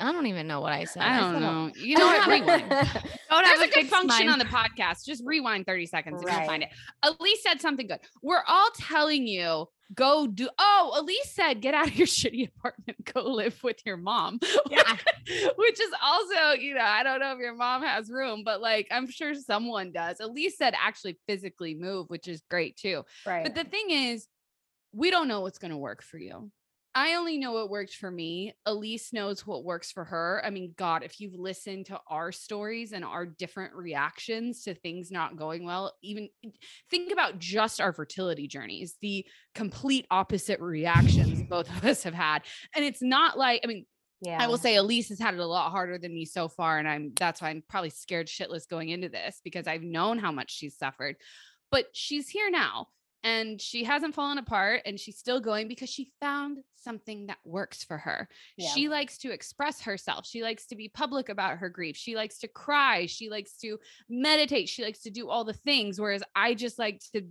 I 0.00 0.12
don't 0.12 0.26
even 0.26 0.46
know 0.46 0.60
what 0.60 0.72
I 0.72 0.84
said. 0.84 1.02
I 1.02 1.20
don't 1.20 1.36
a- 1.36 1.40
know. 1.40 1.72
You 1.76 1.98
know 1.98 2.06
what? 2.06 2.26
Rewind. 2.26 2.68
Don't 3.30 3.44
There's 3.44 3.60
have 3.60 3.68
a 3.68 3.72
good 3.72 3.88
function 3.88 4.26
mind. 4.26 4.30
on 4.30 4.38
the 4.38 4.44
podcast. 4.44 5.04
Just 5.04 5.22
rewind 5.26 5.66
30 5.66 5.86
seconds 5.86 6.22
and 6.22 6.30
you'll 6.30 6.46
find 6.46 6.62
it. 6.62 6.70
Elise 7.02 7.42
said 7.42 7.60
something 7.60 7.86
good. 7.86 8.00
We're 8.22 8.42
all 8.46 8.70
telling 8.78 9.26
you 9.26 9.68
go 9.94 10.26
do 10.26 10.48
oh, 10.58 10.96
Elise 11.00 11.30
said 11.32 11.60
get 11.60 11.74
out 11.74 11.88
of 11.88 11.96
your 11.96 12.06
shitty 12.06 12.48
apartment, 12.48 13.12
go 13.12 13.22
live 13.22 13.62
with 13.62 13.78
your 13.84 13.96
mom. 13.96 14.40
Yeah. 14.70 14.96
Which 15.56 15.80
is 15.80 15.90
also, 16.02 16.58
you 16.58 16.74
know, 16.74 16.80
I 16.82 17.02
don't 17.02 17.20
know 17.20 17.32
if 17.32 17.38
your 17.38 17.54
mom 17.54 17.82
has 17.82 18.10
room, 18.10 18.42
but 18.44 18.60
like 18.60 18.88
I'm 18.90 19.10
sure 19.10 19.34
someone 19.34 19.92
does. 19.92 20.20
Elise 20.20 20.56
said 20.56 20.74
actually 20.80 21.18
physically 21.28 21.74
move, 21.74 22.08
which 22.08 22.28
is 22.28 22.42
great 22.48 22.76
too. 22.76 23.04
right. 23.26 23.42
But 23.42 23.54
the 23.54 23.64
thing 23.68 23.90
is, 23.90 24.26
we 24.92 25.10
don't 25.10 25.28
know 25.28 25.40
what's 25.40 25.58
going 25.58 25.72
to 25.72 25.76
work 25.76 26.02
for 26.02 26.18
you. 26.18 26.50
I 26.96 27.16
only 27.16 27.36
know 27.36 27.52
what 27.52 27.68
worked 27.68 27.92
for 27.92 28.10
me. 28.10 28.54
Elise 28.64 29.12
knows 29.12 29.46
what 29.46 29.64
works 29.64 29.92
for 29.92 30.02
her. 30.02 30.40
I 30.42 30.48
mean, 30.48 30.72
God, 30.78 31.02
if 31.02 31.20
you've 31.20 31.34
listened 31.34 31.84
to 31.86 32.00
our 32.08 32.32
stories 32.32 32.92
and 32.92 33.04
our 33.04 33.26
different 33.26 33.74
reactions 33.74 34.62
to 34.62 34.72
things 34.72 35.10
not 35.10 35.36
going 35.36 35.66
well, 35.66 35.92
even 36.02 36.30
think 36.90 37.12
about 37.12 37.38
just 37.38 37.82
our 37.82 37.92
fertility 37.92 38.48
journeys, 38.48 38.94
the 39.02 39.26
complete 39.54 40.06
opposite 40.10 40.58
reactions 40.58 41.42
both 41.50 41.68
of 41.68 41.84
us 41.84 42.02
have 42.02 42.14
had. 42.14 42.44
And 42.74 42.82
it's 42.82 43.02
not 43.02 43.36
like, 43.36 43.60
I 43.62 43.66
mean, 43.66 43.84
yeah. 44.22 44.42
I 44.42 44.46
will 44.46 44.56
say 44.56 44.76
Elise 44.76 45.10
has 45.10 45.18
had 45.18 45.34
it 45.34 45.40
a 45.40 45.44
lot 45.44 45.72
harder 45.72 45.98
than 45.98 46.14
me 46.14 46.24
so 46.24 46.48
far. 46.48 46.78
And 46.78 46.88
I'm 46.88 47.12
that's 47.14 47.42
why 47.42 47.50
I'm 47.50 47.62
probably 47.68 47.90
scared 47.90 48.26
shitless 48.26 48.66
going 48.66 48.88
into 48.88 49.10
this 49.10 49.42
because 49.44 49.66
I've 49.66 49.82
known 49.82 50.18
how 50.18 50.32
much 50.32 50.50
she's 50.50 50.78
suffered. 50.78 51.16
But 51.70 51.88
she's 51.92 52.26
here 52.30 52.50
now 52.50 52.88
and 53.26 53.60
she 53.60 53.82
hasn't 53.82 54.14
fallen 54.14 54.38
apart 54.38 54.82
and 54.86 55.00
she's 55.00 55.18
still 55.18 55.40
going 55.40 55.66
because 55.66 55.88
she 55.90 56.12
found 56.20 56.58
something 56.76 57.26
that 57.26 57.38
works 57.44 57.82
for 57.82 57.98
her. 57.98 58.28
Yeah. 58.56 58.68
She 58.68 58.88
likes 58.88 59.18
to 59.18 59.32
express 59.32 59.82
herself. 59.82 60.24
She 60.24 60.44
likes 60.44 60.66
to 60.66 60.76
be 60.76 60.88
public 60.88 61.28
about 61.28 61.58
her 61.58 61.68
grief. 61.68 61.96
She 61.96 62.14
likes 62.14 62.38
to 62.38 62.48
cry. 62.48 63.06
She 63.06 63.28
likes 63.28 63.56
to 63.62 63.78
meditate. 64.08 64.68
She 64.68 64.84
likes 64.84 65.00
to 65.00 65.10
do 65.10 65.28
all 65.28 65.42
the 65.42 65.52
things. 65.52 66.00
Whereas 66.00 66.22
I 66.36 66.54
just 66.54 66.78
like 66.78 67.02
to 67.14 67.22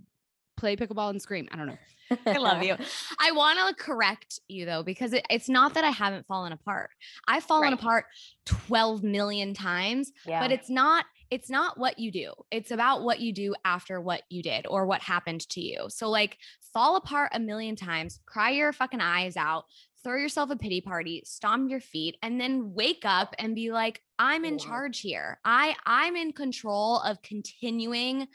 play 0.58 0.76
pickleball 0.76 1.08
and 1.08 1.22
scream. 1.22 1.48
I 1.50 1.56
don't 1.56 1.66
know. 1.68 1.78
I 2.26 2.36
love 2.36 2.62
you. 2.62 2.76
I 3.18 3.32
want 3.32 3.58
to 3.78 3.82
correct 3.82 4.38
you 4.48 4.66
though, 4.66 4.82
because 4.82 5.14
it, 5.14 5.24
it's 5.30 5.48
not 5.48 5.72
that 5.74 5.84
I 5.84 5.90
haven't 5.90 6.26
fallen 6.26 6.52
apart. 6.52 6.90
I've 7.26 7.42
fallen 7.44 7.70
Right. 7.70 7.72
apart 7.72 8.04
12 8.44 9.02
million 9.02 9.54
times, 9.54 10.12
yeah. 10.26 10.40
but 10.40 10.52
it's 10.52 10.68
not 10.68 11.06
it's 11.30 11.50
not 11.50 11.78
what 11.78 11.98
you 11.98 12.10
do. 12.10 12.32
It's 12.50 12.70
about 12.70 13.02
what 13.02 13.20
you 13.20 13.32
do 13.32 13.54
after 13.64 14.00
what 14.00 14.22
you 14.30 14.42
did 14.42 14.66
or 14.68 14.86
what 14.86 15.00
happened 15.00 15.48
to 15.50 15.60
you. 15.60 15.86
So 15.88 16.08
like 16.08 16.38
fall 16.72 16.96
apart 16.96 17.30
a 17.34 17.40
million 17.40 17.76
times, 17.76 18.20
cry 18.26 18.50
your 18.50 18.72
fucking 18.72 19.00
eyes 19.00 19.36
out, 19.36 19.64
throw 20.04 20.16
yourself 20.16 20.50
a 20.50 20.56
pity 20.56 20.80
party, 20.80 21.22
stomp 21.24 21.70
your 21.70 21.80
feet 21.80 22.16
and 22.22 22.40
then 22.40 22.74
wake 22.74 23.02
up 23.04 23.34
and 23.38 23.54
be 23.54 23.72
like 23.72 24.00
I'm 24.18 24.44
in 24.44 24.58
charge 24.58 25.00
here. 25.00 25.40
I 25.44 25.74
I'm 25.84 26.16
in 26.16 26.32
control 26.32 27.00
of 27.00 27.20
continuing 27.22 28.28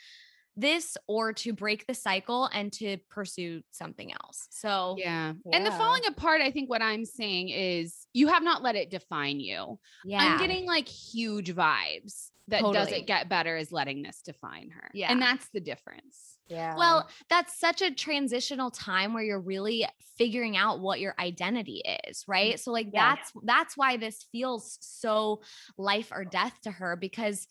this 0.58 0.98
or 1.08 1.32
to 1.32 1.54
break 1.54 1.88
the 1.88 1.94
cycle 1.94 2.50
and 2.54 2.74
to 2.74 2.98
pursue 3.10 3.62
something 3.72 4.12
else. 4.12 4.48
So 4.50 4.96
Yeah. 4.98 5.32
And 5.54 5.66
the 5.66 5.72
falling 5.72 6.06
apart, 6.08 6.42
I 6.42 6.52
think 6.52 6.70
what 6.70 6.82
I'm 6.82 7.06
saying 7.06 7.50
is 7.50 8.06
you 8.12 8.28
have 8.28 8.44
not 8.44 8.62
let 8.62 8.76
it 8.76 8.92
define 8.92 9.40
you. 9.40 9.80
yeah. 10.04 10.18
I'm 10.20 10.40
getting 10.40 10.66
like 10.66 10.90
huge 10.90 11.56
vibes 11.56 12.31
that 12.48 12.64
doesn't 12.74 13.08
get 13.08 13.30
better 13.30 13.56
is 13.58 13.72
letting 13.72 14.02
this 14.02 14.22
define 14.22 14.70
her. 14.72 14.90
Yeah. 14.94 15.12
And 15.12 15.22
that's 15.22 15.48
the 15.54 15.60
difference. 15.62 16.38
yeah. 16.48 16.76
Well, 16.76 17.08
that's 17.30 17.58
such 17.60 17.82
a 17.82 17.92
transitional 17.94 18.72
time 18.72 19.14
where 19.14 19.24
you're 19.24 19.40
really 19.40 19.88
figuring 20.18 20.58
out 20.58 20.80
what 20.82 21.00
your 21.00 21.16
identity 21.18 21.82
is, 22.08 22.24
mm, 22.24 22.28
right? 22.28 22.60
So 22.60 22.72
like 22.72 22.88
Yeah. 22.94 23.16
that's 23.16 23.32
that's 23.44 23.78
why 23.78 23.98
this 23.98 24.26
feels 24.32 24.78
so 24.82 25.42
life 25.78 26.10
or 26.12 26.26
death 26.26 26.58
to 26.64 26.72
her 26.72 26.96
because 26.96 27.48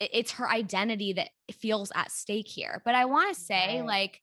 it's 0.00 0.32
her 0.32 0.48
identity 0.48 1.14
that 1.14 1.28
feels 1.52 1.90
at 1.94 2.10
stake 2.12 2.48
here. 2.48 2.82
But 2.84 2.94
I 2.94 3.06
want 3.06 3.34
to 3.34 3.40
say 3.40 3.80
Right. 3.80 3.86
like 3.86 4.20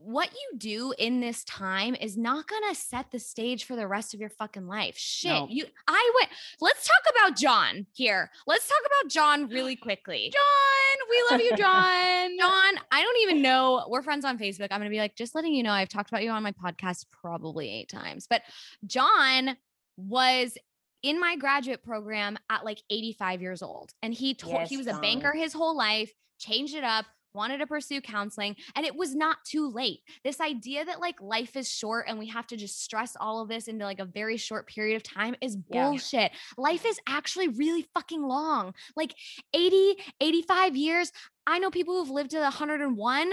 what 0.00 0.32
you 0.32 0.58
do 0.58 0.94
in 0.98 1.20
this 1.20 1.44
time 1.44 1.94
is 1.94 2.16
not 2.16 2.46
going 2.46 2.62
to 2.68 2.74
set 2.74 3.10
the 3.10 3.18
stage 3.18 3.64
for 3.64 3.76
the 3.76 3.86
rest 3.86 4.14
of 4.14 4.20
your 4.20 4.28
fucking 4.28 4.66
life. 4.66 4.96
Shit. 4.96 5.30
No. 5.30 5.46
You 5.50 5.66
I 5.86 6.12
went 6.18 6.30
Let's 6.60 6.86
talk 6.86 7.14
about 7.14 7.36
John 7.36 7.86
here. 7.92 8.30
Let's 8.46 8.68
talk 8.68 8.78
about 8.86 9.10
John 9.10 9.48
really 9.48 9.76
quickly. 9.76 10.30
John, 10.32 11.08
we 11.10 11.24
love 11.30 11.40
you, 11.40 11.56
John. 11.56 12.38
John, 12.38 12.74
I 12.90 13.02
don't 13.02 13.22
even 13.22 13.42
know. 13.42 13.86
We're 13.88 14.02
friends 14.02 14.24
on 14.24 14.38
Facebook. 14.38 14.68
I'm 14.70 14.80
going 14.80 14.90
to 14.90 14.94
be 14.94 14.98
like, 14.98 15.16
just 15.16 15.34
letting 15.34 15.54
you 15.54 15.62
know, 15.62 15.72
I've 15.72 15.88
talked 15.88 16.10
about 16.10 16.22
you 16.22 16.30
on 16.30 16.42
my 16.42 16.52
podcast 16.52 17.06
probably 17.10 17.70
eight 17.70 17.88
times. 17.88 18.26
But 18.28 18.42
John 18.86 19.56
was 19.96 20.56
in 21.02 21.18
my 21.18 21.36
graduate 21.36 21.82
program 21.82 22.38
at 22.48 22.64
like 22.64 22.80
85 22.90 23.42
years 23.42 23.62
old. 23.62 23.92
And 24.02 24.14
he 24.14 24.34
told 24.34 24.68
he 24.68 24.76
Yes, 24.76 24.86
was 24.86 24.96
a 24.96 25.00
banker 25.00 25.32
his 25.32 25.52
whole 25.52 25.76
life, 25.76 26.12
changed 26.38 26.74
it 26.74 26.84
up, 26.84 27.06
wanted 27.34 27.58
to 27.58 27.66
pursue 27.66 28.00
counseling, 28.00 28.56
and 28.76 28.84
it 28.86 28.94
was 28.94 29.14
not 29.14 29.38
too 29.44 29.70
late. 29.70 30.00
This 30.24 30.40
idea 30.40 30.84
that 30.84 31.00
like 31.00 31.20
life 31.20 31.56
is 31.56 31.70
short 31.70 32.06
and 32.08 32.18
we 32.18 32.28
have 32.28 32.46
to 32.48 32.56
just 32.56 32.82
stress 32.82 33.16
all 33.20 33.40
of 33.42 33.48
this 33.48 33.68
into 33.68 33.84
like 33.84 34.00
a 34.00 34.04
very 34.04 34.36
short 34.36 34.66
period 34.68 34.96
of 34.96 35.02
time 35.02 35.34
is 35.40 35.56
Yeah. 35.68 35.88
bullshit. 35.88 36.32
Life 36.56 36.84
is 36.86 36.98
actually 37.08 37.48
really 37.48 37.86
fucking 37.94 38.22
long. 38.22 38.74
Like 38.96 39.14
80, 39.54 39.96
85 40.20 40.76
years. 40.76 41.12
I 41.46 41.58
know 41.58 41.70
people 41.70 41.94
who've 41.98 42.10
lived 42.10 42.30
to 42.32 42.40
101. 42.40 43.32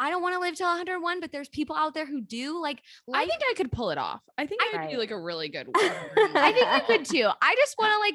I 0.00 0.10
don't 0.10 0.22
want 0.22 0.34
to 0.34 0.40
live 0.40 0.56
till 0.56 0.66
101, 0.66 1.20
but 1.20 1.30
there's 1.30 1.48
people 1.48 1.76
out 1.76 1.94
there 1.94 2.06
who 2.06 2.20
do. 2.20 2.60
Like, 2.60 2.82
I 3.12 3.24
think 3.24 3.40
I 3.48 3.54
could 3.54 3.70
pull 3.70 3.90
it 3.90 3.98
off. 3.98 4.20
I 4.36 4.46
think 4.46 4.60
I, 4.60 4.78
would 4.80 4.90
be 4.90 4.96
like 4.96 5.12
a 5.12 5.20
really 5.20 5.48
good 5.48 5.66
one. 5.72 5.90
I 6.34 6.52
think 6.52 6.66
I 6.66 6.80
could 6.80 7.04
too. 7.04 7.28
I 7.40 7.54
just 7.56 7.76
want 7.78 7.92
to 7.92 7.98
like 7.98 8.14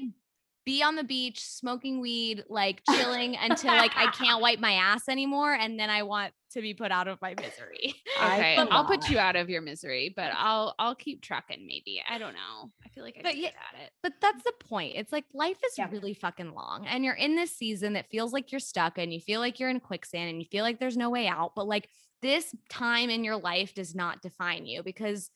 be 0.68 0.84
on 0.84 0.96
the 0.98 1.04
beach 1.06 1.40
smoking 1.40 2.02
weed, 2.02 2.44
like 2.50 2.82
chilling 2.94 3.38
until 3.38 3.74
like 3.74 3.94
I 3.96 4.08
can't 4.12 4.42
wipe 4.42 4.60
my 4.60 4.74
ass 4.74 5.08
anymore, 5.08 5.54
and 5.54 5.80
then 5.80 5.90
I 5.90 6.04
want 6.04 6.34
to 6.52 6.62
be 6.62 6.74
put 6.74 6.92
out 6.92 7.08
of 7.08 7.18
my 7.22 7.34
misery. 7.40 7.96
I 8.20 8.38
Okay, 8.38 8.56
feel 8.58 8.68
I'll 8.72 8.84
put 8.84 9.10
you 9.10 9.18
out 9.18 9.38
of 9.38 9.50
your 9.50 9.62
misery, 9.62 10.12
but 10.14 10.32
I'll 10.36 10.76
I'll 10.78 10.94
keep 10.96 11.22
trucking. 11.22 11.66
Maybe 11.66 12.04
I 12.08 12.18
don't 12.18 12.34
know. 12.34 12.70
I 12.86 12.90
feel 12.90 13.06
like 13.06 13.16
I 13.18 13.22
But 13.24 13.32
could 13.36 13.40
yeah- 13.44 13.48
at 13.74 13.82
it. 13.82 13.92
But 14.04 14.14
that's 14.22 14.44
the 14.44 14.54
point. 14.60 14.96
It's 14.98 15.14
like 15.14 15.24
life 15.34 15.58
is 15.66 15.78
Yeah. 15.78 15.88
really 15.90 16.14
fucking 16.14 16.54
long, 16.54 16.86
and 16.86 17.06
you're 17.06 17.14
in 17.16 17.38
this 17.38 17.56
season 17.56 17.94
that 17.94 18.10
feels 18.12 18.34
like 18.34 18.52
you're 18.52 18.60
stuck, 18.60 18.98
and 18.98 19.14
you 19.14 19.22
feel 19.22 19.40
like 19.40 19.62
you're 19.62 19.70
in 19.70 19.80
quicksand, 19.80 20.30
and 20.30 20.40
you 20.42 20.48
feel 20.52 20.66
like 20.66 20.80
there's 20.82 20.98
no 20.98 21.10
way 21.10 21.28
out. 21.28 21.54
But 21.56 21.68
like 21.68 21.88
this 22.22 22.54
time 22.70 23.10
in 23.10 23.24
your 23.24 23.38
life 23.38 23.74
does 23.74 23.96
not 23.96 24.22
define 24.22 24.66
you 24.66 24.84
because 24.84 25.30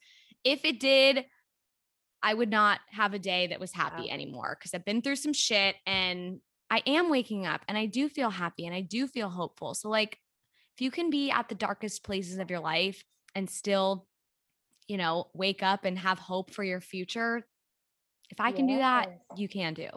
if 0.44 0.64
it 0.66 0.78
did, 0.78 1.24
I 2.22 2.34
would 2.34 2.50
not 2.50 2.80
have 2.90 3.14
a 3.14 3.18
day 3.18 3.48
that 3.48 3.60
was 3.60 3.72
happy 3.72 4.08
Yeah. 4.08 4.14
anymore 4.14 4.56
because 4.58 4.74
I've 4.74 4.84
been 4.84 5.02
through 5.02 5.16
some 5.16 5.32
shit 5.32 5.76
and 5.86 6.40
I 6.70 6.82
am 6.86 7.10
waking 7.10 7.46
up 7.46 7.62
and 7.68 7.76
I 7.76 7.86
do 7.86 8.08
feel 8.08 8.30
happy 8.30 8.66
and 8.66 8.74
I 8.74 8.80
do 8.80 9.06
feel 9.06 9.28
hopeful. 9.28 9.74
So, 9.74 9.88
like, 9.90 10.18
if 10.76 10.80
you 10.80 10.90
can 10.90 11.10
be 11.10 11.30
at 11.30 11.48
the 11.48 11.54
darkest 11.54 12.04
places 12.04 12.38
of 12.38 12.50
your 12.50 12.60
life 12.60 13.04
and 13.34 13.48
still, 13.50 14.06
you 14.88 14.96
know, 14.96 15.30
wake 15.34 15.62
up 15.62 15.84
and 15.84 15.98
have 15.98 16.18
hope 16.18 16.52
for 16.52 16.64
your 16.64 16.80
future, 16.80 17.46
if 18.30 18.40
I 18.40 18.52
can 18.52 18.66
do 18.66 18.78
that, 18.78 19.06
you 19.36 19.48
can 19.48 19.74
do. 19.74 19.88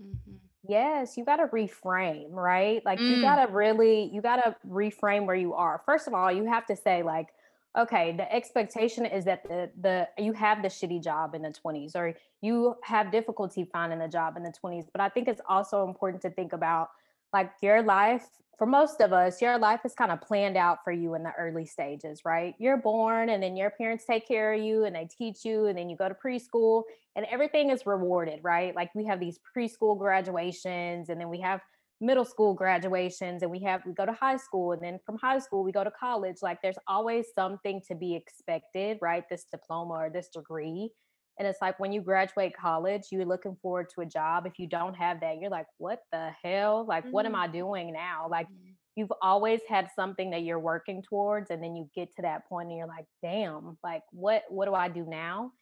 Mm-hmm. 0.00 0.36
Yes, 0.68 1.16
you 1.16 1.24
got 1.24 1.36
to 1.36 1.46
reframe, 1.48 2.30
right? 2.30 2.84
Like 2.84 3.02
you 3.06 3.16
Mm. 3.16 3.20
got 3.20 3.44
to 3.44 3.52
really, 3.52 4.10
you 4.12 4.22
got 4.22 4.36
to 4.36 4.56
reframe 4.66 5.26
where 5.26 5.36
you 5.36 5.54
are. 5.54 5.82
First 5.84 6.06
of 6.06 6.14
all, 6.14 6.30
you 6.30 6.46
have 6.46 6.66
to 6.66 6.76
say 6.76 7.02
like, 7.02 7.28
okay, 7.76 8.14
the 8.16 8.30
expectation 8.32 9.06
is 9.06 9.24
that 9.24 9.42
the 9.44 9.70
the 9.80 10.08
you 10.18 10.32
have 10.32 10.62
the 10.62 10.68
shitty 10.68 11.02
job 11.02 11.34
in 11.34 11.42
the 11.42 11.54
20s 11.64 11.96
or 11.96 12.14
you 12.40 12.74
have 12.82 13.10
difficulty 13.10 13.64
finding 13.72 14.00
a 14.00 14.08
job 14.08 14.36
in 14.36 14.42
the 14.42 14.52
20s, 14.62 14.86
but 14.92 15.00
I 15.00 15.08
think 15.08 15.28
it's 15.28 15.40
also 15.48 15.86
important 15.86 16.22
to 16.22 16.30
think 16.30 16.52
about 16.52 16.90
like 17.32 17.50
your 17.62 17.82
life 17.82 18.26
for 18.58 18.66
most 18.66 19.00
of 19.00 19.12
us, 19.12 19.42
your 19.42 19.58
life 19.58 19.80
is 19.84 19.92
kind 19.92 20.12
of 20.12 20.20
planned 20.20 20.56
out 20.56 20.84
for 20.84 20.92
you 20.92 21.14
in 21.14 21.24
the 21.24 21.32
early 21.36 21.66
stages, 21.66 22.24
right? 22.24 22.54
You're 22.58 22.76
born 22.76 23.30
and 23.30 23.42
then 23.42 23.56
your 23.56 23.70
parents 23.70 24.04
take 24.04 24.28
care 24.28 24.52
of 24.52 24.62
you 24.62 24.84
and 24.84 24.94
they 24.94 25.06
teach 25.06 25.44
you 25.44 25.66
and 25.66 25.76
then 25.76 25.88
you 25.88 25.96
go 25.96 26.08
to 26.08 26.14
preschool 26.14 26.84
and 27.16 27.26
everything 27.26 27.70
is 27.70 27.86
rewarded, 27.86 28.38
right? 28.44 28.72
Like 28.76 28.94
we 28.94 29.04
have 29.06 29.18
these 29.18 29.40
preschool 29.56 29.98
graduations 29.98 31.08
and 31.08 31.20
then 31.20 31.28
we 31.28 31.40
have 31.40 31.60
middle 32.02 32.24
school 32.24 32.54
graduations 32.54 33.42
and 33.42 33.50
we 33.52 33.60
have 33.60 33.82
we 33.86 33.92
go 33.94 34.06
to 34.06 34.12
high 34.12 34.36
school 34.36 34.72
and 34.72 34.82
then 34.82 34.98
from 35.06 35.18
high 35.18 35.38
school 35.38 35.64
we 35.64 35.72
go 35.72 35.84
to 35.84 35.90
college 35.92 36.36
like 36.42 36.60
there's 36.62 36.78
always 36.88 37.28
something 37.34 37.80
to 37.88 37.94
be 37.94 38.14
expected 38.16 38.98
right 39.02 39.24
this 39.30 39.46
diploma 39.52 39.94
or 39.94 40.10
this 40.10 40.28
degree. 40.28 40.90
And 41.38 41.48
it's 41.48 41.60
like 41.62 41.80
when 41.80 41.92
you 41.92 42.02
graduate 42.02 42.54
college 42.56 43.04
you're 43.12 43.24
looking 43.24 43.56
forward 43.62 43.88
to 43.94 44.02
a 44.02 44.06
job. 44.06 44.46
If 44.46 44.58
you 44.58 44.68
don't 44.68 44.94
have 44.94 45.20
that 45.20 45.38
you're 45.40 45.50
like 45.50 45.68
what 45.78 46.00
the 46.12 46.30
hell? 46.42 46.86
Like 46.86 47.06
what 47.12 47.26
am 47.26 47.34
Mhm. 47.34 47.36
i 47.36 47.46
doing 47.48 47.92
now? 47.92 48.28
Like 48.30 48.48
you've 48.96 49.12
always 49.22 49.60
had 49.68 49.90
something 49.96 50.30
that 50.30 50.42
you're 50.42 50.60
working 50.60 51.02
towards 51.02 51.50
and 51.50 51.62
then 51.62 51.76
you 51.76 51.88
get 51.94 52.14
to 52.16 52.22
that 52.22 52.46
point 52.48 52.68
and 52.68 52.78
you're 52.78 52.86
like 52.86 53.06
damn 53.22 53.78
like 53.82 54.02
what 54.12 54.42
what 54.50 54.66
do 54.66 54.74
i 54.74 54.88
do 54.88 55.04
now 55.06 55.52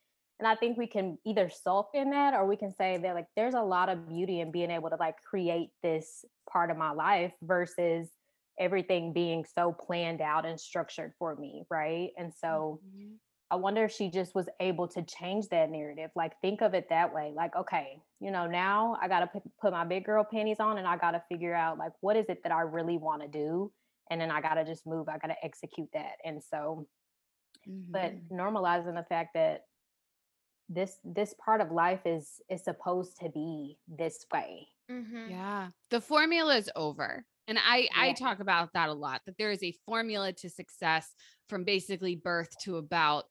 and 0.40 0.48
i 0.48 0.54
think 0.56 0.76
we 0.76 0.86
can 0.86 1.16
either 1.24 1.48
sulk 1.48 1.90
in 1.94 2.10
that 2.10 2.34
or 2.34 2.46
we 2.46 2.56
can 2.56 2.74
say 2.74 2.98
that 2.98 3.14
like 3.14 3.26
there's 3.36 3.54
a 3.54 3.62
lot 3.62 3.88
of 3.88 4.08
beauty 4.08 4.40
in 4.40 4.50
being 4.50 4.70
able 4.70 4.90
to 4.90 4.96
like 4.96 5.14
create 5.22 5.68
this 5.82 6.24
part 6.50 6.70
of 6.70 6.76
my 6.76 6.90
life 6.90 7.32
versus 7.42 8.08
everything 8.58 9.12
being 9.12 9.44
so 9.54 9.72
planned 9.72 10.20
out 10.20 10.44
and 10.44 10.58
structured 10.58 11.12
for 11.18 11.36
me 11.36 11.62
right 11.70 12.10
and 12.18 12.32
so 12.34 12.80
Mhm. 12.96 13.16
I 13.50 13.56
wonder 13.56 13.84
if 13.84 13.90
she 13.90 14.10
just 14.10 14.34
was 14.34 14.48
able 14.60 14.86
to 14.88 15.02
change 15.02 15.48
that 15.48 15.70
narrative. 15.70 16.10
Like, 16.14 16.40
think 16.40 16.60
of 16.62 16.72
it 16.72 16.88
that 16.90 17.12
way. 17.12 17.32
Like, 17.34 17.56
okay, 17.56 18.00
you 18.20 18.30
know, 18.30 18.46
now 18.46 18.96
I 19.02 19.08
got 19.08 19.20
to 19.20 19.26
put, 19.26 19.42
put 19.60 19.72
my 19.72 19.84
big 19.84 20.04
girl 20.04 20.22
panties 20.22 20.60
on 20.60 20.78
and 20.78 20.86
I 20.86 20.96
got 20.96 21.12
to 21.12 21.22
figure 21.28 21.54
out, 21.54 21.76
like, 21.76 21.92
what 22.00 22.16
is 22.16 22.26
it 22.28 22.44
that 22.44 22.52
I 22.52 22.60
really 22.60 22.96
want 22.96 23.22
to 23.22 23.28
do? 23.28 23.72
And 24.08 24.20
then 24.20 24.30
I 24.30 24.40
got 24.40 24.54
to 24.54 24.64
just 24.64 24.86
move, 24.86 25.08
I 25.08 25.18
got 25.18 25.28
to 25.28 25.44
execute 25.44 25.88
that. 25.94 26.12
And 26.24 26.40
so, 26.42 26.86
mm-hmm. 27.68 27.90
but 27.90 28.12
normalizing 28.30 28.94
the 28.94 29.06
fact 29.08 29.30
that 29.34 29.62
this 30.70 30.98
this 31.04 31.34
part 31.44 31.60
of 31.60 31.72
life 31.72 32.00
is 32.06 32.40
is 32.48 32.62
supposed 32.62 33.18
to 33.18 33.28
be 33.28 33.76
this 33.88 34.24
way 34.32 34.68
mm-hmm. 34.90 35.28
yeah 35.28 35.68
the 35.90 36.00
formula 36.00 36.56
is 36.56 36.70
over 36.76 37.24
and 37.48 37.58
i 37.58 37.78
yeah. 37.78 37.88
i 37.96 38.12
talk 38.12 38.38
about 38.38 38.72
that 38.72 38.88
a 38.88 38.92
lot 38.92 39.20
that 39.26 39.36
there 39.36 39.50
is 39.50 39.62
a 39.62 39.74
formula 39.84 40.32
to 40.32 40.48
success 40.48 41.12
from 41.48 41.64
basically 41.64 42.14
birth 42.14 42.50
to 42.62 42.76
about 42.76 43.24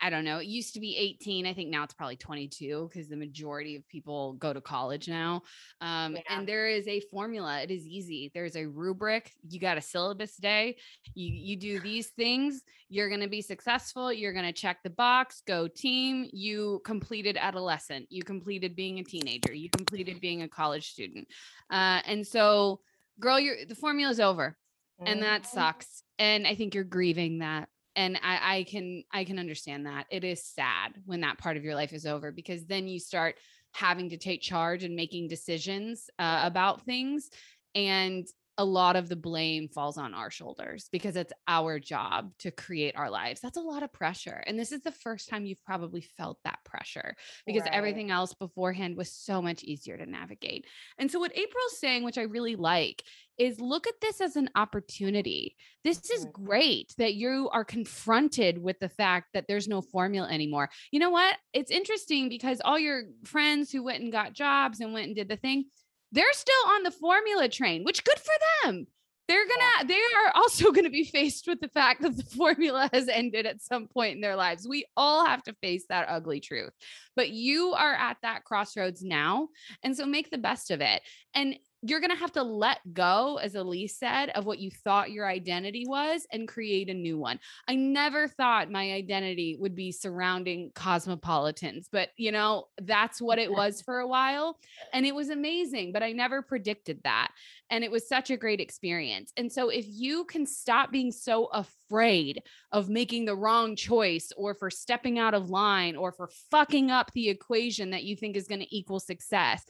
I 0.00 0.10
don't 0.10 0.24
know. 0.24 0.38
It 0.38 0.46
used 0.46 0.74
to 0.74 0.80
be 0.80 0.96
18. 0.96 1.46
I 1.46 1.54
think 1.54 1.70
now 1.70 1.82
it's 1.82 1.94
probably 1.94 2.16
22 2.16 2.90
because 2.90 3.08
the 3.08 3.16
majority 3.16 3.76
of 3.76 3.88
people 3.88 4.34
go 4.34 4.52
to 4.52 4.60
college 4.60 5.08
now. 5.08 5.42
Um, 5.80 6.16
yeah. 6.16 6.22
And 6.28 6.46
there 6.46 6.68
is 6.68 6.86
a 6.86 7.00
formula. 7.10 7.60
It 7.62 7.70
is 7.70 7.86
easy. 7.86 8.30
There's 8.34 8.56
a 8.56 8.66
rubric. 8.66 9.32
You 9.48 9.58
got 9.58 9.78
a 9.78 9.80
syllabus 9.80 10.36
day. 10.36 10.76
You 11.14 11.32
you 11.32 11.56
do 11.56 11.80
these 11.86 12.08
things. 12.08 12.62
You're 12.88 13.08
going 13.08 13.22
to 13.22 13.28
be 13.28 13.42
successful. 13.42 14.12
You're 14.12 14.32
going 14.32 14.44
to 14.44 14.52
check 14.52 14.78
the 14.82 14.90
box. 14.90 15.42
Go 15.46 15.66
team. 15.66 16.28
You 16.32 16.82
completed 16.84 17.36
adolescent. 17.40 18.06
You 18.10 18.22
completed 18.22 18.76
being 18.76 18.98
a 18.98 19.04
teenager. 19.04 19.54
You 19.54 19.70
completed 19.70 20.20
being 20.20 20.42
a 20.42 20.48
college 20.48 20.90
student. 20.90 21.26
Uh, 21.70 22.00
and 22.06 22.26
so, 22.26 22.80
girl, 23.18 23.40
your 23.40 23.64
the 23.66 23.74
formula 23.74 24.10
is 24.10 24.20
over, 24.20 24.56
and 25.04 25.22
that 25.22 25.42
mm-hmm. 25.42 25.54
sucks. 25.54 26.02
And 26.18 26.46
I 26.46 26.54
think 26.54 26.74
you're 26.74 26.84
grieving 26.84 27.38
that 27.38 27.68
and 27.96 28.18
I, 28.22 28.58
I 28.58 28.62
can 28.64 29.02
i 29.12 29.24
can 29.24 29.38
understand 29.38 29.86
that 29.86 30.06
it 30.10 30.22
is 30.22 30.44
sad 30.44 30.92
when 31.04 31.22
that 31.22 31.38
part 31.38 31.56
of 31.56 31.64
your 31.64 31.74
life 31.74 31.92
is 31.92 32.06
over 32.06 32.30
because 32.30 32.66
then 32.66 32.86
you 32.86 33.00
start 33.00 33.36
having 33.72 34.10
to 34.10 34.18
take 34.18 34.40
charge 34.40 34.84
and 34.84 34.94
making 34.94 35.28
decisions 35.28 36.08
uh, 36.18 36.40
about 36.44 36.84
things 36.84 37.30
and 37.74 38.26
a 38.58 38.64
lot 38.64 38.96
of 38.96 39.08
the 39.08 39.16
blame 39.16 39.68
falls 39.68 39.98
on 39.98 40.14
our 40.14 40.30
shoulders 40.30 40.88
because 40.90 41.14
it's 41.14 41.32
our 41.46 41.78
job 41.78 42.32
to 42.38 42.50
create 42.50 42.96
our 42.96 43.10
lives. 43.10 43.40
That's 43.40 43.58
a 43.58 43.62
lot 43.62 43.82
of 43.82 43.92
pressure. 43.92 44.42
And 44.46 44.58
this 44.58 44.72
is 44.72 44.80
the 44.80 44.92
first 44.92 45.28
time 45.28 45.44
you've 45.44 45.64
probably 45.64 46.00
felt 46.16 46.38
that 46.44 46.60
pressure 46.64 47.14
because 47.44 47.62
right. 47.62 47.74
everything 47.74 48.10
else 48.10 48.32
beforehand 48.32 48.96
was 48.96 49.12
so 49.12 49.42
much 49.42 49.62
easier 49.62 49.98
to 49.98 50.06
navigate. 50.06 50.66
And 50.98 51.10
so, 51.10 51.20
what 51.20 51.36
April's 51.36 51.78
saying, 51.78 52.02
which 52.02 52.18
I 52.18 52.22
really 52.22 52.56
like, 52.56 53.02
is 53.38 53.60
look 53.60 53.86
at 53.86 54.00
this 54.00 54.20
as 54.20 54.36
an 54.36 54.50
opportunity. 54.54 55.56
This 55.84 56.10
is 56.10 56.26
great 56.32 56.94
that 56.98 57.14
you 57.14 57.48
are 57.52 57.64
confronted 57.64 58.62
with 58.62 58.78
the 58.78 58.88
fact 58.88 59.28
that 59.34 59.46
there's 59.48 59.68
no 59.68 59.82
formula 59.82 60.28
anymore. 60.28 60.70
You 60.90 61.00
know 61.00 61.10
what? 61.10 61.36
It's 61.52 61.70
interesting 61.70 62.28
because 62.28 62.60
all 62.64 62.78
your 62.78 63.04
friends 63.24 63.70
who 63.70 63.82
went 63.82 64.02
and 64.02 64.12
got 64.12 64.32
jobs 64.32 64.80
and 64.80 64.92
went 64.92 65.06
and 65.06 65.16
did 65.16 65.28
the 65.28 65.36
thing, 65.36 65.66
they're 66.12 66.24
still 66.32 66.68
on 66.68 66.82
the 66.82 66.90
formula 66.90 67.48
train, 67.48 67.84
which 67.84 68.04
good 68.04 68.18
for 68.18 68.34
them. 68.64 68.86
They're 69.28 69.46
gonna, 69.46 69.88
they 69.88 69.94
are 69.94 70.32
also 70.36 70.70
gonna 70.72 70.90
be 70.90 71.04
faced 71.04 71.48
with 71.48 71.60
the 71.60 71.68
fact 71.68 72.02
that 72.02 72.16
the 72.16 72.22
formula 72.22 72.88
has 72.92 73.08
ended 73.08 73.44
at 73.44 73.62
some 73.62 73.88
point 73.88 74.14
in 74.14 74.20
their 74.20 74.36
lives. 74.36 74.68
We 74.68 74.86
all 74.96 75.26
have 75.26 75.42
to 75.44 75.54
face 75.54 75.84
that 75.88 76.06
ugly 76.08 76.40
truth. 76.40 76.72
But 77.16 77.30
you 77.30 77.72
are 77.72 77.94
at 77.94 78.18
that 78.22 78.44
crossroads 78.44 79.02
now. 79.02 79.48
And 79.82 79.96
so 79.96 80.06
make 80.06 80.30
the 80.30 80.38
best 80.38 80.70
of 80.70 80.80
it. 80.80 81.02
And 81.34 81.56
you're 81.88 82.00
going 82.00 82.10
to 82.10 82.16
have 82.16 82.32
to 82.32 82.42
let 82.42 82.78
go, 82.92 83.38
as 83.42 83.54
Elise 83.54 83.96
said, 83.96 84.30
of 84.30 84.46
what 84.46 84.58
you 84.58 84.70
thought 84.70 85.10
your 85.10 85.26
identity 85.26 85.84
was 85.86 86.26
and 86.32 86.48
create 86.48 86.88
a 86.88 86.94
new 86.94 87.18
one. 87.18 87.38
I 87.68 87.74
never 87.74 88.28
thought 88.28 88.70
my 88.70 88.92
identity 88.92 89.56
would 89.58 89.74
be 89.74 89.92
surrounding 89.92 90.72
cosmopolitans, 90.74 91.88
but 91.90 92.10
you 92.16 92.32
know, 92.32 92.68
that's 92.82 93.20
what 93.20 93.38
it 93.38 93.50
was 93.50 93.82
for 93.82 94.00
a 94.00 94.06
while. 94.06 94.58
And 94.92 95.06
it 95.06 95.14
was 95.14 95.30
amazing, 95.30 95.92
but 95.92 96.02
I 96.02 96.12
never 96.12 96.42
predicted 96.42 97.00
that. 97.04 97.28
And 97.70 97.82
it 97.82 97.90
was 97.90 98.08
such 98.08 98.30
a 98.30 98.36
great 98.36 98.60
experience. 98.60 99.32
And 99.36 99.50
so, 99.50 99.68
if 99.68 99.86
you 99.88 100.24
can 100.24 100.46
stop 100.46 100.92
being 100.92 101.10
so 101.10 101.46
afraid 101.46 102.42
of 102.72 102.88
making 102.88 103.24
the 103.24 103.36
wrong 103.36 103.76
choice 103.76 104.32
or 104.36 104.54
for 104.54 104.70
stepping 104.70 105.18
out 105.18 105.34
of 105.34 105.50
line 105.50 105.96
or 105.96 106.12
for 106.12 106.28
fucking 106.50 106.90
up 106.90 107.10
the 107.12 107.28
equation 107.28 107.90
that 107.90 108.04
you 108.04 108.16
think 108.16 108.36
is 108.36 108.46
going 108.46 108.60
to 108.60 108.76
equal 108.76 109.00
success, 109.00 109.64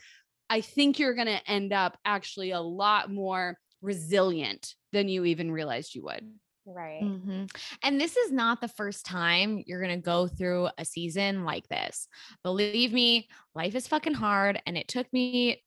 I 0.48 0.60
think 0.60 0.98
you're 0.98 1.14
going 1.14 1.26
to 1.26 1.50
end 1.50 1.72
up 1.72 1.98
actually 2.04 2.52
a 2.52 2.60
lot 2.60 3.10
more 3.10 3.58
resilient 3.82 4.74
than 4.92 5.08
you 5.08 5.24
even 5.24 5.50
realized 5.50 5.94
you 5.94 6.04
would. 6.04 6.26
Right. 6.66 7.02
Mm-hmm. 7.02 7.44
And 7.82 8.00
this 8.00 8.16
is 8.16 8.32
not 8.32 8.60
the 8.60 8.68
first 8.68 9.06
time 9.06 9.62
you're 9.66 9.80
going 9.80 9.94
to 9.94 10.04
go 10.04 10.26
through 10.26 10.68
a 10.78 10.84
season 10.84 11.44
like 11.44 11.68
this. 11.68 12.08
Believe 12.42 12.92
me, 12.92 13.28
life 13.54 13.76
is 13.76 13.86
fucking 13.86 14.14
hard. 14.14 14.60
And 14.66 14.76
it 14.76 14.88
took 14.88 15.10
me 15.12 15.62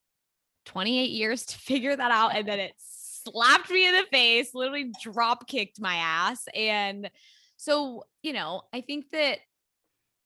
28 0.65 1.09
years 1.09 1.45
to 1.45 1.57
figure 1.59 1.95
that 1.95 2.11
out. 2.11 2.35
And 2.35 2.47
then 2.47 2.59
it 2.59 2.73
slapped 2.77 3.71
me 3.71 3.87
in 3.87 3.95
the 3.95 4.05
face, 4.11 4.53
literally 4.53 4.91
drop 5.01 5.47
kicked 5.47 5.79
my 5.79 5.95
ass. 5.95 6.43
And 6.53 7.09
so, 7.55 8.03
you 8.21 8.33
know, 8.33 8.63
I 8.73 8.81
think 8.81 9.09
that 9.11 9.39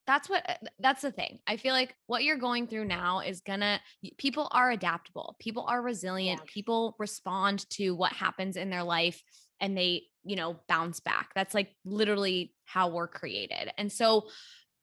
that's 0.06 0.30
what 0.30 0.48
uh, 0.50 0.56
that's 0.80 1.02
the 1.02 1.12
thing. 1.12 1.40
I 1.48 1.58
feel 1.58 1.74
like 1.74 1.96
what 2.08 2.24
you're 2.24 2.38
going 2.38 2.68
through 2.68 2.86
now 2.86 3.20
is 3.20 3.42
gonna 3.42 3.80
people 4.18 4.48
are 4.52 4.72
adaptable. 4.72 5.36
People 5.40 5.66
are 5.68 5.82
resilient. 5.82 6.42
Yeah. 6.44 6.52
People 6.54 6.96
respond 7.00 7.70
to 7.72 7.92
what 7.92 8.14
happens 8.14 8.58
in 8.58 8.70
their 8.70 8.84
life 8.84 9.24
and 9.60 9.78
they, 9.78 10.04
you 10.24 10.36
know, 10.36 10.58
bounce 10.68 11.00
back. 11.00 11.32
That's 11.36 11.54
like 11.54 11.70
literally 11.86 12.54
how 12.66 12.90
we're 12.90 13.08
created. 13.08 13.72
And 13.78 13.92
so 13.92 14.28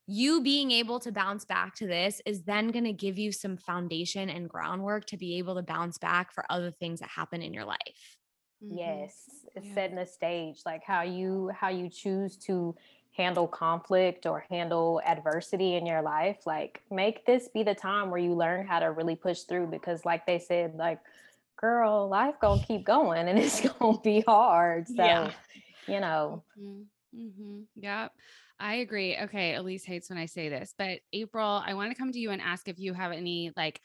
you 0.07 0.41
being 0.41 0.71
able 0.71 0.99
to 0.99 1.11
bounce 1.11 1.45
back 1.45 1.75
to 1.75 1.87
this 1.87 2.21
is 2.25 2.43
then 2.43 2.69
going 2.69 2.85
to 2.85 2.93
give 2.93 3.17
you 3.17 3.31
some 3.31 3.55
foundation 3.55 4.29
and 4.29 4.49
groundwork 4.49 5.05
to 5.05 5.17
be 5.17 5.37
able 5.37 5.55
to 5.55 5.61
bounce 5.61 5.97
back 5.97 6.33
for 6.33 6.43
other 6.49 6.71
things 6.71 6.99
that 6.99 7.09
happen 7.09 7.41
in 7.41 7.53
your 7.53 7.65
life. 7.65 8.17
Mm-hmm. 8.63 8.77
Yes, 8.77 9.15
it's 9.55 9.67
yeah. 9.67 9.73
setting 9.73 9.95
the 9.95 10.05
stage 10.05 10.61
like 10.65 10.83
how 10.83 11.01
you 11.01 11.49
how 11.53 11.69
you 11.69 11.89
choose 11.89 12.37
to 12.37 12.75
handle 13.15 13.47
conflict 13.47 14.25
or 14.25 14.45
handle 14.49 15.01
adversity 15.05 15.75
in 15.75 15.85
your 15.85 16.01
life 16.01 16.45
like 16.45 16.81
make 16.89 17.25
this 17.25 17.49
be 17.49 17.61
the 17.61 17.75
time 17.75 18.09
where 18.09 18.19
you 18.19 18.33
learn 18.33 18.65
how 18.65 18.79
to 18.79 18.91
really 18.91 19.15
push 19.15 19.41
through 19.41 19.67
because 19.67 20.05
like 20.05 20.25
they 20.25 20.39
said 20.39 20.73
like 20.75 20.99
girl 21.57 22.07
life 22.07 22.35
gonna 22.41 22.63
keep 22.65 22.85
going 22.85 23.27
and 23.27 23.37
it's 23.37 23.67
gonna 23.79 23.99
be 23.99 24.21
hard 24.21 24.87
so 24.87 24.95
yeah. 24.95 25.31
you 25.87 25.99
know 25.99 26.43
mm-hmm. 26.59 26.81
Mm-hmm. 27.13 27.61
yeah 27.75 28.07
I 28.63 28.75
agree. 28.75 29.17
Okay, 29.17 29.55
Elise 29.55 29.83
hates 29.83 30.11
when 30.11 30.19
I 30.19 30.27
say 30.27 30.47
this, 30.47 30.75
but 30.77 30.99
April, 31.13 31.63
I 31.65 31.73
want 31.73 31.89
to 31.89 31.97
come 31.97 32.11
to 32.11 32.19
you 32.19 32.29
and 32.29 32.39
ask 32.39 32.67
if 32.67 32.77
you 32.77 32.93
have 32.93 33.11
any 33.11 33.51
like 33.57 33.81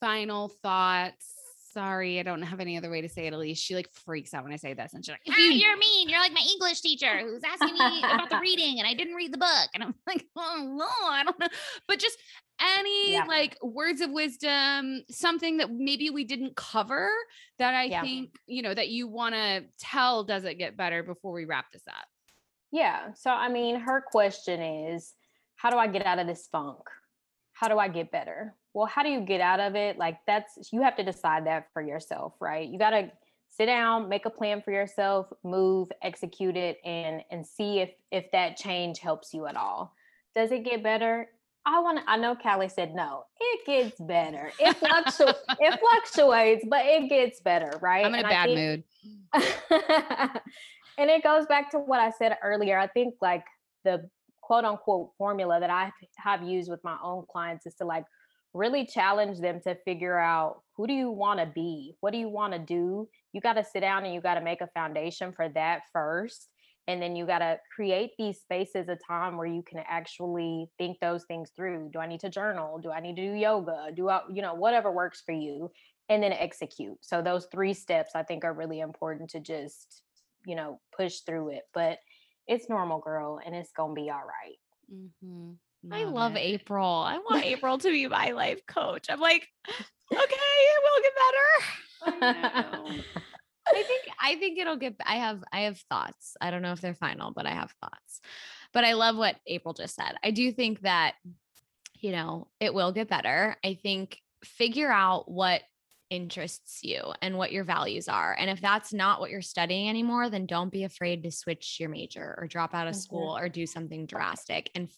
final 0.00 0.48
thoughts 0.62 1.37
sorry, 1.78 2.18
I 2.18 2.24
don't 2.24 2.42
have 2.42 2.58
any 2.58 2.76
other 2.76 2.90
way 2.90 3.00
to 3.00 3.08
say 3.08 3.28
it, 3.28 3.32
Elise. 3.32 3.56
She 3.56 3.76
like 3.76 3.88
freaks 3.92 4.34
out 4.34 4.42
when 4.42 4.52
I 4.52 4.56
say 4.56 4.74
this. 4.74 4.94
And 4.94 5.04
she's 5.04 5.12
like, 5.12 5.20
ah, 5.30 5.48
you're 5.48 5.76
mean. 5.78 6.08
You're 6.08 6.18
like 6.18 6.32
my 6.32 6.44
English 6.54 6.80
teacher 6.80 7.18
who's 7.20 7.42
asking 7.46 7.74
me 7.74 8.00
about 8.00 8.28
the 8.28 8.38
reading 8.42 8.80
and 8.80 8.88
I 8.88 8.94
didn't 8.94 9.14
read 9.14 9.32
the 9.32 9.38
book. 9.38 9.68
And 9.74 9.84
I'm 9.84 9.94
like, 10.04 10.26
oh 10.36 10.74
no, 10.76 11.08
I 11.08 11.22
don't 11.24 11.38
know. 11.38 11.46
But 11.86 12.00
just 12.00 12.18
any 12.60 13.12
yeah. 13.12 13.24
like 13.26 13.56
words 13.62 14.00
of 14.00 14.10
wisdom, 14.10 15.04
something 15.08 15.58
that 15.58 15.70
maybe 15.70 16.10
we 16.10 16.24
didn't 16.24 16.56
cover 16.56 17.10
that 17.60 17.74
I 17.74 17.84
yeah. 17.84 18.02
think, 18.02 18.34
you 18.46 18.62
know, 18.62 18.74
that 18.74 18.88
you 18.88 19.06
want 19.06 19.36
to 19.36 19.64
tell 19.78 20.24
does 20.24 20.42
it 20.42 20.58
get 20.58 20.76
better 20.76 21.04
before 21.04 21.32
we 21.32 21.44
wrap 21.44 21.70
this 21.72 21.86
up? 21.86 22.06
Yeah. 22.72 23.14
So, 23.14 23.30
I 23.30 23.48
mean, 23.48 23.78
her 23.78 24.02
question 24.04 24.60
is, 24.60 25.14
how 25.54 25.70
do 25.70 25.76
I 25.76 25.86
get 25.86 26.04
out 26.04 26.18
of 26.18 26.26
this 26.26 26.48
funk? 26.50 26.80
How 27.52 27.68
do 27.68 27.78
I 27.78 27.86
get 27.86 28.10
better? 28.10 28.56
Well 28.78 28.86
how 28.86 29.02
do 29.02 29.08
you 29.08 29.20
get 29.20 29.40
out 29.40 29.58
of 29.58 29.74
it 29.74 29.98
like 29.98 30.18
that's 30.26 30.72
you 30.72 30.80
have 30.82 30.96
to 30.96 31.02
decide 31.02 31.44
that 31.46 31.66
for 31.72 31.82
yourself 31.82 32.34
right 32.40 32.68
you 32.68 32.78
got 32.78 32.90
to 32.90 33.10
sit 33.48 33.66
down 33.66 34.08
make 34.08 34.24
a 34.24 34.30
plan 34.30 34.62
for 34.62 34.70
yourself 34.70 35.26
move 35.42 35.88
execute 36.02 36.56
it 36.56 36.78
and 36.84 37.22
and 37.30 37.44
see 37.44 37.80
if 37.80 37.90
if 38.12 38.30
that 38.30 38.56
change 38.56 39.00
helps 39.00 39.34
you 39.34 39.46
at 39.46 39.56
all 39.56 39.92
does 40.34 40.52
it 40.52 40.64
get 40.64 40.82
better 40.82 41.26
I 41.66 41.80
want 41.80 41.98
to. 41.98 42.10
I 42.10 42.16
know 42.16 42.34
Callie 42.34 42.70
said 42.70 42.94
no. 42.94 43.24
It 43.38 43.66
gets 43.66 44.00
better. 44.00 44.50
It 44.58 44.74
fluctuates. 44.78 45.38
it 45.60 45.78
fluctuates, 45.78 46.64
but 46.66 46.86
it 46.86 47.10
gets 47.10 47.40
better, 47.40 47.70
right? 47.82 48.06
I'm 48.06 48.14
in 48.14 48.20
and 48.20 48.26
a 48.26 48.30
bad 48.30 48.46
think, 48.46 48.84
mood. 49.34 50.40
and 50.96 51.10
it 51.10 51.22
goes 51.22 51.44
back 51.44 51.70
to 51.72 51.78
what 51.78 52.00
I 52.00 52.10
said 52.10 52.38
earlier. 52.42 52.78
I 52.78 52.86
think 52.86 53.16
like 53.20 53.44
the 53.84 54.08
quote 54.40 54.64
unquote 54.64 55.10
formula 55.18 55.60
that 55.60 55.68
I 55.68 55.92
have 56.16 56.42
used 56.42 56.70
with 56.70 56.82
my 56.84 56.96
own 57.02 57.26
clients 57.30 57.66
is 57.66 57.74
to 57.74 57.84
like 57.84 58.04
really 58.58 58.84
challenge 58.84 59.38
them 59.38 59.60
to 59.60 59.76
figure 59.84 60.18
out 60.18 60.62
who 60.76 60.86
do 60.86 60.92
you 60.92 61.10
want 61.10 61.38
to 61.38 61.46
be? 61.46 61.94
What 62.00 62.12
do 62.12 62.18
you 62.18 62.28
want 62.28 62.52
to 62.52 62.58
do? 62.58 63.08
You 63.32 63.40
got 63.40 63.54
to 63.54 63.64
sit 63.64 63.80
down 63.80 64.04
and 64.04 64.12
you 64.12 64.20
got 64.20 64.34
to 64.34 64.40
make 64.40 64.60
a 64.60 64.66
foundation 64.74 65.32
for 65.32 65.48
that 65.50 65.82
first. 65.92 66.48
And 66.88 67.00
then 67.00 67.14
you 67.14 67.26
got 67.26 67.40
to 67.40 67.58
create 67.74 68.12
these 68.18 68.40
spaces 68.40 68.88
of 68.88 68.98
time 69.06 69.36
where 69.36 69.46
you 69.46 69.62
can 69.62 69.82
actually 69.86 70.70
think 70.78 70.98
those 71.00 71.24
things 71.24 71.50
through. 71.54 71.90
Do 71.92 72.00
I 72.00 72.06
need 72.06 72.20
to 72.20 72.30
journal? 72.30 72.78
Do 72.78 72.90
I 72.90 73.00
need 73.00 73.16
to 73.16 73.26
do 73.28 73.34
yoga? 73.34 73.90
Do 73.94 74.08
I, 74.08 74.22
you 74.32 74.42
know, 74.42 74.54
whatever 74.54 74.90
works 74.90 75.22
for 75.24 75.32
you? 75.32 75.70
And 76.08 76.22
then 76.22 76.32
execute. 76.32 76.96
So 77.02 77.20
those 77.20 77.46
three 77.52 77.74
steps 77.74 78.12
I 78.14 78.22
think 78.22 78.42
are 78.42 78.54
really 78.54 78.80
important 78.80 79.28
to 79.30 79.40
just, 79.40 80.02
you 80.46 80.56
know, 80.56 80.80
push 80.96 81.20
through 81.20 81.50
it. 81.50 81.64
But 81.74 81.98
it's 82.46 82.70
normal, 82.70 82.98
girl, 82.98 83.38
and 83.44 83.54
it's 83.54 83.72
going 83.72 83.94
to 83.94 84.02
be 84.02 84.10
all 84.10 84.22
right. 84.24 84.56
Mm-hmm. 84.90 85.52
Mhm. 85.88 85.94
I 85.94 86.04
love 86.10 86.36
it. 86.36 86.40
April. 86.40 86.86
I 86.86 87.18
want 87.18 87.44
April 87.44 87.78
to 87.78 87.90
be 87.90 88.06
my 88.08 88.30
life 88.30 88.60
coach. 88.66 89.06
I'm 89.08 89.20
like, 89.20 89.48
okay, 89.68 90.36
it 90.36 90.82
will 90.84 91.02
get 91.02 91.12
better. 91.14 92.24
I 92.26 92.50
know. 92.52 92.94
I 93.68 93.82
think 93.82 94.02
I 94.20 94.36
think 94.36 94.58
it'll 94.58 94.76
get 94.76 94.96
I 95.04 95.16
have 95.16 95.44
I 95.52 95.60
have 95.62 95.78
thoughts. 95.90 96.36
I 96.40 96.50
don't 96.50 96.62
know 96.62 96.72
if 96.72 96.80
they're 96.80 96.94
final, 96.94 97.32
but 97.32 97.46
I 97.46 97.50
have 97.52 97.72
thoughts. 97.82 98.20
But 98.72 98.84
I 98.84 98.94
love 98.94 99.16
what 99.16 99.36
April 99.46 99.74
just 99.74 99.94
said. 99.94 100.14
I 100.24 100.30
do 100.30 100.50
think 100.52 100.80
that 100.82 101.14
you 102.00 102.12
know, 102.12 102.48
it 102.60 102.72
will 102.72 102.92
get 102.92 103.08
better. 103.08 103.56
I 103.64 103.74
think 103.74 104.18
figure 104.44 104.90
out 104.90 105.30
what 105.30 105.62
interests 106.10 106.80
you 106.82 107.02
and 107.20 107.36
what 107.36 107.52
your 107.52 107.64
values 107.64 108.08
are. 108.08 108.34
And 108.38 108.48
if 108.48 108.60
that's 108.60 108.92
not 108.92 109.20
what 109.20 109.30
you're 109.30 109.42
studying 109.42 109.88
anymore, 109.88 110.30
then 110.30 110.46
don't 110.46 110.72
be 110.72 110.84
afraid 110.84 111.24
to 111.24 111.30
switch 111.32 111.78
your 111.80 111.88
major 111.90 112.36
or 112.38 112.46
drop 112.46 112.72
out 112.74 112.86
of 112.88 112.94
Mhm. 112.94 113.00
school 113.02 113.36
or 113.36 113.48
do 113.48 113.66
something 113.66 114.06
drastic 114.06 114.70
and 114.74 114.90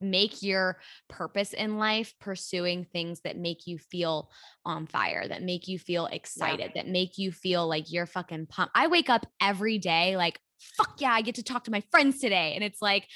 make 0.00 0.42
your 0.42 0.78
purpose 1.08 1.52
in 1.52 1.78
life 1.78 2.14
pursuing 2.20 2.84
things 2.84 3.20
that 3.20 3.36
make 3.36 3.66
you 3.66 3.78
feel 3.78 4.30
on 4.64 4.86
fire, 4.86 5.26
that 5.26 5.42
make 5.42 5.68
you 5.68 5.78
feel 5.78 6.06
excited, 6.06 6.72
that 6.74 6.88
make 6.88 7.18
you 7.18 7.32
feel 7.32 7.66
like 7.68 7.92
you're 7.92 8.06
fucking 8.06 8.46
pumped. 8.46 8.72
I 8.74 8.88
wake 8.88 9.08
up 9.08 9.26
every 9.40 9.78
day 9.78 10.16
like, 10.16 10.40
fuck 10.76 11.00
yeah, 11.00 11.12
I 11.12 11.22
get 11.22 11.36
to 11.36 11.42
talk 11.42 11.64
to 11.64 11.70
my 11.70 11.82
friends 11.90 12.18
today. 12.18 12.54
And 12.54 12.64
it's 12.64 12.82
like, 12.82 13.06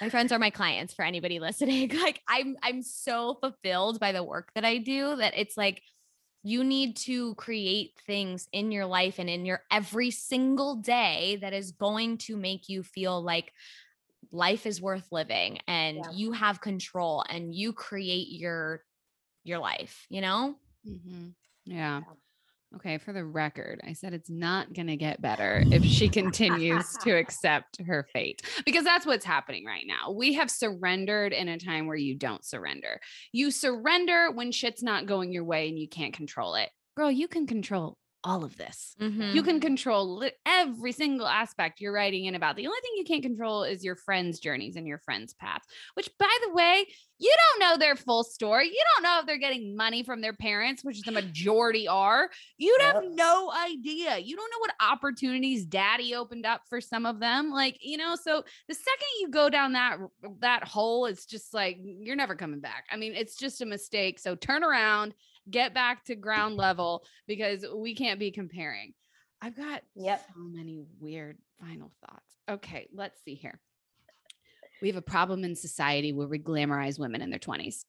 my 0.00 0.10
friends 0.10 0.32
are 0.32 0.38
my 0.38 0.50
clients 0.50 0.92
for 0.92 1.04
anybody 1.04 1.40
listening. 1.40 1.90
Like 1.98 2.20
I'm 2.28 2.56
I'm 2.62 2.82
so 2.82 3.38
fulfilled 3.40 4.00
by 4.00 4.12
the 4.12 4.22
work 4.22 4.50
that 4.54 4.64
I 4.64 4.78
do 4.78 5.16
that 5.16 5.34
it's 5.36 5.56
like 5.56 5.82
you 6.42 6.62
need 6.62 6.96
to 6.96 7.34
create 7.34 7.92
things 8.06 8.48
in 8.52 8.70
your 8.70 8.86
life 8.86 9.18
and 9.18 9.28
in 9.28 9.44
your 9.44 9.62
every 9.70 10.10
single 10.10 10.76
day 10.76 11.38
that 11.40 11.52
is 11.52 11.72
going 11.72 12.18
to 12.18 12.36
make 12.36 12.68
you 12.68 12.82
feel 12.82 13.22
like 13.22 13.52
life 14.30 14.66
is 14.66 14.80
worth 14.80 15.10
living 15.10 15.58
and 15.66 15.96
Yeah. 15.96 16.10
you 16.12 16.32
have 16.32 16.60
control 16.60 17.24
and 17.28 17.54
you 17.54 17.72
create 17.72 18.28
your 18.28 18.84
your 19.44 19.58
life, 19.58 20.06
you 20.10 20.20
know? 20.20 20.56
Mhm. 20.86 21.34
Yeah. 21.64 22.00
Yeah. 22.00 22.14
Okay, 22.76 22.98
for 22.98 23.14
the 23.14 23.24
record, 23.24 23.80
I 23.82 23.94
said 23.94 24.12
it's 24.12 24.28
not 24.28 24.74
going 24.74 24.88
to 24.88 24.96
get 24.96 25.22
better 25.22 25.62
if 25.72 25.82
she 25.86 26.10
continues 26.10 26.98
to 26.98 27.12
accept 27.16 27.80
her 27.80 28.06
fate 28.12 28.42
because 28.66 28.84
that's 28.84 29.06
what's 29.06 29.24
happening 29.24 29.64
right 29.64 29.86
now. 29.86 30.10
We 30.10 30.34
have 30.34 30.50
surrendered 30.50 31.32
in 31.32 31.48
a 31.48 31.58
time 31.58 31.86
where 31.86 31.96
you 31.96 32.14
don't 32.14 32.44
surrender. 32.44 33.00
You 33.32 33.50
surrender 33.50 34.30
when 34.30 34.52
shit's 34.52 34.82
not 34.82 35.06
going 35.06 35.32
your 35.32 35.44
way 35.44 35.70
and 35.70 35.78
you 35.78 35.88
can't 35.88 36.12
control 36.12 36.56
it. 36.56 36.68
Girl, 36.94 37.10
you 37.10 37.26
can 37.26 37.46
control 37.46 37.96
all 38.24 38.44
of 38.44 38.56
this. 38.56 38.94
Mm-hmm. 39.00 39.34
You 39.34 39.42
can 39.42 39.60
control 39.60 40.18
li- 40.18 40.32
every 40.44 40.92
single 40.92 41.26
aspect 41.26 41.80
you're 41.80 41.92
writing 41.92 42.24
in 42.24 42.34
about. 42.34 42.56
The 42.56 42.66
only 42.66 42.80
thing 42.80 42.92
you 42.96 43.04
can't 43.04 43.22
control 43.22 43.62
is 43.62 43.84
your 43.84 43.96
friends' 43.96 44.40
journeys 44.40 44.76
and 44.76 44.86
your 44.86 44.98
friends' 44.98 45.34
paths, 45.34 45.66
which, 45.94 46.10
by 46.18 46.36
the 46.46 46.52
way, 46.52 46.84
you 47.20 47.34
don't 47.36 47.68
know 47.68 47.76
their 47.78 47.96
full 47.96 48.22
story. 48.22 48.66
You 48.66 48.82
don't 48.94 49.02
know 49.02 49.18
if 49.20 49.26
they're 49.26 49.38
getting 49.38 49.76
money 49.76 50.02
from 50.02 50.20
their 50.20 50.32
parents, 50.32 50.84
which 50.84 51.02
the 51.02 51.12
majority 51.12 51.88
are. 51.88 52.30
You 52.58 52.76
have 52.80 53.02
no 53.10 53.52
idea. 53.52 54.18
You 54.18 54.36
don't 54.36 54.50
know 54.50 54.58
what 54.60 54.74
opportunities 54.80 55.64
daddy 55.64 56.14
opened 56.14 56.46
up 56.46 56.62
for 56.68 56.80
some 56.80 57.06
of 57.06 57.18
them. 57.18 57.50
Like, 57.50 57.78
you 57.80 57.96
know, 57.96 58.14
so 58.14 58.44
the 58.68 58.74
second 58.74 59.08
you 59.20 59.30
go 59.30 59.50
down 59.50 59.72
that 59.72 59.98
that 60.40 60.64
hole, 60.64 61.06
it's 61.06 61.26
just 61.26 61.52
like 61.52 61.78
you're 61.82 62.16
never 62.16 62.36
coming 62.36 62.60
back. 62.60 62.84
I 62.90 62.96
mean, 62.96 63.14
it's 63.14 63.36
just 63.36 63.62
a 63.62 63.66
mistake. 63.66 64.20
So 64.20 64.36
turn 64.36 64.62
around, 64.62 65.14
get 65.50 65.74
back 65.74 66.04
to 66.06 66.14
ground 66.14 66.56
level 66.56 67.04
because 67.26 67.64
we 67.74 67.94
can't 67.94 68.18
be 68.20 68.30
comparing. 68.30 68.94
I've 69.40 69.56
got 69.56 69.82
Yep. 69.94 70.26
so 70.34 70.40
many 70.40 70.80
weird 70.98 71.38
final 71.60 71.92
thoughts. 72.00 72.34
Okay, 72.48 72.88
let's 72.92 73.22
see 73.24 73.34
here. 73.34 73.60
We 74.80 74.88
have 74.88 74.96
a 74.96 75.02
problem 75.02 75.44
in 75.44 75.54
society 75.54 76.12
where 76.12 76.28
we 76.28 76.38
glamorize 76.38 76.98
women 76.98 77.20
in 77.20 77.30
their 77.30 77.38
20s. 77.38 77.84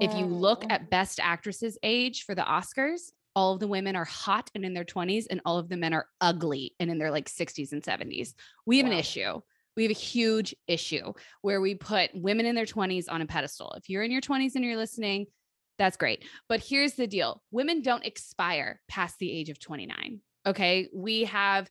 If 0.00 0.14
you 0.14 0.26
look 0.26 0.62
Mm. 0.62 0.72
at 0.72 0.90
best 0.90 1.18
actresses 1.20 1.76
age 1.82 2.22
for 2.24 2.34
the 2.34 2.42
Oscars, 2.42 3.12
all 3.34 3.54
of 3.54 3.60
the 3.60 3.68
women 3.68 3.96
are 3.96 4.04
hot 4.04 4.50
and 4.54 4.64
in 4.64 4.72
their 4.74 4.84
20s, 4.84 5.26
and 5.26 5.40
all 5.44 5.58
of 5.58 5.68
the 5.68 5.76
men 5.76 5.92
are 5.92 6.08
ugly 6.20 6.74
and 6.80 6.90
in 6.90 6.98
their 6.98 7.10
like 7.10 7.28
60s 7.28 7.72
and 7.72 7.82
70s. 7.82 8.34
We 8.66 8.78
have 8.78 8.86
an 8.86 8.92
issue. 8.92 9.40
We 9.76 9.84
have 9.84 9.90
a 9.90 9.94
huge 9.94 10.54
issue 10.66 11.12
where 11.42 11.60
we 11.60 11.74
put 11.74 12.10
women 12.14 12.46
in 12.46 12.54
their 12.54 12.66
20s 12.66 13.08
on 13.08 13.22
a 13.22 13.26
pedestal. 13.26 13.72
If 13.72 13.88
you're 13.88 14.02
in 14.02 14.10
your 14.10 14.20
20s 14.20 14.54
and 14.56 14.64
you're 14.64 14.76
listening, 14.76 15.26
that's 15.78 15.96
great. 15.96 16.24
But 16.48 16.60
here's 16.60 16.94
the 16.94 17.06
deal 17.06 17.42
women 17.50 17.82
don't 17.82 18.04
expire 18.04 18.80
past 18.88 19.18
the 19.18 19.32
age 19.32 19.48
of 19.48 19.58
29. 19.58 20.20
Okay. 20.46 20.88
We 20.92 21.24
have 21.24 21.68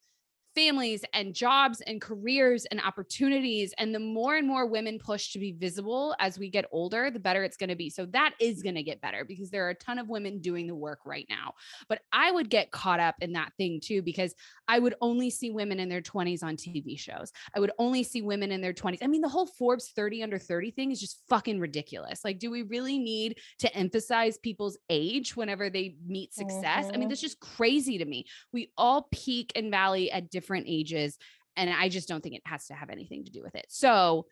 families 0.58 1.06
and 1.14 1.36
jobs 1.36 1.82
and 1.82 2.02
careers 2.02 2.66
and 2.66 2.82
opportunities. 2.82 3.76
And 3.78 3.94
the 3.94 4.00
more 4.00 4.38
and 4.38 4.48
more 4.48 4.66
women 4.66 4.98
push 4.98 5.32
to 5.34 5.40
be 5.40 5.52
visible 5.52 6.16
as 6.20 6.40
we 6.40 6.50
get 6.50 6.66
older, 6.72 7.12
the 7.12 7.20
better 7.20 7.44
it's 7.44 7.58
going 7.58 7.70
to 7.70 7.76
be. 7.76 7.92
So 7.92 8.08
that 8.08 8.34
is 8.40 8.64
going 8.64 8.74
to 8.74 8.82
get 8.82 9.00
better 9.00 9.24
because 9.24 9.52
there 9.52 9.68
are 9.68 9.70
a 9.70 9.76
ton 9.76 10.00
of 10.00 10.10
women 10.10 10.40
doing 10.40 10.66
the 10.66 10.74
work 10.74 11.02
right 11.06 11.28
now. 11.30 11.54
But 11.88 12.02
I 12.12 12.32
would 12.32 12.50
get 12.50 12.72
caught 12.72 13.00
up 13.00 13.14
in 13.22 13.34
that 13.34 13.54
thing 13.58 13.80
too, 13.80 14.02
because 14.02 14.34
I 14.68 14.80
would 14.80 14.96
only 15.00 15.30
see 15.30 15.52
women 15.52 15.80
in 15.80 15.90
their 15.90 16.02
20s 16.02 16.42
on 16.42 16.58
TV 16.58 16.98
shows. 16.98 17.32
I 17.56 17.60
would 17.60 17.72
only 17.78 18.02
see 18.02 18.24
women 18.24 18.52
in 18.52 18.60
their 18.60 18.74
20s. 18.74 19.04
I 19.04 19.08
mean, 19.08 19.22
the 19.22 19.30
whole 19.30 19.46
Forbes 19.46 19.92
30 19.96 20.24
under 20.24 20.40
30 20.40 20.72
thing 20.72 20.92
is 20.92 21.00
just 21.00 21.22
fucking 21.30 21.60
ridiculous. 21.60 22.26
Like, 22.26 22.40
do 22.40 22.50
we 22.50 22.64
really 22.64 22.98
need 22.98 23.38
to 23.60 23.72
emphasize 23.76 24.40
people's 24.40 24.78
age 24.90 25.36
whenever 25.36 25.70
they 25.70 25.98
meet 26.08 26.34
success? 26.34 26.90
I 26.92 26.98
mean, 26.98 27.06
Mhm. 27.06 27.10
that's 27.10 27.22
just 27.22 27.40
crazy 27.40 28.00
to 28.00 28.06
me. 28.06 28.26
We 28.52 28.72
all 28.76 29.08
peak 29.12 29.52
and 29.56 29.70
valley 29.70 30.12
at 30.12 30.32
different 30.32 30.47
ages. 30.56 31.18
And 31.56 31.70
I 31.70 31.90
just 31.90 32.08
don't 32.08 32.22
think 32.22 32.36
it 32.36 32.42
has 32.46 32.68
to 32.68 32.74
have 32.74 32.90
anything 32.90 33.26
to 33.26 33.32
do 33.32 33.42
with 33.44 33.56
it. 33.56 33.66
So 33.70 34.28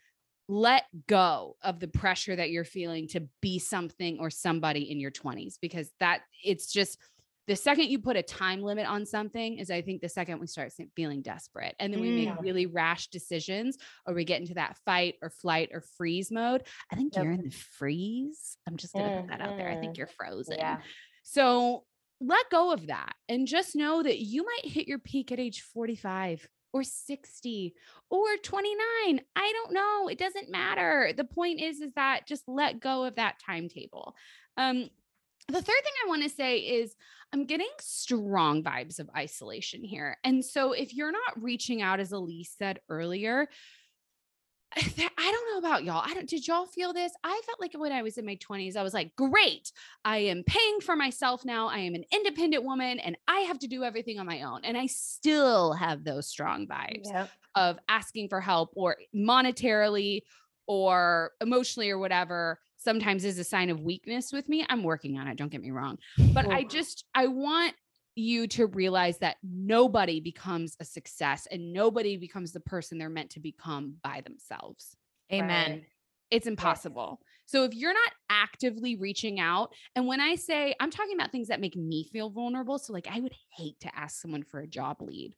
let 0.48 0.84
go 1.08 1.56
of 1.64 1.80
the 1.80 1.88
pressure 1.88 2.36
that 2.36 2.52
you're 2.52 2.64
feeling 2.64 3.08
to 3.08 3.28
be 3.42 3.58
something 3.58 4.20
or 4.20 4.30
somebody 4.30 4.92
in 4.92 5.00
your 5.00 5.10
20s 5.12 5.56
because 5.60 5.90
that 6.00 6.22
it's 6.44 6.72
just 6.72 7.00
the 7.48 7.56
second 7.56 7.86
you 7.90 7.98
put 8.00 8.16
a 8.16 8.24
time 8.24 8.62
limit 8.62 8.88
on 8.88 9.06
something 9.06 9.58
is 9.58 9.70
I 9.72 9.82
think 9.82 10.02
the 10.02 10.10
second 10.10 10.40
we 10.40 10.48
start 10.48 10.72
feeling 10.96 11.22
desperate 11.24 11.76
and 11.80 11.92
then 11.94 12.00
we 12.02 12.10
make 12.12 12.30
Mm. 12.30 12.42
really 12.42 12.66
rash 12.68 13.08
decisions 13.08 13.78
or 14.06 14.14
we 14.14 14.24
get 14.24 14.40
into 14.42 14.56
that 14.56 14.78
fight 14.86 15.16
or 15.22 15.30
flight 15.32 15.70
or 15.74 15.82
freeze 15.82 16.32
mode. 16.32 16.64
I 16.92 16.96
think 16.96 17.16
Yep. 17.16 17.24
you're 17.24 17.34
in 17.34 17.44
the 17.44 17.50
freeze. 17.52 18.58
I'm 18.68 18.78
just 18.78 18.94
going 18.94 19.10
to 19.12 19.22
put 19.22 19.30
that 19.30 19.42
out 19.42 19.58
there. 19.58 19.70
I 19.70 19.80
think 19.80 19.94
Mhm. 19.94 19.98
you're 19.98 20.08
frozen. 20.08 20.58
Yeah. 20.58 20.82
So 21.24 21.86
let 22.22 22.50
go 22.50 22.72
of 22.72 22.88
that 22.88 23.14
and 23.28 23.48
just 23.48 23.76
know 23.76 24.02
that 24.02 24.20
you 24.20 24.46
might 24.46 24.72
hit 24.72 24.88
your 24.88 25.00
peak 25.00 25.32
at 25.32 25.40
age 25.40 25.62
45 25.62 26.48
or 26.74 26.84
60 26.84 27.74
or 28.10 28.26
29. 28.44 29.22
I 29.36 29.54
don't 29.54 29.74
know. 29.74 30.08
It 30.10 30.18
doesn't 30.18 30.52
matter. 30.52 31.12
The 31.16 31.24
point 31.24 31.62
is, 31.62 31.80
is 31.80 31.94
that 31.96 32.28
just 32.28 32.44
let 32.48 32.82
go 32.82 33.06
of 33.06 33.16
that 33.16 33.40
timetable. 33.46 34.16
Um, 34.58 34.90
the 35.48 35.62
third 35.62 35.66
thing 35.66 35.94
I 36.04 36.10
want 36.10 36.24
to 36.24 36.30
say 36.30 36.58
is 36.58 36.96
I'm 37.32 37.46
getting 37.46 37.70
strong 37.80 38.64
vibes 38.64 39.00
of 39.00 39.10
isolation 39.16 39.84
here. 39.84 40.18
And 40.24 40.44
so 40.44 40.72
if 40.72 40.94
you're 40.94 41.12
not 41.12 41.42
reaching 41.42 41.82
out, 41.82 42.00
as 42.00 42.12
Elise 42.12 42.54
said 42.58 42.80
earlier, 42.90 43.48
I 44.78 45.32
don't 45.32 45.52
know 45.52 45.58
about 45.58 45.84
y'all. 45.84 46.04
I 46.06 46.14
don't 46.14 46.28
did 46.28 46.48
y'all 46.48 46.66
feel 46.66 46.94
this? 46.94 47.12
I 47.24 47.42
felt 47.46 47.62
like 47.62 47.74
when 47.76 47.92
I 47.92 48.02
was 48.04 48.18
in 48.18 48.26
my 48.26 48.36
20s, 48.38 48.76
I 48.76 48.84
was 48.84 48.94
like, 48.94 49.16
great. 49.16 49.72
I 50.04 50.18
am 50.18 50.44
paying 50.44 50.82
for 50.82 50.96
myself 50.96 51.46
now. 51.46 51.68
I 51.68 51.80
am 51.80 51.96
an 51.96 52.04
independent 52.12 52.64
woman 52.64 53.00
and 53.00 53.18
I 53.28 53.42
have 53.42 53.60
to 53.60 53.68
do 53.68 53.84
everything 53.84 54.20
on 54.20 54.26
my 54.26 54.42
own. 54.42 54.62
And 54.66 54.78
I 54.78 54.88
still 54.88 55.74
have 55.74 56.04
those 56.04 56.28
strong 56.28 56.68
vibes 56.68 57.10
Yep. 57.12 57.30
of 57.56 57.80
asking 57.88 58.30
for 58.30 58.42
help 58.42 58.72
or 58.76 58.98
monetarily 59.16 60.22
or 60.68 61.32
emotionally 61.42 61.90
or 61.90 61.98
whatever 62.00 62.60
sometimes 62.78 63.24
is 63.24 63.40
a 63.40 63.44
sign 63.44 63.70
of 63.70 63.80
weakness 63.82 64.32
with 64.34 64.50
me. 64.50 64.66
I'm 64.70 64.84
working 64.84 65.18
on 65.18 65.28
it, 65.28 65.38
don't 65.38 65.52
get 65.52 65.62
me 65.62 65.72
wrong. 65.72 65.98
But 66.34 66.52
I 66.52 66.64
just 66.64 67.06
I 67.16 67.28
want 67.28 67.74
you 68.16 68.48
to 68.48 68.68
realize 68.68 69.18
that 69.20 69.38
nobody 69.44 70.20
becomes 70.20 70.76
a 70.80 70.86
success 70.86 71.48
and 71.52 71.74
nobody 71.74 72.18
becomes 72.18 72.54
the 72.54 72.60
person 72.62 72.98
they're 72.98 73.10
meant 73.10 73.30
to 73.32 73.40
become 73.40 73.96
by 74.02 74.22
themselves. 74.22 74.96
Amen. 75.32 75.72
Right. 75.72 75.84
It's 76.32 76.48
impossible. 76.48 77.22
So 77.46 77.64
if 77.64 77.76
you're 77.76 77.94
not 77.94 78.12
actively 78.30 78.96
reaching 78.96 79.40
out, 79.40 79.74
and 79.96 80.08
when 80.08 80.20
I 80.20 80.36
say 80.36 80.74
I'm 80.80 80.90
talking 80.90 81.16
about 81.16 81.32
things 81.32 81.50
that 81.50 81.62
make 81.62 81.76
me 81.76 82.10
feel 82.12 82.30
vulnerable, 82.30 82.80
so 82.80 82.94
like 82.94 83.08
I 83.12 83.20
would 83.20 83.36
hate 83.56 83.80
to 83.82 83.96
ask 83.96 84.22
someone 84.22 84.44
for 84.44 84.62
a 84.62 84.68
job 84.68 85.02
lead. 85.02 85.36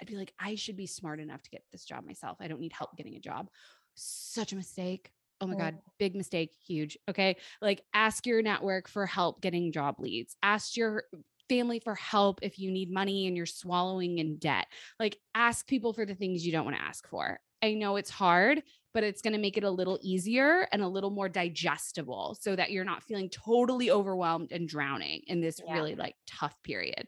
I'd 0.00 0.08
be 0.08 0.16
like, 0.16 0.32
I 0.40 0.54
should 0.54 0.76
be 0.76 0.86
smart 0.86 1.20
enough 1.20 1.42
to 1.42 1.50
get 1.50 1.62
this 1.72 1.84
job 1.84 2.06
myself. 2.06 2.38
I 2.40 2.48
don't 2.48 2.60
need 2.60 2.72
help 2.72 2.96
getting 2.96 3.16
a 3.16 3.20
job. 3.20 3.50
Such 3.94 4.52
a 4.52 4.56
mistake. 4.56 5.12
Oh 5.42 5.46
my 5.46 5.56
God, 5.56 5.74
oh. 5.78 5.92
big 5.98 6.14
mistake, 6.14 6.54
huge. 6.66 6.98
Okay. 7.08 7.36
Like 7.60 7.82
ask 7.92 8.26
your 8.26 8.42
network 8.42 8.88
for 8.88 9.06
help 9.06 9.40
getting 9.40 9.72
job 9.72 9.96
leads. 9.98 10.36
Ask 10.42 10.76
your 10.76 11.04
family 11.50 11.80
for 11.80 11.96
help 11.96 12.38
if 12.42 12.58
you 12.58 12.70
need 12.70 12.90
money 12.90 13.26
and 13.26 13.36
you're 13.36 13.44
swallowing 13.44 14.18
in 14.18 14.36
debt. 14.36 14.66
Like 15.00 15.18
ask 15.34 15.66
people 15.66 15.92
for 15.92 16.06
the 16.06 16.14
things 16.14 16.46
you 16.46 16.52
don't 16.52 16.64
want 16.64 16.76
to 16.76 16.82
ask 16.82 17.06
for. 17.08 17.40
I 17.62 17.74
know 17.74 17.96
it's 17.96 18.08
hard, 18.08 18.62
but 18.94 19.04
it's 19.04 19.20
going 19.20 19.34
to 19.34 19.38
make 19.38 19.56
it 19.58 19.64
a 19.64 19.70
little 19.70 19.98
easier 20.00 20.66
and 20.72 20.80
a 20.80 20.88
little 20.88 21.10
more 21.10 21.28
digestible 21.28 22.38
so 22.40 22.56
that 22.56 22.70
you're 22.70 22.84
not 22.84 23.02
feeling 23.02 23.28
totally 23.28 23.90
overwhelmed 23.90 24.52
and 24.52 24.68
drowning 24.68 25.22
in 25.26 25.40
this 25.40 25.60
Yeah. 25.66 25.74
really 25.74 25.94
like 25.96 26.14
tough 26.26 26.56
period. 26.62 27.06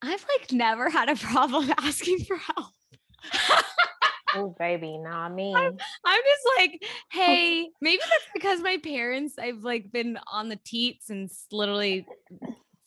I've 0.00 0.24
like 0.38 0.52
never 0.52 0.88
had 0.88 1.10
a 1.10 1.16
problem 1.16 1.70
asking 1.78 2.20
for 2.20 2.36
help. 2.36 2.72
Oh, 4.36 4.54
baby, 4.58 4.98
not 4.98 5.28
me. 5.34 5.54
I'm 5.54 5.72
just 5.76 6.46
like, 6.56 6.78
oh. 6.82 6.86
hey, 7.10 7.68
maybe 7.80 8.00
that's 8.08 8.26
because 8.32 8.60
my 8.60 8.78
parents, 8.78 9.34
I've 9.38 9.64
like 9.64 9.90
been 9.90 10.18
on 10.32 10.48
the 10.48 10.60
teat 10.64 11.02
since 11.02 11.46
literally 11.50 12.06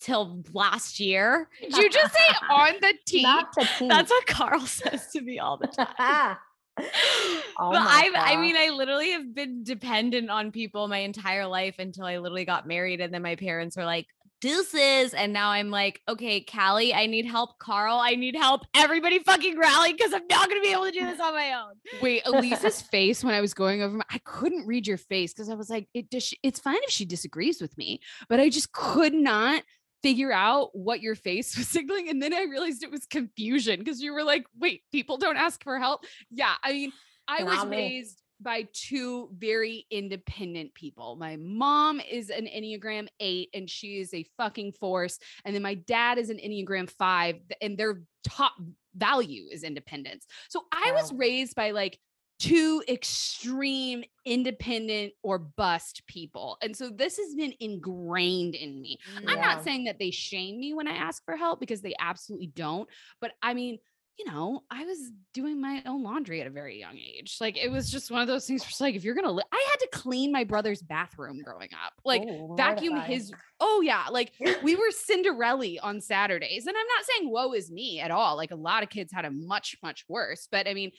till 0.02 0.42
last 0.52 1.00
year. 1.00 1.48
Did 1.60 1.76
you 1.76 1.90
just 1.90 2.12
say 2.12 2.34
on 2.50 2.72
the 2.80 2.94
teeth? 3.06 3.26
The 3.54 3.68
teeth. 3.78 3.88
That's 3.88 4.10
what 4.10 4.26
Carl 4.26 4.60
says 4.66 5.08
to 5.12 5.20
me 5.20 5.38
all 5.38 5.56
the 5.56 5.66
time. 5.68 6.36
oh 6.78 7.70
but 7.70 7.82
I 7.82 8.10
I 8.14 8.36
mean 8.36 8.56
I 8.56 8.70
literally 8.70 9.10
have 9.10 9.34
been 9.34 9.62
dependent 9.62 10.30
on 10.30 10.50
people 10.52 10.88
my 10.88 10.98
entire 10.98 11.46
life 11.46 11.74
until 11.78 12.06
I 12.06 12.16
literally 12.16 12.46
got 12.46 12.66
married 12.66 13.02
and 13.02 13.12
then 13.12 13.20
my 13.20 13.36
parents 13.36 13.76
were 13.76 13.84
like 13.84 14.06
deuces 14.40 15.12
and 15.12 15.34
now 15.34 15.50
I'm 15.50 15.70
like 15.70 16.00
okay 16.08 16.40
Callie 16.40 16.94
I 16.94 17.04
need 17.06 17.26
help 17.26 17.58
Carl 17.58 17.98
I 17.98 18.14
need 18.14 18.34
help 18.34 18.62
everybody 18.74 19.18
fucking 19.18 19.58
rally 19.58 19.92
because 19.92 20.14
I'm 20.14 20.26
not 20.26 20.48
going 20.48 20.62
to 20.62 20.66
be 20.66 20.72
able 20.72 20.86
to 20.86 20.92
do 20.92 21.04
this 21.04 21.20
on 21.20 21.34
my 21.34 21.52
own. 21.52 21.74
Wait, 22.00 22.22
Elise's 22.24 22.80
face 22.80 23.22
when 23.22 23.34
I 23.34 23.42
was 23.42 23.52
going 23.52 23.82
over, 23.82 23.98
my, 23.98 24.04
I 24.10 24.18
couldn't 24.24 24.66
read 24.66 24.86
your 24.86 24.96
face 24.96 25.34
because 25.34 25.50
I 25.50 25.54
was 25.54 25.68
like, 25.68 25.88
it 25.92 26.08
does. 26.08 26.24
She, 26.24 26.38
it's 26.42 26.58
fine 26.58 26.78
if 26.82 26.90
she 26.90 27.04
disagrees 27.04 27.60
with 27.60 27.76
me, 27.76 28.00
but 28.28 28.40
I 28.40 28.48
just 28.48 28.72
could 28.72 29.14
not 29.14 29.62
figure 30.02 30.32
out 30.32 30.70
what 30.72 31.00
your 31.00 31.14
face 31.14 31.56
was 31.58 31.68
signaling. 31.68 32.08
And 32.08 32.22
then 32.22 32.34
I 32.34 32.42
realized 32.42 32.82
it 32.82 32.90
was 32.90 33.06
confusion 33.06 33.78
because 33.78 34.00
you 34.00 34.12
were 34.12 34.24
like, 34.24 34.44
wait, 34.58 34.82
people 34.90 35.16
don't 35.16 35.36
ask 35.36 35.62
for 35.62 35.78
help. 35.78 36.04
Yeah, 36.30 36.54
I 36.62 36.72
mean, 36.72 36.92
I 37.28 37.44
was 37.44 37.66
raised 37.66 38.22
by 38.40 38.66
two 38.72 39.30
very 39.36 39.86
independent 39.90 40.74
people. 40.74 41.16
My 41.16 41.36
mom 41.36 42.00
is 42.00 42.30
an 42.30 42.46
Enneagram 42.46 43.06
eight 43.20 43.50
and 43.54 43.70
she 43.70 44.00
is 44.00 44.12
a 44.12 44.26
fucking 44.36 44.72
force. 44.72 45.18
And 45.44 45.54
then 45.54 45.62
my 45.62 45.74
dad 45.74 46.18
is 46.18 46.30
an 46.30 46.38
Enneagram 46.38 46.90
five, 46.90 47.36
and 47.60 47.78
their 47.78 48.02
top 48.24 48.54
value 48.94 49.44
is 49.50 49.62
independence. 49.62 50.26
So 50.48 50.62
I 50.72 50.92
was 50.92 51.12
raised 51.12 51.54
by 51.54 51.70
like 51.70 51.98
two 52.38 52.82
extreme 52.88 54.02
independent 54.24 55.12
or 55.22 55.38
bust 55.38 56.02
people. 56.06 56.58
And 56.62 56.76
so 56.76 56.90
this 56.90 57.16
has 57.16 57.34
been 57.34 57.54
ingrained 57.60 58.54
in 58.54 58.80
me. 58.80 58.98
I'm 59.28 59.40
not 59.40 59.62
saying 59.62 59.84
that 59.84 59.98
they 59.98 60.10
shame 60.10 60.58
me 60.58 60.74
when 60.74 60.88
I 60.88 60.92
ask 60.92 61.24
for 61.24 61.36
help 61.36 61.60
because 61.60 61.82
they 61.82 61.94
absolutely 62.00 62.48
don't. 62.48 62.88
But 63.20 63.32
I 63.42 63.54
mean, 63.54 63.78
you 64.18 64.30
know, 64.30 64.62
I 64.70 64.84
was 64.84 64.98
doing 65.32 65.60
my 65.60 65.82
own 65.86 66.02
laundry 66.02 66.40
at 66.40 66.46
a 66.46 66.50
very 66.50 66.78
young 66.78 66.98
age. 66.98 67.38
Like 67.40 67.56
it 67.56 67.70
was 67.70 67.90
just 67.90 68.10
one 68.10 68.20
of 68.20 68.28
those 68.28 68.46
things 68.46 68.62
where 68.62 68.68
it's 68.68 68.80
like, 68.80 68.94
if 68.94 69.04
you're 69.04 69.14
gonna, 69.14 69.32
li- 69.32 69.42
I 69.50 69.66
had 69.70 69.78
to 69.78 69.88
clean 69.92 70.30
my 70.30 70.44
brother's 70.44 70.82
bathroom 70.82 71.40
growing 71.42 71.70
up, 71.84 71.94
like 72.04 72.22
Ooh, 72.22 72.54
vacuum 72.56 73.00
his. 73.00 73.32
Oh 73.58 73.80
yeah, 73.82 74.04
like 74.10 74.32
we 74.62 74.76
were 74.76 74.90
Cinderella 74.90 75.76
on 75.82 76.00
Saturdays, 76.00 76.66
and 76.66 76.76
I'm 76.76 76.86
not 76.96 77.04
saying 77.04 77.30
woe 77.30 77.52
is 77.52 77.70
me 77.70 78.00
at 78.00 78.10
all. 78.10 78.36
Like 78.36 78.50
a 78.50 78.56
lot 78.56 78.82
of 78.82 78.90
kids 78.90 79.12
had 79.12 79.24
it 79.24 79.32
much 79.32 79.76
much 79.82 80.04
worse, 80.08 80.46
but 80.50 80.68
I 80.68 80.74
mean, 80.74 80.92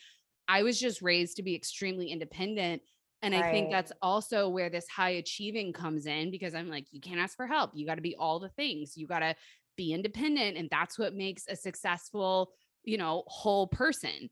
I 0.47 0.63
was 0.63 0.79
just 0.79 1.01
raised 1.01 1.37
to 1.37 1.43
be 1.43 1.55
extremely 1.55 2.09
independent. 2.09 2.81
And 3.21 3.33
I 3.33 3.41
think 3.51 3.71
that's 3.71 3.93
also 4.01 4.49
where 4.49 4.69
this 4.69 4.87
high 4.89 5.11
achieving 5.11 5.71
comes 5.71 6.05
in 6.07 6.29
because 6.29 6.53
I'm 6.53 6.69
like, 6.69 6.87
you 6.91 6.99
can't 6.99 7.19
ask 7.19 7.37
for 7.37 7.47
help. 7.47 7.71
You 7.73 7.85
got 7.85 7.95
to 7.95 8.01
be 8.01 8.15
all 8.17 8.39
the 8.39 8.49
things. 8.49 8.97
You 8.97 9.07
got 9.07 9.19
to 9.19 9.35
be 9.77 9.93
independent. 9.93 10.57
And 10.57 10.69
that's 10.69 10.99
what 10.99 11.13
makes 11.13 11.45
a 11.47 11.55
successful, 11.55 12.51
you 12.83 12.97
know, 12.97 13.23
whole 13.27 13.67
person. 13.67 14.29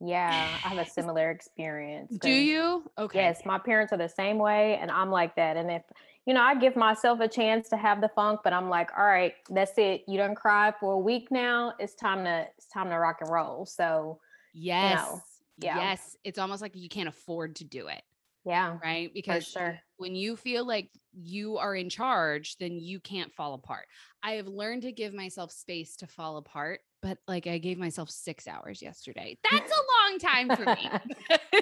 Yeah, 0.00 0.58
I 0.64 0.68
have 0.68 0.78
a 0.78 0.90
similar 0.90 1.30
experience. 1.30 2.16
Do 2.16 2.30
you? 2.30 2.90
Okay. 2.98 3.18
Yes, 3.18 3.42
my 3.44 3.58
parents 3.58 3.92
are 3.92 3.98
the 3.98 4.08
same 4.08 4.38
way, 4.38 4.78
and 4.80 4.90
I'm 4.90 5.10
like 5.10 5.36
that. 5.36 5.58
And 5.58 5.70
if 5.70 5.82
you 6.26 6.34
know, 6.34 6.42
I 6.42 6.54
give 6.54 6.76
myself 6.76 7.20
a 7.20 7.28
chance 7.28 7.68
to 7.70 7.76
have 7.76 8.00
the 8.00 8.08
funk, 8.08 8.40
but 8.44 8.52
I'm 8.52 8.68
like, 8.68 8.90
all 8.96 9.04
right, 9.04 9.34
that's 9.50 9.76
it. 9.76 10.04
You 10.06 10.16
don't 10.16 10.34
cry 10.34 10.72
for 10.78 10.94
a 10.94 10.98
week 10.98 11.30
now. 11.30 11.74
It's 11.78 11.94
time 11.94 12.24
to 12.24 12.46
it's 12.56 12.66
time 12.68 12.88
to 12.88 12.96
rock 12.96 13.18
and 13.20 13.30
roll. 13.30 13.66
So 13.66 14.20
Yes. 14.52 15.20
yeah. 15.58 15.76
Yes. 15.76 16.16
It's 16.24 16.38
almost 16.38 16.62
like 16.62 16.76
you 16.76 16.88
can't 16.88 17.08
afford 17.08 17.56
to 17.56 17.64
do 17.64 17.88
it. 17.88 18.02
yeah, 18.44 18.78
Right. 18.82 19.12
Because 19.12 19.46
sure. 19.46 19.78
when 19.96 20.14
you 20.14 20.36
feel 20.36 20.66
like 20.66 20.90
you 21.12 21.58
are 21.58 21.74
in 21.74 21.88
charge, 21.90 22.56
then 22.58 22.78
you 22.78 23.00
can't 23.00 23.32
fall 23.32 23.54
apart. 23.54 23.86
I 24.22 24.32
have 24.32 24.46
learned 24.46 24.82
to 24.82 24.92
give 24.92 25.12
myself 25.14 25.50
space 25.52 25.96
to 25.96 26.06
fall 26.06 26.36
apart, 26.36 26.80
but 27.02 27.18
like 27.26 27.46
I 27.46 27.58
gave 27.58 27.78
myself 27.78 28.10
six 28.10 28.46
hours 28.46 28.80
yesterday. 28.82 29.38
That's 29.50 29.72
a 29.72 30.08
long 30.08 30.18
time 30.18 30.56
for 30.56 30.64
me. 30.64 30.90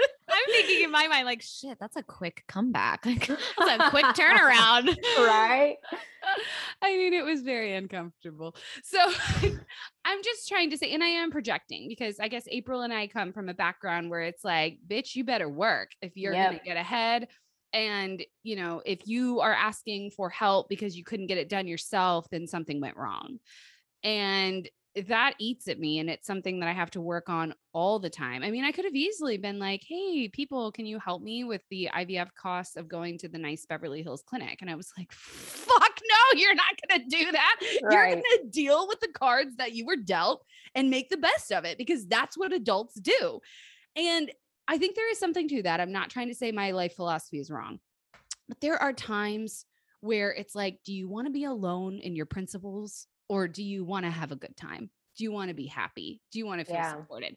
Thinking 0.60 0.84
in 0.84 0.90
my 0.90 1.08
mind 1.08 1.26
like 1.26 1.42
shit 1.42 1.78
that's 1.80 1.96
a 1.96 2.02
quick 2.02 2.44
comeback. 2.48 3.06
Like, 3.06 3.26
that's 3.58 3.84
a 3.84 3.90
quick 3.90 4.04
turnaround. 4.16 4.96
right. 5.18 5.76
I 6.82 6.96
mean, 6.96 7.12
it 7.12 7.24
was 7.24 7.42
very 7.42 7.74
uncomfortable. 7.74 8.54
So 8.84 8.98
I'm 10.04 10.22
just 10.22 10.48
trying 10.48 10.70
to 10.70 10.78
say, 10.78 10.92
and 10.92 11.02
I 11.02 11.08
am 11.08 11.30
projecting 11.30 11.88
because 11.88 12.20
I 12.20 12.28
guess 12.28 12.44
April 12.48 12.82
and 12.82 12.92
I 12.92 13.06
come 13.06 13.32
from 13.32 13.48
a 13.48 13.54
background 13.54 14.10
where 14.10 14.22
it's 14.22 14.44
like, 14.44 14.78
bitch, 14.86 15.14
you 15.14 15.24
better 15.24 15.48
work 15.48 15.90
if 16.02 16.16
you're 16.16 16.32
going 16.32 16.58
to 16.58 16.64
get 16.64 16.76
ahead. 16.76 17.28
And, 17.72 18.22
you 18.42 18.56
know, 18.56 18.82
if 18.84 19.06
you 19.06 19.40
are 19.40 19.54
asking 19.54 20.10
for 20.10 20.28
help 20.28 20.68
because 20.68 20.96
you 20.96 21.04
couldn't 21.04 21.28
get 21.28 21.38
it 21.38 21.48
done 21.48 21.66
yourself, 21.66 22.26
then 22.30 22.46
something 22.46 22.80
went 22.80 22.96
wrong. 22.96 23.38
And 24.02 24.68
that 24.96 25.34
eats 25.38 25.68
at 25.68 25.78
me. 25.78 26.00
And 26.00 26.10
it's 26.10 26.26
something 26.26 26.60
that 26.60 26.68
I 26.68 26.72
have 26.72 26.90
to 26.92 27.00
work 27.00 27.28
on 27.28 27.54
all 27.72 27.98
the 28.00 28.10
time. 28.10 28.42
I 28.42 28.50
mean, 28.50 28.64
I 28.64 28.72
could 28.72 28.84
have 28.84 28.94
easily 28.94 29.36
been 29.38 29.58
like, 29.58 29.84
hey, 29.86 30.28
people, 30.28 30.72
can 30.72 30.84
you 30.84 30.98
help 30.98 31.22
me 31.22 31.44
with 31.44 31.62
the 31.70 31.88
IVF 31.94 32.28
costs 32.34 32.76
of 32.76 32.88
going 32.88 33.16
to 33.18 33.28
the 33.28 33.38
nice 33.38 33.66
Beverly 33.66 34.02
Hills 34.02 34.24
clinic? 34.26 34.58
And 34.60 34.70
I 34.70 34.74
was 34.74 34.92
like, 34.98 35.12
fuck 35.12 36.00
no, 36.08 36.38
you're 36.38 36.54
not 36.54 36.74
going 36.88 37.00
to 37.00 37.16
do 37.16 37.32
that. 37.32 37.56
You're 37.82 37.90
going 37.90 38.22
to 38.22 38.48
deal 38.50 38.88
with 38.88 39.00
the 39.00 39.12
cards 39.14 39.56
that 39.56 39.72
you 39.72 39.86
were 39.86 39.96
dealt 39.96 40.44
and 40.74 40.90
make 40.90 41.08
the 41.08 41.16
best 41.16 41.52
of 41.52 41.64
it 41.64 41.78
because 41.78 42.06
that's 42.06 42.36
what 42.36 42.52
adults 42.52 42.94
do. 42.94 43.40
And 43.94 44.30
I 44.66 44.78
think 44.78 44.96
there 44.96 45.10
is 45.10 45.18
something 45.18 45.48
to 45.48 45.62
that. 45.62 45.80
I'm 45.80 45.92
not 45.92 46.10
trying 46.10 46.28
to 46.28 46.34
say 46.34 46.50
my 46.52 46.72
life 46.72 46.94
philosophy 46.94 47.38
is 47.38 47.50
wrong, 47.50 47.78
but 48.48 48.60
there 48.60 48.80
are 48.80 48.92
times 48.92 49.66
where 50.00 50.32
it's 50.32 50.54
like, 50.54 50.78
do 50.84 50.92
you 50.92 51.08
want 51.08 51.26
to 51.26 51.32
be 51.32 51.44
alone 51.44 51.98
in 51.98 52.16
your 52.16 52.26
principles 52.26 53.06
or 53.30 53.46
do 53.46 53.62
you 53.62 53.84
want 53.84 54.04
to 54.04 54.10
have 54.10 54.32
a 54.32 54.36
good 54.36 54.56
time? 54.56 54.90
Do 55.16 55.22
you 55.22 55.30
want 55.30 55.50
to 55.50 55.54
be 55.54 55.66
happy? 55.66 56.20
Do 56.32 56.40
you 56.40 56.46
want 56.46 56.58
to 56.60 56.64
feel 56.66 56.74
Yeah. 56.74 56.90
supported? 56.90 57.36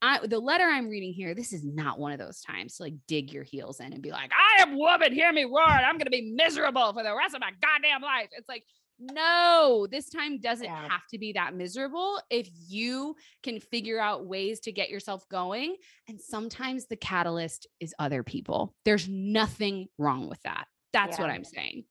I, 0.00 0.24
the 0.24 0.38
letter 0.38 0.62
I'm 0.62 0.88
reading 0.88 1.12
here, 1.12 1.34
this 1.34 1.52
is 1.52 1.64
not 1.64 1.98
one 1.98 2.12
of 2.12 2.20
those 2.20 2.40
times 2.40 2.76
to 2.76 2.84
like 2.84 2.94
dig 3.08 3.32
your 3.32 3.42
heels 3.42 3.80
in 3.80 3.92
and 3.92 4.00
be 4.00 4.12
like, 4.12 4.30
I 4.32 4.62
am 4.62 4.78
woman, 4.78 5.12
hear 5.12 5.32
me 5.32 5.42
roar, 5.42 5.58
I'm 5.60 5.96
going 5.96 6.04
to 6.04 6.10
be 6.10 6.32
miserable 6.36 6.92
for 6.92 7.02
the 7.02 7.12
rest 7.16 7.34
of 7.34 7.40
my 7.40 7.50
goddamn 7.60 8.00
life. 8.02 8.28
It's 8.30 8.48
like, 8.48 8.62
no, 9.00 9.88
this 9.90 10.08
time 10.08 10.38
doesn't 10.38 10.66
Yeah. 10.66 10.88
have 10.88 11.02
to 11.10 11.18
be 11.18 11.32
that 11.32 11.52
miserable 11.52 12.20
if 12.30 12.48
you 12.68 13.16
can 13.42 13.58
figure 13.58 13.98
out 13.98 14.26
ways 14.26 14.60
to 14.60 14.72
get 14.72 14.88
yourself 14.88 15.28
going. 15.28 15.74
And 16.06 16.20
sometimes 16.20 16.86
the 16.86 16.96
catalyst 16.96 17.66
is 17.80 17.92
other 17.98 18.22
people. 18.22 18.76
There's 18.84 19.08
nothing 19.08 19.88
wrong 19.98 20.28
with 20.28 20.40
that. 20.42 20.68
That's 20.92 21.18
what 21.18 21.28
I'm 21.30 21.44
saying. 21.44 21.86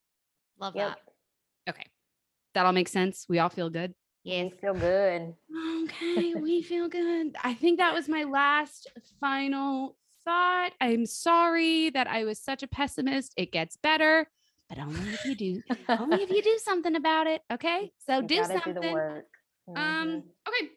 Love 0.58 0.76
Yep. 0.76 0.88
that. 1.66 1.72
Okay. 1.74 1.86
That 2.54 2.66
all 2.66 2.72
makes 2.72 2.92
sense. 2.92 3.26
We 3.28 3.38
all 3.38 3.48
feel 3.50 3.70
good. 3.70 3.94
You 4.24 4.50
feel 4.60 4.74
good. 4.74 5.34
Okay, 5.84 6.34
we 6.40 6.62
feel 6.62 6.88
good. 6.88 7.36
I 7.42 7.54
think 7.54 7.78
that 7.78 7.94
was 7.94 8.08
my 8.08 8.24
last 8.24 8.90
final 9.20 9.96
thought. 10.24 10.72
I'm 10.80 11.06
sorry 11.06 11.90
that 11.90 12.06
I 12.08 12.24
was 12.24 12.38
such 12.38 12.62
a 12.62 12.66
pessimist. 12.68 13.32
It 13.36 13.52
gets 13.52 13.76
better, 13.76 14.28
but 14.68 14.78
only 14.78 15.12
if 15.14 15.24
you 15.24 15.34
do, 15.34 15.62
only 15.88 16.22
if 16.22 16.30
you 16.30 16.42
do 16.42 16.58
something 16.62 16.94
about 16.96 17.26
it. 17.26 17.42
Okay, 17.50 17.92
so 18.06 18.20
You 18.20 18.26
do 18.26 18.44
something. 18.44 18.74
do 18.74 18.80
the 18.80 18.92
work. 18.92 19.26
Um, 19.74 20.24
okay. 20.48 20.70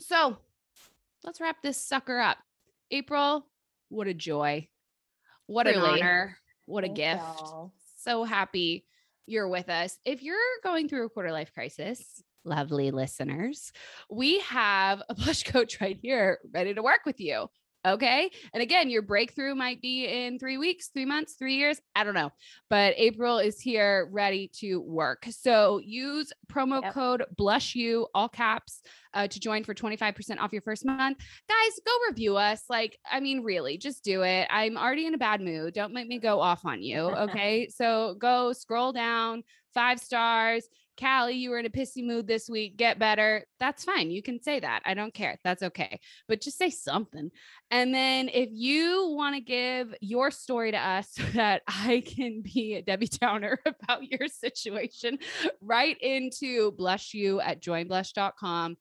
So 0.00 0.36
let's 1.24 1.40
wrap 1.40 1.62
this 1.62 1.80
sucker 1.80 2.18
up. 2.18 2.38
April, 2.90 3.46
what 3.88 4.06
a 4.06 4.14
joy. 4.14 4.68
What 5.46 5.66
an 5.66 5.76
honor. 5.76 6.36
What 6.66 6.84
a 6.84 6.88
Thank 6.88 6.96
gift. 6.96 7.22
y'all. 7.22 7.72
So 7.96 8.24
happy 8.24 8.84
you're 9.26 9.48
with 9.48 9.68
us. 9.68 9.98
If 10.04 10.22
you're 10.22 10.36
going 10.62 10.88
through 10.88 11.06
a 11.06 11.10
quarter 11.10 11.32
life 11.32 11.52
crisis, 11.52 12.22
lovely 12.44 12.90
listeners, 12.90 13.72
we 14.10 14.40
have 14.40 15.02
a 15.08 15.14
blush 15.16 15.42
coach 15.42 15.80
right 15.80 15.98
here 16.00 16.38
ready 16.52 16.74
to 16.74 16.82
work 16.82 17.00
with 17.04 17.20
you. 17.20 17.48
Okay. 17.86 18.30
And 18.52 18.62
again, 18.62 18.90
your 18.90 19.02
breakthrough 19.02 19.54
might 19.54 19.80
be 19.80 20.06
in 20.06 20.38
three 20.38 20.58
weeks, 20.58 20.88
three 20.88 21.04
months, 21.04 21.34
three 21.34 21.54
years. 21.54 21.80
I 21.94 22.02
don't 22.04 22.14
know. 22.14 22.32
But 22.68 22.94
April 22.96 23.38
is 23.38 23.60
here 23.60 24.08
ready 24.10 24.50
to 24.60 24.80
work. 24.80 25.26
So 25.30 25.78
use 25.78 26.32
promo 26.52 26.82
Yep. 26.82 26.92
code 26.94 27.24
BlushU, 27.38 28.06
all 28.14 28.28
caps, 28.28 28.82
uh, 29.14 29.28
to 29.28 29.40
join 29.40 29.62
for 29.64 29.72
25% 29.72 30.40
off 30.40 30.52
your 30.52 30.62
first 30.62 30.84
month. 30.84 31.18
Guys, 31.48 31.80
go 31.86 31.92
review 32.08 32.36
us. 32.36 32.64
Like, 32.68 32.98
I 33.10 33.20
mean, 33.20 33.42
really, 33.42 33.78
just 33.78 34.02
do 34.04 34.22
it. 34.22 34.46
I'm 34.50 34.76
already 34.76 35.06
in 35.06 35.14
a 35.14 35.18
bad 35.18 35.40
mood. 35.40 35.72
Don't 35.74 35.92
make 35.94 36.08
me 36.08 36.18
go 36.18 36.40
off 36.40 36.64
on 36.64 36.82
you. 36.82 36.96
Okay. 37.26 37.68
so 37.68 38.14
go 38.18 38.52
scroll 38.52 38.92
down, 38.92 39.42
five 39.74 39.98
stars. 40.00 40.68
Callie, 40.98 41.34
you 41.34 41.50
were 41.50 41.58
in 41.58 41.66
a 41.66 41.70
pissy 41.70 42.04
mood 42.04 42.26
this 42.26 42.48
week. 42.48 42.76
Get 42.76 42.98
better. 42.98 43.44
That's 43.60 43.84
fine. 43.84 44.10
You 44.10 44.22
can 44.22 44.42
say 44.42 44.60
that. 44.60 44.82
I 44.84 44.94
don't 44.94 45.14
care. 45.14 45.38
That's 45.44 45.62
okay. 45.62 46.00
But 46.28 46.40
just 46.40 46.58
say 46.58 46.70
something. 46.70 47.30
And 47.70 47.94
then 47.94 48.28
if 48.32 48.48
you 48.52 49.14
want 49.16 49.34
to 49.34 49.40
give 49.40 49.94
your 50.00 50.30
story 50.30 50.72
to 50.72 50.78
us 50.78 51.08
so 51.12 51.22
that 51.34 51.62
I 51.66 52.02
can 52.06 52.42
be 52.42 52.74
a 52.74 52.82
Debbie 52.82 53.08
Downer 53.08 53.58
about 53.66 54.04
your 54.10 54.28
situation, 54.28 55.18
write 55.60 55.98
into 56.00 56.72
blush 56.72 57.14
you 57.14 57.40
at 57.40 57.62
joinblush.com. 57.62 58.76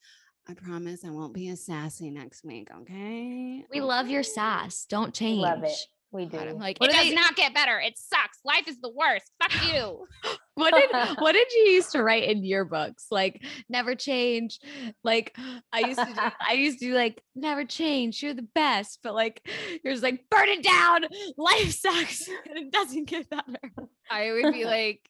I 0.47 0.53
promise 0.53 1.03
I 1.03 1.09
won't 1.09 1.33
be 1.33 1.49
as 1.49 1.65
sassy 1.65 2.11
next 2.11 2.45
week. 2.45 2.69
Okay. 2.81 3.65
We 3.71 3.81
love 3.81 4.09
your 4.09 4.21
sass. 4.21 4.85
Don't 4.87 5.13
change. 5.13 5.41
Love 5.41 5.63
it. 5.63 5.77
We 6.15 6.25
do. 6.25 6.37
God, 6.37 6.47
I'm 6.47 6.57
like, 6.57 6.77
What 6.79 6.89
it 6.89 6.93
does 6.93 7.09
they- 7.09 7.15
not 7.15 7.35
get 7.35 7.53
better. 7.53 7.79
It 7.79 7.97
sucks. 7.97 8.39
Life 8.45 8.67
is 8.67 8.79
the 8.79 8.89
worst. 8.89 9.29
Fuck 9.41 9.51
you. 9.73 10.05
What 10.57 10.73
did 10.73 10.89
what 11.19 11.33
did 11.33 11.51
you 11.51 11.63
used 11.73 11.91
to 11.91 12.01
write 12.01 12.23
in 12.29 12.41
yearbooks? 12.41 13.07
Like 13.11 13.43
never 13.67 13.93
change. 13.93 14.59
Like 15.03 15.35
I 15.73 15.81
used 15.81 15.99
to 15.99 16.05
do, 16.05 16.13
I 16.47 16.53
used 16.53 16.79
to 16.79 16.85
do 16.85 16.93
like 16.93 17.21
never 17.35 17.65
change. 17.65 18.23
You're 18.23 18.33
the 18.33 18.47
best. 18.55 18.99
But 19.03 19.15
like 19.15 19.45
you're 19.83 19.91
just 19.91 20.01
like 20.03 20.23
burn 20.31 20.47
it 20.47 20.63
down. 20.63 21.01
Life 21.37 21.71
sucks. 21.73 22.29
And 22.29 22.57
it 22.57 22.71
doesn't 22.71 23.03
get 23.09 23.29
better. 23.29 23.73
I 24.09 24.31
would 24.31 24.53
be 24.53 24.63
like, 24.63 25.01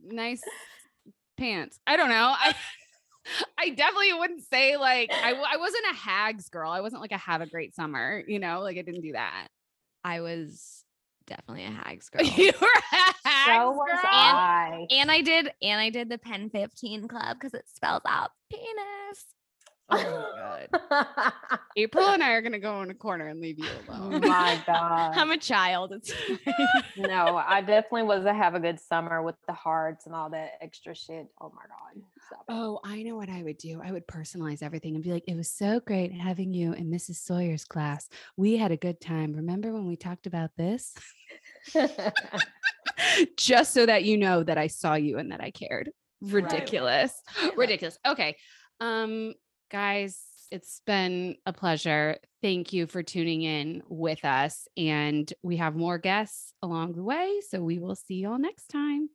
nice 0.00 0.40
pants. 1.36 1.80
I 1.84 1.96
don't 1.96 2.08
know. 2.08 2.32
I 2.32 2.54
I 3.58 3.70
definitely 3.70 4.12
wouldn't 4.12 4.44
say 4.44 4.76
like 4.76 5.10
I, 5.12 5.32
I 5.32 5.56
wasn't 5.56 5.84
a 5.90 5.94
hags 5.96 6.48
girl. 6.48 6.70
I 6.70 6.80
wasn't 6.80 7.02
like 7.02 7.10
a 7.12 7.18
have 7.18 7.40
a 7.40 7.46
great 7.46 7.74
summer, 7.74 8.22
you 8.26 8.38
know, 8.38 8.60
like 8.60 8.78
I 8.78 8.82
didn't 8.82 9.02
do 9.02 9.12
that. 9.12 9.48
I 10.04 10.20
was 10.20 10.84
definitely 11.26 11.64
a 11.64 11.70
hags 11.70 12.08
girl. 12.10 12.24
you 12.24 12.52
were 12.60 12.66
a 12.66 13.28
hags 13.28 13.46
so 13.46 13.70
was 13.70 13.88
girl. 13.88 14.00
I. 14.02 14.86
and 14.90 15.10
I 15.10 15.20
did 15.22 15.52
and 15.62 15.80
I 15.80 15.90
did 15.90 16.08
the 16.08 16.18
pen 16.18 16.50
15 16.50 17.08
club 17.08 17.36
because 17.38 17.54
it 17.54 17.64
spells 17.72 18.02
out 18.06 18.30
penis. 18.50 19.24
Oh 19.90 20.32
my 20.36 20.66
god. 20.90 21.32
April 21.76 22.08
and 22.08 22.22
I 22.22 22.32
are 22.32 22.42
gonna 22.42 22.58
go 22.58 22.82
in 22.82 22.90
a 22.90 22.94
corner 22.94 23.28
and 23.28 23.40
leave 23.40 23.58
you 23.58 23.66
oh 23.88 24.08
alone. 24.08 24.20
my 24.20 24.60
god. 24.66 25.12
I'm 25.16 25.30
a 25.30 25.38
child. 25.38 25.92
It's 25.92 26.12
no, 26.96 27.36
I 27.36 27.60
definitely 27.60 28.04
was 28.04 28.24
a 28.24 28.32
have 28.32 28.54
a 28.54 28.60
good 28.60 28.80
summer 28.80 29.22
with 29.22 29.36
the 29.46 29.52
hearts 29.52 30.06
and 30.06 30.14
all 30.14 30.30
that 30.30 30.52
extra 30.60 30.94
shit. 30.94 31.26
Oh 31.40 31.52
my 31.54 31.62
god. 31.62 32.02
Stop. 32.26 32.44
Oh, 32.48 32.80
I 32.84 33.02
know 33.02 33.16
what 33.16 33.28
I 33.28 33.42
would 33.42 33.58
do. 33.58 33.80
I 33.82 33.92
would 33.92 34.06
personalize 34.06 34.62
everything 34.62 34.94
and 34.94 35.04
be 35.04 35.12
like, 35.12 35.24
it 35.26 35.36
was 35.36 35.50
so 35.50 35.80
great 35.80 36.12
having 36.12 36.52
you 36.52 36.72
in 36.72 36.90
Mrs. 36.90 37.16
Sawyer's 37.16 37.64
class. 37.64 38.08
We 38.36 38.56
had 38.56 38.72
a 38.72 38.76
good 38.76 39.00
time. 39.00 39.32
Remember 39.32 39.72
when 39.72 39.86
we 39.86 39.96
talked 39.96 40.26
about 40.26 40.50
this? 40.56 40.94
Just 43.36 43.72
so 43.72 43.86
that 43.86 44.04
you 44.04 44.16
know 44.16 44.42
that 44.42 44.58
I 44.58 44.66
saw 44.68 44.94
you 44.94 45.18
and 45.18 45.32
that 45.32 45.40
I 45.40 45.50
cared. 45.50 45.90
Ridiculous. 46.20 47.12
Ridiculous. 47.56 47.98
Okay. 48.06 48.36
Um, 48.80 49.34
guys, 49.70 50.20
it's 50.50 50.82
been 50.84 51.36
a 51.46 51.52
pleasure. 51.52 52.18
Thank 52.42 52.72
you 52.72 52.86
for 52.86 53.02
tuning 53.02 53.42
in 53.42 53.82
with 53.88 54.24
us. 54.24 54.66
And 54.76 55.32
we 55.42 55.56
have 55.58 55.76
more 55.76 55.98
guests 55.98 56.52
along 56.62 56.94
the 56.94 57.04
way. 57.04 57.40
So 57.48 57.62
we 57.62 57.78
will 57.78 57.94
see 57.94 58.14
you 58.14 58.32
all 58.32 58.38
next 58.38 58.68
time. 58.68 59.10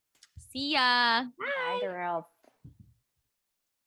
See 0.51 0.73
ya. 0.73 1.23
Bye, 1.37 1.79
girls. 1.81 2.25